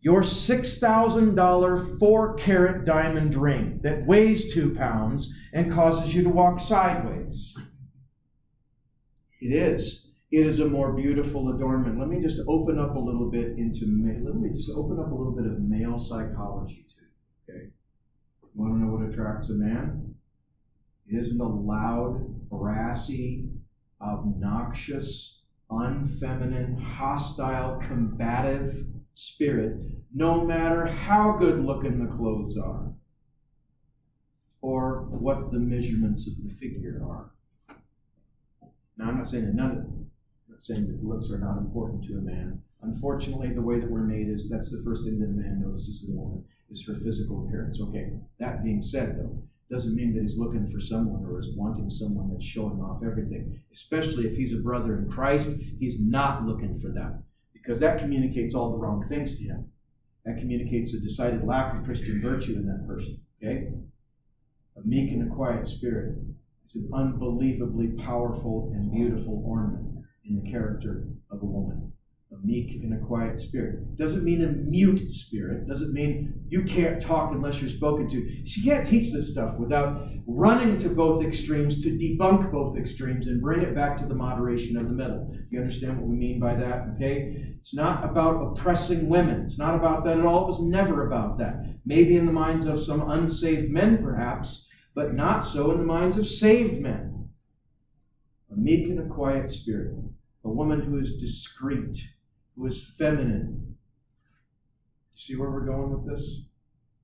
your 0.00 0.22
$6,000 0.22 1.98
four 1.98 2.34
carat 2.34 2.86
diamond 2.86 3.34
ring 3.34 3.80
that 3.82 4.06
weighs 4.06 4.52
two 4.52 4.74
pounds 4.74 5.34
and 5.52 5.70
causes 5.70 6.14
you 6.14 6.22
to 6.22 6.30
walk 6.30 6.58
sideways. 6.58 7.54
It 9.40 9.52
is. 9.52 10.08
It 10.30 10.46
is 10.46 10.60
a 10.60 10.66
more 10.66 10.92
beautiful 10.92 11.54
adornment. 11.54 11.98
Let 11.98 12.08
me 12.08 12.20
just 12.20 12.40
open 12.46 12.78
up 12.78 12.94
a 12.94 12.98
little 12.98 13.30
bit 13.30 13.58
into, 13.58 13.86
let 14.24 14.36
me 14.36 14.50
just 14.50 14.70
open 14.70 14.98
up 14.98 15.10
a 15.10 15.14
little 15.14 15.32
bit 15.32 15.46
of 15.46 15.60
male 15.60 15.98
psychology 15.98 16.86
too. 16.88 17.52
Okay. 17.52 17.64
You 18.42 18.48
want 18.54 18.74
to 18.74 18.78
know 18.78 18.92
what 18.92 19.08
attracts 19.08 19.50
a 19.50 19.54
man? 19.54 20.14
It 21.06 21.18
isn't 21.18 21.40
a 21.40 21.48
loud, 21.48 22.48
brassy, 22.48 23.48
obnoxious, 24.00 25.42
unfeminine, 25.70 26.80
hostile, 26.80 27.78
combative 27.80 28.84
spirit, 29.20 29.76
no 30.14 30.42
matter 30.42 30.86
how 30.86 31.36
good 31.36 31.60
looking 31.60 31.98
the 31.98 32.10
clothes 32.10 32.56
are 32.56 32.90
or 34.62 35.02
what 35.10 35.52
the 35.52 35.58
measurements 35.58 36.26
of 36.26 36.42
the 36.42 36.48
figure 36.48 37.02
are. 37.04 37.30
Now, 38.96 39.08
I'm 39.08 39.16
not 39.16 39.26
saying 39.26 39.44
that 39.44 39.54
none 39.54 39.70
of 39.72 39.76
them, 39.76 40.10
I'm 40.48 40.54
not 40.54 40.62
saying 40.62 40.86
that 40.86 41.04
looks 41.04 41.30
are 41.30 41.38
not 41.38 41.58
important 41.58 42.02
to 42.04 42.14
a 42.14 42.22
man. 42.22 42.62
Unfortunately, 42.80 43.52
the 43.52 43.60
way 43.60 43.78
that 43.78 43.90
we're 43.90 44.00
made 44.00 44.28
is 44.28 44.48
that's 44.48 44.70
the 44.74 44.82
first 44.82 45.04
thing 45.04 45.18
that 45.18 45.26
a 45.26 45.28
man 45.28 45.60
notices 45.60 46.08
in 46.08 46.16
a 46.16 46.18
woman 46.18 46.42
is 46.70 46.86
her 46.86 46.94
physical 46.94 47.46
appearance. 47.46 47.78
Okay, 47.78 48.12
that 48.38 48.64
being 48.64 48.80
said, 48.80 49.18
though, 49.18 49.42
doesn't 49.70 49.96
mean 49.96 50.14
that 50.14 50.22
he's 50.22 50.38
looking 50.38 50.66
for 50.66 50.80
someone 50.80 51.26
or 51.26 51.38
is 51.38 51.54
wanting 51.54 51.90
someone 51.90 52.30
that's 52.32 52.46
showing 52.46 52.80
off 52.80 53.02
everything. 53.04 53.60
Especially 53.70 54.26
if 54.26 54.34
he's 54.36 54.54
a 54.54 54.62
brother 54.62 54.96
in 54.98 55.10
Christ, 55.10 55.58
he's 55.78 56.00
not 56.00 56.46
looking 56.46 56.74
for 56.74 56.88
that 56.92 57.22
because 57.60 57.80
that 57.80 57.98
communicates 57.98 58.54
all 58.54 58.72
the 58.72 58.78
wrong 58.78 59.02
things 59.02 59.38
to 59.38 59.44
him. 59.44 59.70
That 60.24 60.38
communicates 60.38 60.94
a 60.94 61.00
decided 61.00 61.44
lack 61.44 61.74
of 61.74 61.84
Christian 61.84 62.20
virtue 62.22 62.54
in 62.54 62.66
that 62.66 62.86
person. 62.86 63.20
Okay? 63.42 63.68
A 64.76 64.86
meek 64.86 65.12
and 65.12 65.30
a 65.30 65.34
quiet 65.34 65.66
spirit. 65.66 66.18
is 66.66 66.76
an 66.76 66.90
unbelievably 66.94 67.92
powerful 67.92 68.70
and 68.74 68.92
beautiful 68.92 69.42
ornament. 69.44 70.04
in 70.24 70.42
the 70.42 70.50
character 70.50 71.08
of 71.30 71.42
a 71.42 71.46
woman 71.46 71.92
a 72.32 72.46
meek 72.46 72.80
and 72.82 72.94
a 72.94 73.04
quiet 73.04 73.40
spirit. 73.40 73.96
Doesn't 73.96 74.24
mean 74.24 74.44
a 74.44 74.48
mute 74.48 75.12
spirit. 75.12 75.66
Doesn't 75.66 75.92
mean 75.92 76.32
you 76.48 76.62
can't 76.62 77.00
talk 77.00 77.32
unless 77.32 77.60
you're 77.60 77.68
spoken 77.68 78.08
to. 78.08 78.46
She 78.46 78.62
can't 78.62 78.86
teach 78.86 79.12
this 79.12 79.32
stuff 79.32 79.58
without 79.58 80.08
running 80.26 80.76
to 80.78 80.90
both 80.90 81.24
extremes 81.24 81.82
to 81.82 81.90
debunk 81.90 82.52
both 82.52 82.76
extremes 82.76 83.26
and 83.26 83.42
bring 83.42 83.62
it 83.62 83.74
back 83.74 83.96
to 83.96 84.06
the 84.06 84.14
moderation 84.14 84.76
of 84.76 84.84
the 84.84 84.94
middle. 84.94 85.34
You 85.50 85.58
understand 85.58 85.98
what 85.98 86.08
we 86.08 86.14
mean 86.14 86.38
by 86.38 86.54
that? 86.54 86.86
Okay? 86.94 87.54
It's 87.58 87.74
not 87.74 88.04
about 88.04 88.40
oppressing 88.40 89.08
women. 89.08 89.42
It's 89.42 89.58
not 89.58 89.74
about 89.74 90.04
that 90.04 90.20
at 90.20 90.24
all. 90.24 90.44
It 90.44 90.46
was 90.46 90.62
never 90.62 91.06
about 91.08 91.38
that. 91.38 91.56
Maybe 91.84 92.16
in 92.16 92.26
the 92.26 92.32
minds 92.32 92.66
of 92.66 92.78
some 92.78 93.10
unsaved 93.10 93.72
men, 93.72 93.98
perhaps, 93.98 94.68
but 94.94 95.14
not 95.14 95.44
so 95.44 95.72
in 95.72 95.78
the 95.78 95.84
minds 95.84 96.16
of 96.16 96.26
saved 96.26 96.80
men. 96.80 97.28
A 98.52 98.56
meek 98.56 98.88
and 98.88 99.00
a 99.00 99.12
quiet 99.14 99.50
spirit. 99.50 99.96
A 100.44 100.48
woman 100.48 100.80
who 100.80 100.96
is 100.96 101.16
discreet 101.16 101.96
who 102.56 102.66
is 102.66 102.94
feminine. 102.98 103.76
See 105.12 105.36
where 105.36 105.50
we're 105.50 105.66
going 105.66 105.90
with 105.92 106.12
this? 106.12 106.42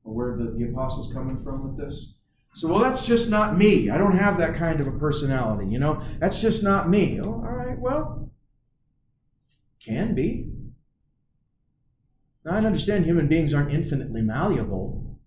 Or 0.05 0.15
where 0.15 0.37
the, 0.37 0.55
the 0.57 0.71
apostle's 0.71 1.13
coming 1.13 1.37
from 1.37 1.67
with 1.67 1.77
this? 1.77 2.15
So, 2.55 2.69
well, 2.69 2.79
that's 2.79 3.07
just 3.07 3.29
not 3.29 3.59
me. 3.59 3.91
I 3.91 3.99
don't 3.99 4.17
have 4.17 4.39
that 4.39 4.55
kind 4.55 4.81
of 4.81 4.87
a 4.87 4.93
personality, 4.93 5.69
you 5.69 5.79
know? 5.79 6.03
That's 6.19 6.41
just 6.41 6.63
not 6.63 6.89
me. 6.89 7.21
Oh, 7.21 7.27
all 7.27 7.41
right, 7.41 7.79
well, 7.79 8.31
can 9.85 10.15
be. 10.15 10.51
Now, 12.45 12.53
I 12.53 12.59
understand 12.59 13.05
human 13.05 13.29
beings 13.29 13.53
aren't 13.53 13.73
infinitely 13.73 14.23
malleable, 14.23 15.19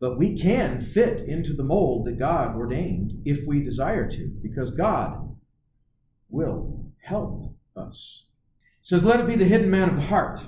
but 0.00 0.18
we 0.18 0.36
can 0.36 0.80
fit 0.80 1.20
into 1.20 1.52
the 1.52 1.62
mold 1.62 2.06
that 2.06 2.18
God 2.18 2.56
ordained 2.56 3.22
if 3.24 3.46
we 3.46 3.62
desire 3.62 4.08
to, 4.08 4.28
because 4.42 4.70
God 4.70 5.36
will 6.28 6.86
help 7.02 7.54
us 7.76 8.24
says, 8.88 9.04
Let 9.04 9.20
it 9.20 9.26
be 9.26 9.36
the 9.36 9.44
hidden 9.44 9.70
man 9.70 9.90
of 9.90 9.96
the 9.96 10.02
heart. 10.02 10.44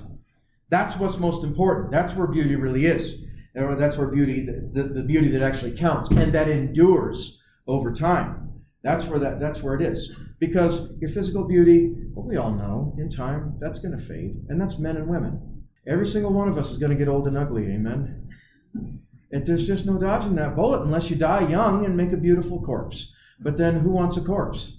That's 0.69 0.97
what's 0.97 1.19
most 1.19 1.43
important. 1.43 1.91
That's 1.91 2.15
where 2.15 2.25
beauty 2.25 2.55
really 2.55 2.85
is. 2.87 3.23
That's 3.53 3.97
where 3.97 4.07
beauty, 4.07 4.45
the, 4.45 4.83
the 4.83 5.03
beauty 5.03 5.27
that 5.27 5.43
actually 5.43 5.73
counts 5.73 6.09
and 6.09 6.33
that 6.33 6.47
endures 6.47 7.39
over 7.67 7.91
time. 7.91 8.63
That's 8.81 9.05
where 9.05 9.19
that 9.19 9.39
that's 9.39 9.61
where 9.61 9.75
it 9.75 9.81
is. 9.81 10.15
Because 10.39 10.97
your 10.99 11.09
physical 11.09 11.43
beauty, 11.43 11.93
well, 12.13 12.25
we 12.25 12.37
all 12.37 12.51
know 12.51 12.95
in 12.97 13.09
time 13.09 13.57
that's 13.59 13.77
going 13.77 13.95
to 13.95 14.01
fade, 14.01 14.43
and 14.49 14.59
that's 14.59 14.79
men 14.79 14.97
and 14.97 15.07
women. 15.07 15.65
Every 15.85 16.07
single 16.07 16.33
one 16.33 16.47
of 16.47 16.57
us 16.57 16.71
is 16.71 16.79
going 16.79 16.91
to 16.91 16.97
get 16.97 17.07
old 17.07 17.27
and 17.27 17.37
ugly. 17.37 17.65
Amen. 17.65 18.29
If 19.33 19.45
there's 19.45 19.65
just 19.65 19.85
no 19.85 19.97
dodging 19.97 20.35
that 20.35 20.57
bullet 20.57 20.81
unless 20.81 21.09
you 21.09 21.15
die 21.15 21.47
young 21.47 21.85
and 21.85 21.95
make 21.95 22.11
a 22.11 22.17
beautiful 22.17 22.61
corpse. 22.61 23.13
But 23.39 23.55
then 23.55 23.75
who 23.75 23.89
wants 23.89 24.17
a 24.17 24.21
corpse? 24.21 24.73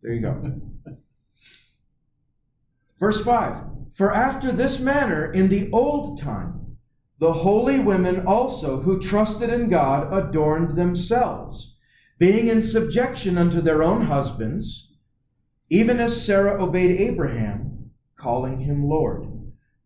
There 0.00 0.10
you 0.10 0.22
go. 0.22 0.58
Verse 2.98 3.24
5 3.24 3.62
For 3.92 4.12
after 4.12 4.52
this 4.52 4.80
manner 4.80 5.30
in 5.32 5.48
the 5.48 5.70
old 5.72 6.20
time, 6.20 6.76
the 7.18 7.32
holy 7.32 7.78
women 7.78 8.26
also 8.26 8.80
who 8.80 9.00
trusted 9.00 9.50
in 9.50 9.68
God 9.68 10.12
adorned 10.12 10.76
themselves, 10.76 11.76
being 12.18 12.48
in 12.48 12.62
subjection 12.62 13.38
unto 13.38 13.60
their 13.60 13.82
own 13.82 14.02
husbands, 14.02 14.94
even 15.70 16.00
as 16.00 16.24
Sarah 16.24 16.62
obeyed 16.62 17.00
Abraham, 17.00 17.90
calling 18.16 18.60
him 18.60 18.84
Lord, 18.84 19.26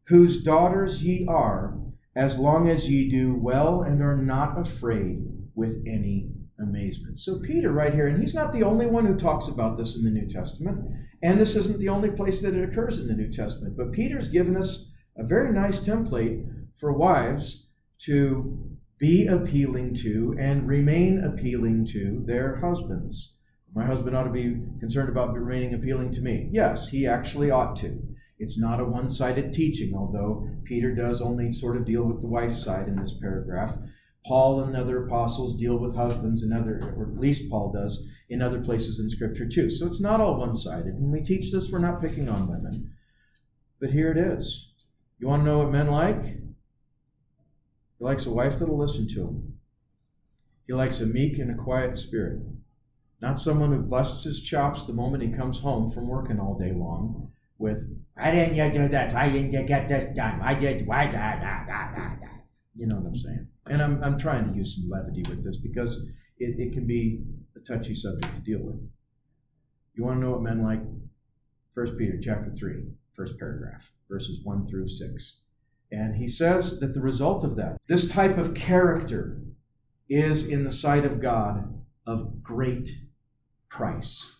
whose 0.08 0.42
daughters 0.42 1.04
ye 1.04 1.26
are, 1.26 1.78
as 2.14 2.38
long 2.38 2.68
as 2.68 2.90
ye 2.90 3.10
do 3.10 3.34
well 3.34 3.82
and 3.82 4.02
are 4.02 4.16
not 4.16 4.58
afraid 4.58 5.24
with 5.54 5.82
any 5.86 6.30
amazement. 6.60 7.18
So, 7.18 7.40
Peter, 7.40 7.72
right 7.72 7.94
here, 7.94 8.06
and 8.06 8.18
he's 8.18 8.34
not 8.34 8.52
the 8.52 8.62
only 8.62 8.86
one 8.86 9.06
who 9.06 9.16
talks 9.16 9.48
about 9.48 9.76
this 9.76 9.96
in 9.96 10.04
the 10.04 10.10
New 10.10 10.26
Testament, 10.26 10.80
and 11.22 11.40
this 11.40 11.56
isn't 11.56 11.80
the 11.80 11.88
only 11.88 12.10
place 12.10 12.42
that 12.42 12.54
it 12.54 12.68
occurs 12.68 12.98
in 12.98 13.08
the 13.08 13.14
New 13.14 13.30
Testament, 13.30 13.76
but 13.76 13.92
Peter's 13.92 14.28
given 14.28 14.56
us 14.56 14.92
a 15.16 15.24
very 15.24 15.52
nice 15.52 15.86
template 15.86 16.46
for 16.76 16.92
wives 16.92 17.68
to 17.98 18.78
be 18.98 19.26
appealing 19.26 19.94
to 19.94 20.34
and 20.38 20.68
remain 20.68 21.22
appealing 21.22 21.84
to 21.86 22.22
their 22.26 22.56
husbands. 22.56 23.36
My 23.74 23.84
husband 23.84 24.16
ought 24.16 24.24
to 24.24 24.30
be 24.30 24.60
concerned 24.80 25.08
about 25.08 25.34
remaining 25.34 25.74
appealing 25.74 26.10
to 26.12 26.20
me. 26.20 26.48
Yes, 26.50 26.88
he 26.88 27.06
actually 27.06 27.50
ought 27.50 27.76
to. 27.76 28.00
It's 28.38 28.58
not 28.58 28.80
a 28.80 28.84
one 28.84 29.10
sided 29.10 29.52
teaching, 29.52 29.94
although 29.94 30.48
Peter 30.64 30.94
does 30.94 31.20
only 31.20 31.52
sort 31.52 31.76
of 31.76 31.84
deal 31.84 32.04
with 32.04 32.20
the 32.20 32.28
wife's 32.28 32.62
side 32.62 32.88
in 32.88 32.96
this 32.96 33.12
paragraph. 33.12 33.76
Paul 34.28 34.60
and 34.60 34.76
other 34.76 35.06
apostles 35.06 35.56
deal 35.56 35.78
with 35.78 35.96
husbands 35.96 36.42
and 36.42 36.52
other, 36.52 36.94
or 36.96 37.10
at 37.10 37.18
least 37.18 37.50
Paul 37.50 37.72
does, 37.72 38.06
in 38.28 38.42
other 38.42 38.60
places 38.60 39.00
in 39.00 39.08
Scripture 39.08 39.48
too. 39.48 39.70
So 39.70 39.86
it's 39.86 40.02
not 40.02 40.20
all 40.20 40.36
one 40.36 40.54
sided. 40.54 41.00
When 41.00 41.10
we 41.10 41.22
teach 41.22 41.50
this, 41.50 41.72
we're 41.72 41.78
not 41.78 42.00
picking 42.00 42.28
on 42.28 42.46
women. 42.46 42.92
But 43.80 43.90
here 43.90 44.10
it 44.10 44.18
is. 44.18 44.74
You 45.18 45.28
want 45.28 45.42
to 45.42 45.46
know 45.46 45.58
what 45.58 45.70
men 45.70 45.88
like? 45.88 46.24
He 46.24 48.04
likes 48.04 48.26
a 48.26 48.30
wife 48.30 48.58
that'll 48.58 48.78
listen 48.78 49.08
to 49.08 49.22
him. 49.22 49.54
He 50.66 50.74
likes 50.74 51.00
a 51.00 51.06
meek 51.06 51.38
and 51.38 51.50
a 51.50 51.54
quiet 51.54 51.96
spirit. 51.96 52.42
Not 53.22 53.40
someone 53.40 53.72
who 53.72 53.80
busts 53.80 54.24
his 54.24 54.42
chops 54.42 54.86
the 54.86 54.92
moment 54.92 55.22
he 55.22 55.30
comes 55.32 55.60
home 55.60 55.88
from 55.88 56.06
working 56.06 56.38
all 56.38 56.56
day 56.56 56.72
long 56.72 57.32
with, 57.56 57.90
why 58.14 58.30
didn't 58.30 58.54
you 58.54 58.70
do 58.72 58.88
this? 58.88 59.14
Why 59.14 59.30
didn't 59.30 59.66
get 59.66 59.88
this 59.88 60.14
done? 60.14 60.38
Why 60.38 60.54
did, 60.54 60.86
why, 60.86 61.06
da, 61.06 61.40
da, 61.40 61.66
da, 61.66 61.94
da, 61.94 62.14
da. 62.20 62.28
You 62.76 62.86
know 62.86 62.96
what 62.96 63.06
I'm 63.06 63.16
saying? 63.16 63.48
And 63.70 63.82
I'm, 63.82 64.02
I'm 64.02 64.18
trying 64.18 64.50
to 64.50 64.56
use 64.56 64.76
some 64.76 64.88
levity 64.88 65.24
with 65.28 65.44
this 65.44 65.58
because 65.58 66.06
it, 66.38 66.58
it 66.58 66.72
can 66.72 66.86
be 66.86 67.22
a 67.56 67.60
touchy 67.60 67.94
subject 67.94 68.34
to 68.34 68.40
deal 68.40 68.62
with. 68.62 68.88
You 69.94 70.04
want 70.04 70.20
to 70.20 70.24
know 70.24 70.32
what 70.32 70.42
men 70.42 70.62
like? 70.62 70.80
First 71.74 71.98
Peter 71.98 72.18
chapter 72.20 72.50
3, 72.50 72.84
first 73.14 73.38
paragraph, 73.38 73.92
verses 74.08 74.40
1 74.44 74.66
through 74.66 74.88
6. 74.88 75.40
And 75.90 76.16
he 76.16 76.28
says 76.28 76.80
that 76.80 76.94
the 76.94 77.00
result 77.00 77.44
of 77.44 77.56
that, 77.56 77.78
this 77.88 78.10
type 78.10 78.38
of 78.38 78.54
character, 78.54 79.42
is 80.08 80.48
in 80.48 80.64
the 80.64 80.72
sight 80.72 81.04
of 81.04 81.20
God 81.20 81.82
of 82.06 82.42
great 82.42 82.88
price. 83.68 84.36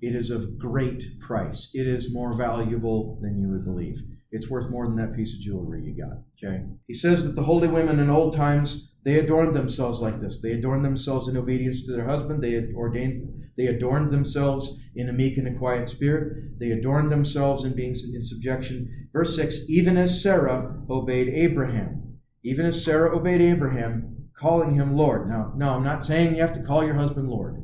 It 0.00 0.14
is 0.14 0.30
of 0.30 0.58
great 0.58 1.18
price. 1.20 1.70
It 1.74 1.86
is 1.86 2.12
more 2.12 2.32
valuable 2.32 3.18
than 3.20 3.40
you 3.40 3.48
would 3.48 3.64
believe. 3.64 4.02
It's 4.30 4.50
worth 4.50 4.70
more 4.70 4.86
than 4.86 4.96
that 4.96 5.16
piece 5.16 5.34
of 5.34 5.40
jewelry 5.40 5.82
you 5.84 5.96
got. 5.96 6.18
Okay. 6.36 6.64
He 6.86 6.94
says 6.94 7.26
that 7.26 7.34
the 7.34 7.46
holy 7.46 7.68
women 7.68 7.98
in 7.98 8.10
old 8.10 8.34
times 8.34 8.92
they 9.04 9.18
adorned 9.18 9.54
themselves 9.54 10.02
like 10.02 10.20
this. 10.20 10.40
They 10.40 10.52
adorned 10.52 10.84
themselves 10.84 11.28
in 11.28 11.36
obedience 11.36 11.86
to 11.86 11.92
their 11.92 12.04
husband. 12.04 12.42
They 12.42 12.72
ordained. 12.74 13.50
They 13.56 13.66
adorned 13.66 14.10
themselves 14.10 14.82
in 14.94 15.08
a 15.08 15.12
meek 15.12 15.38
and 15.38 15.48
a 15.48 15.58
quiet 15.58 15.88
spirit. 15.88 16.58
They 16.60 16.72
adorned 16.72 17.10
themselves 17.10 17.64
in 17.64 17.74
being 17.74 17.94
in 18.14 18.22
subjection. 18.22 19.08
Verse 19.12 19.34
six. 19.34 19.60
Even 19.68 19.96
as 19.96 20.22
Sarah 20.22 20.82
obeyed 20.90 21.28
Abraham. 21.28 22.18
Even 22.42 22.66
as 22.66 22.84
Sarah 22.84 23.16
obeyed 23.16 23.40
Abraham, 23.40 24.28
calling 24.34 24.74
him 24.74 24.94
Lord. 24.94 25.28
Now, 25.28 25.52
no, 25.56 25.70
I'm 25.70 25.84
not 25.84 26.04
saying 26.04 26.34
you 26.34 26.40
have 26.42 26.52
to 26.52 26.62
call 26.62 26.84
your 26.84 26.94
husband 26.94 27.28
Lord. 27.28 27.62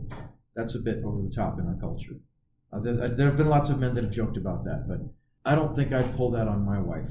That's 0.56 0.74
a 0.74 0.80
bit 0.80 1.04
over 1.04 1.20
the 1.22 1.30
top 1.30 1.58
in 1.58 1.66
our 1.66 1.76
culture. 1.80 2.16
Uh, 2.72 2.80
there, 2.80 3.02
uh, 3.02 3.08
there 3.08 3.26
have 3.26 3.36
been 3.36 3.48
lots 3.48 3.70
of 3.70 3.78
men 3.78 3.94
that 3.94 4.04
have 4.04 4.12
joked 4.12 4.36
about 4.36 4.64
that, 4.64 4.86
but 4.88 4.98
I 5.44 5.54
don't 5.54 5.76
think 5.76 5.92
I'd 5.92 6.16
pull 6.16 6.30
that 6.30 6.48
on 6.48 6.64
my 6.64 6.80
wife. 6.80 7.08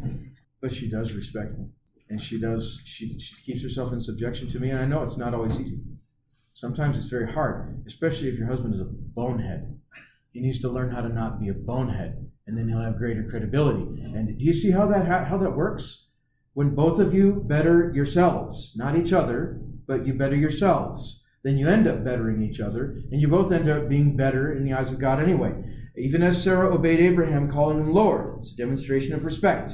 but 0.60 0.72
she 0.72 0.90
does 0.90 1.14
respect 1.14 1.52
me. 1.52 1.66
And 2.08 2.20
she 2.20 2.40
does, 2.40 2.80
she, 2.84 3.18
she 3.18 3.42
keeps 3.42 3.62
herself 3.62 3.92
in 3.92 4.00
subjection 4.00 4.48
to 4.48 4.60
me. 4.60 4.70
And 4.70 4.78
I 4.78 4.86
know 4.86 5.02
it's 5.02 5.18
not 5.18 5.34
always 5.34 5.60
easy. 5.60 5.82
Sometimes 6.52 6.96
it's 6.96 7.08
very 7.08 7.30
hard, 7.30 7.82
especially 7.86 8.28
if 8.28 8.38
your 8.38 8.46
husband 8.46 8.72
is 8.72 8.80
a 8.80 8.86
bonehead. 8.86 9.78
He 10.32 10.40
needs 10.40 10.58
to 10.60 10.70
learn 10.70 10.90
how 10.90 11.02
to 11.02 11.08
not 11.08 11.38
be 11.38 11.50
a 11.50 11.54
bonehead, 11.54 12.30
and 12.46 12.56
then 12.56 12.68
he'll 12.68 12.80
have 12.80 12.96
greater 12.96 13.22
credibility. 13.28 14.02
And 14.02 14.38
do 14.38 14.44
you 14.44 14.54
see 14.54 14.70
how 14.70 14.86
that 14.86 15.06
how 15.28 15.36
that 15.36 15.54
works? 15.54 16.08
When 16.54 16.74
both 16.74 16.98
of 16.98 17.12
you 17.12 17.44
better 17.46 17.92
yourselves, 17.94 18.72
not 18.74 18.96
each 18.96 19.12
other, 19.12 19.60
but 19.86 20.06
you 20.06 20.14
better 20.14 20.34
yourselves, 20.34 21.24
then 21.46 21.56
you 21.56 21.68
end 21.68 21.86
up 21.86 22.02
bettering 22.02 22.42
each 22.42 22.58
other, 22.58 22.96
and 23.12 23.20
you 23.20 23.28
both 23.28 23.52
end 23.52 23.68
up 23.68 23.88
being 23.88 24.16
better 24.16 24.52
in 24.52 24.64
the 24.64 24.72
eyes 24.72 24.90
of 24.90 24.98
God 24.98 25.20
anyway. 25.20 25.54
Even 25.96 26.20
as 26.24 26.42
Sarah 26.42 26.74
obeyed 26.74 26.98
Abraham, 26.98 27.48
calling 27.48 27.78
him 27.78 27.92
Lord. 27.92 28.34
It's 28.38 28.52
a 28.52 28.56
demonstration 28.56 29.14
of 29.14 29.24
respect. 29.24 29.72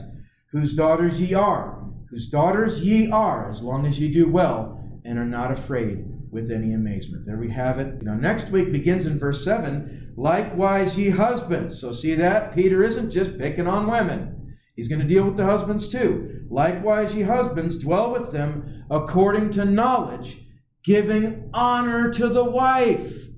Whose 0.50 0.74
daughters 0.74 1.18
ye 1.18 1.34
are, 1.34 1.82
whose 2.10 2.28
daughters 2.28 2.82
ye 2.82 3.10
are, 3.10 3.48
as 3.48 3.62
long 3.62 3.86
as 3.86 3.98
ye 3.98 4.12
do 4.12 4.30
well 4.30 5.00
and 5.02 5.18
are 5.18 5.24
not 5.24 5.50
afraid 5.50 6.04
with 6.30 6.50
any 6.50 6.74
amazement. 6.74 7.24
There 7.24 7.38
we 7.38 7.48
have 7.48 7.78
it. 7.78 8.02
Now, 8.02 8.16
next 8.16 8.50
week 8.50 8.70
begins 8.70 9.06
in 9.06 9.18
verse 9.18 9.42
7 9.42 10.12
likewise 10.14 10.98
ye 10.98 11.08
husbands. 11.08 11.80
So, 11.80 11.90
see 11.90 12.14
that? 12.16 12.54
Peter 12.54 12.84
isn't 12.84 13.12
just 13.12 13.38
picking 13.38 13.66
on 13.66 13.90
women, 13.90 14.58
he's 14.76 14.88
going 14.88 15.00
to 15.00 15.08
deal 15.08 15.24
with 15.24 15.38
the 15.38 15.46
husbands 15.46 15.88
too. 15.88 16.46
Likewise, 16.50 17.16
ye 17.16 17.22
husbands, 17.22 17.82
dwell 17.82 18.12
with 18.12 18.30
them 18.30 18.84
according 18.90 19.48
to 19.50 19.64
knowledge, 19.64 20.42
giving 20.82 21.50
honor 21.54 22.10
to 22.10 22.28
the 22.28 22.44
wife. 22.44 23.28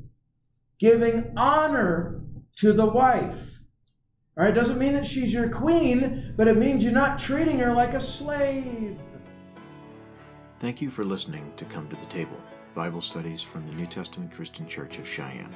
Giving 0.78 1.32
honor 1.36 2.22
to 2.56 2.72
the 2.72 2.86
wife. 2.86 3.60
All 4.36 4.44
right, 4.44 4.50
it 4.50 4.54
doesn't 4.54 4.78
mean 4.78 4.94
that 4.94 5.06
she's 5.06 5.32
your 5.32 5.48
queen, 5.48 6.34
but 6.36 6.48
it 6.48 6.56
means 6.56 6.82
you're 6.82 6.92
not 6.92 7.18
treating 7.18 7.58
her 7.60 7.72
like 7.72 7.94
a 7.94 8.00
slave. 8.00 8.98
Thank 10.58 10.80
you 10.80 10.90
for 10.90 11.04
listening 11.04 11.52
to 11.56 11.64
Come 11.66 11.88
to 11.88 11.96
the 11.96 12.06
Table 12.06 12.36
Bible 12.74 13.00
studies 13.00 13.42
from 13.42 13.64
the 13.68 13.74
New 13.74 13.86
Testament 13.86 14.32
Christian 14.34 14.66
Church 14.66 14.98
of 14.98 15.06
Cheyenne. 15.06 15.54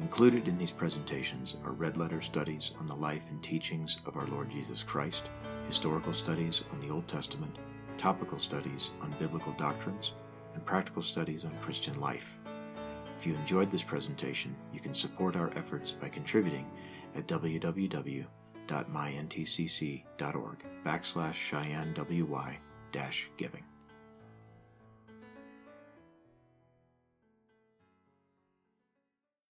Included 0.00 0.46
in 0.46 0.58
these 0.58 0.70
presentations 0.70 1.56
are 1.64 1.72
red 1.72 1.96
letter 1.96 2.20
studies 2.20 2.72
on 2.78 2.86
the 2.86 2.96
life 2.96 3.30
and 3.30 3.42
teachings 3.42 3.98
of 4.04 4.16
our 4.16 4.26
Lord 4.26 4.50
Jesus 4.50 4.82
Christ, 4.82 5.30
historical 5.66 6.12
studies 6.12 6.64
on 6.72 6.80
the 6.80 6.92
Old 6.92 7.08
Testament, 7.08 7.56
topical 7.96 8.38
studies 8.38 8.90
on 9.00 9.14
biblical 9.18 9.52
doctrines, 9.52 10.12
and 10.56 10.64
practical 10.66 11.02
studies 11.02 11.44
on 11.44 11.54
Christian 11.60 12.00
life. 12.00 12.36
If 13.18 13.26
you 13.26 13.34
enjoyed 13.34 13.70
this 13.70 13.82
presentation, 13.82 14.56
you 14.72 14.80
can 14.80 14.94
support 14.94 15.36
our 15.36 15.52
efforts 15.56 15.92
by 15.92 16.08
contributing 16.08 16.66
at 17.14 17.28
www.myntcc.org 17.28 18.26
backslash 20.84 21.34
Cheyenne 21.34 21.94
WY 21.94 22.58
dash 22.90 23.28
giving. 23.36 23.62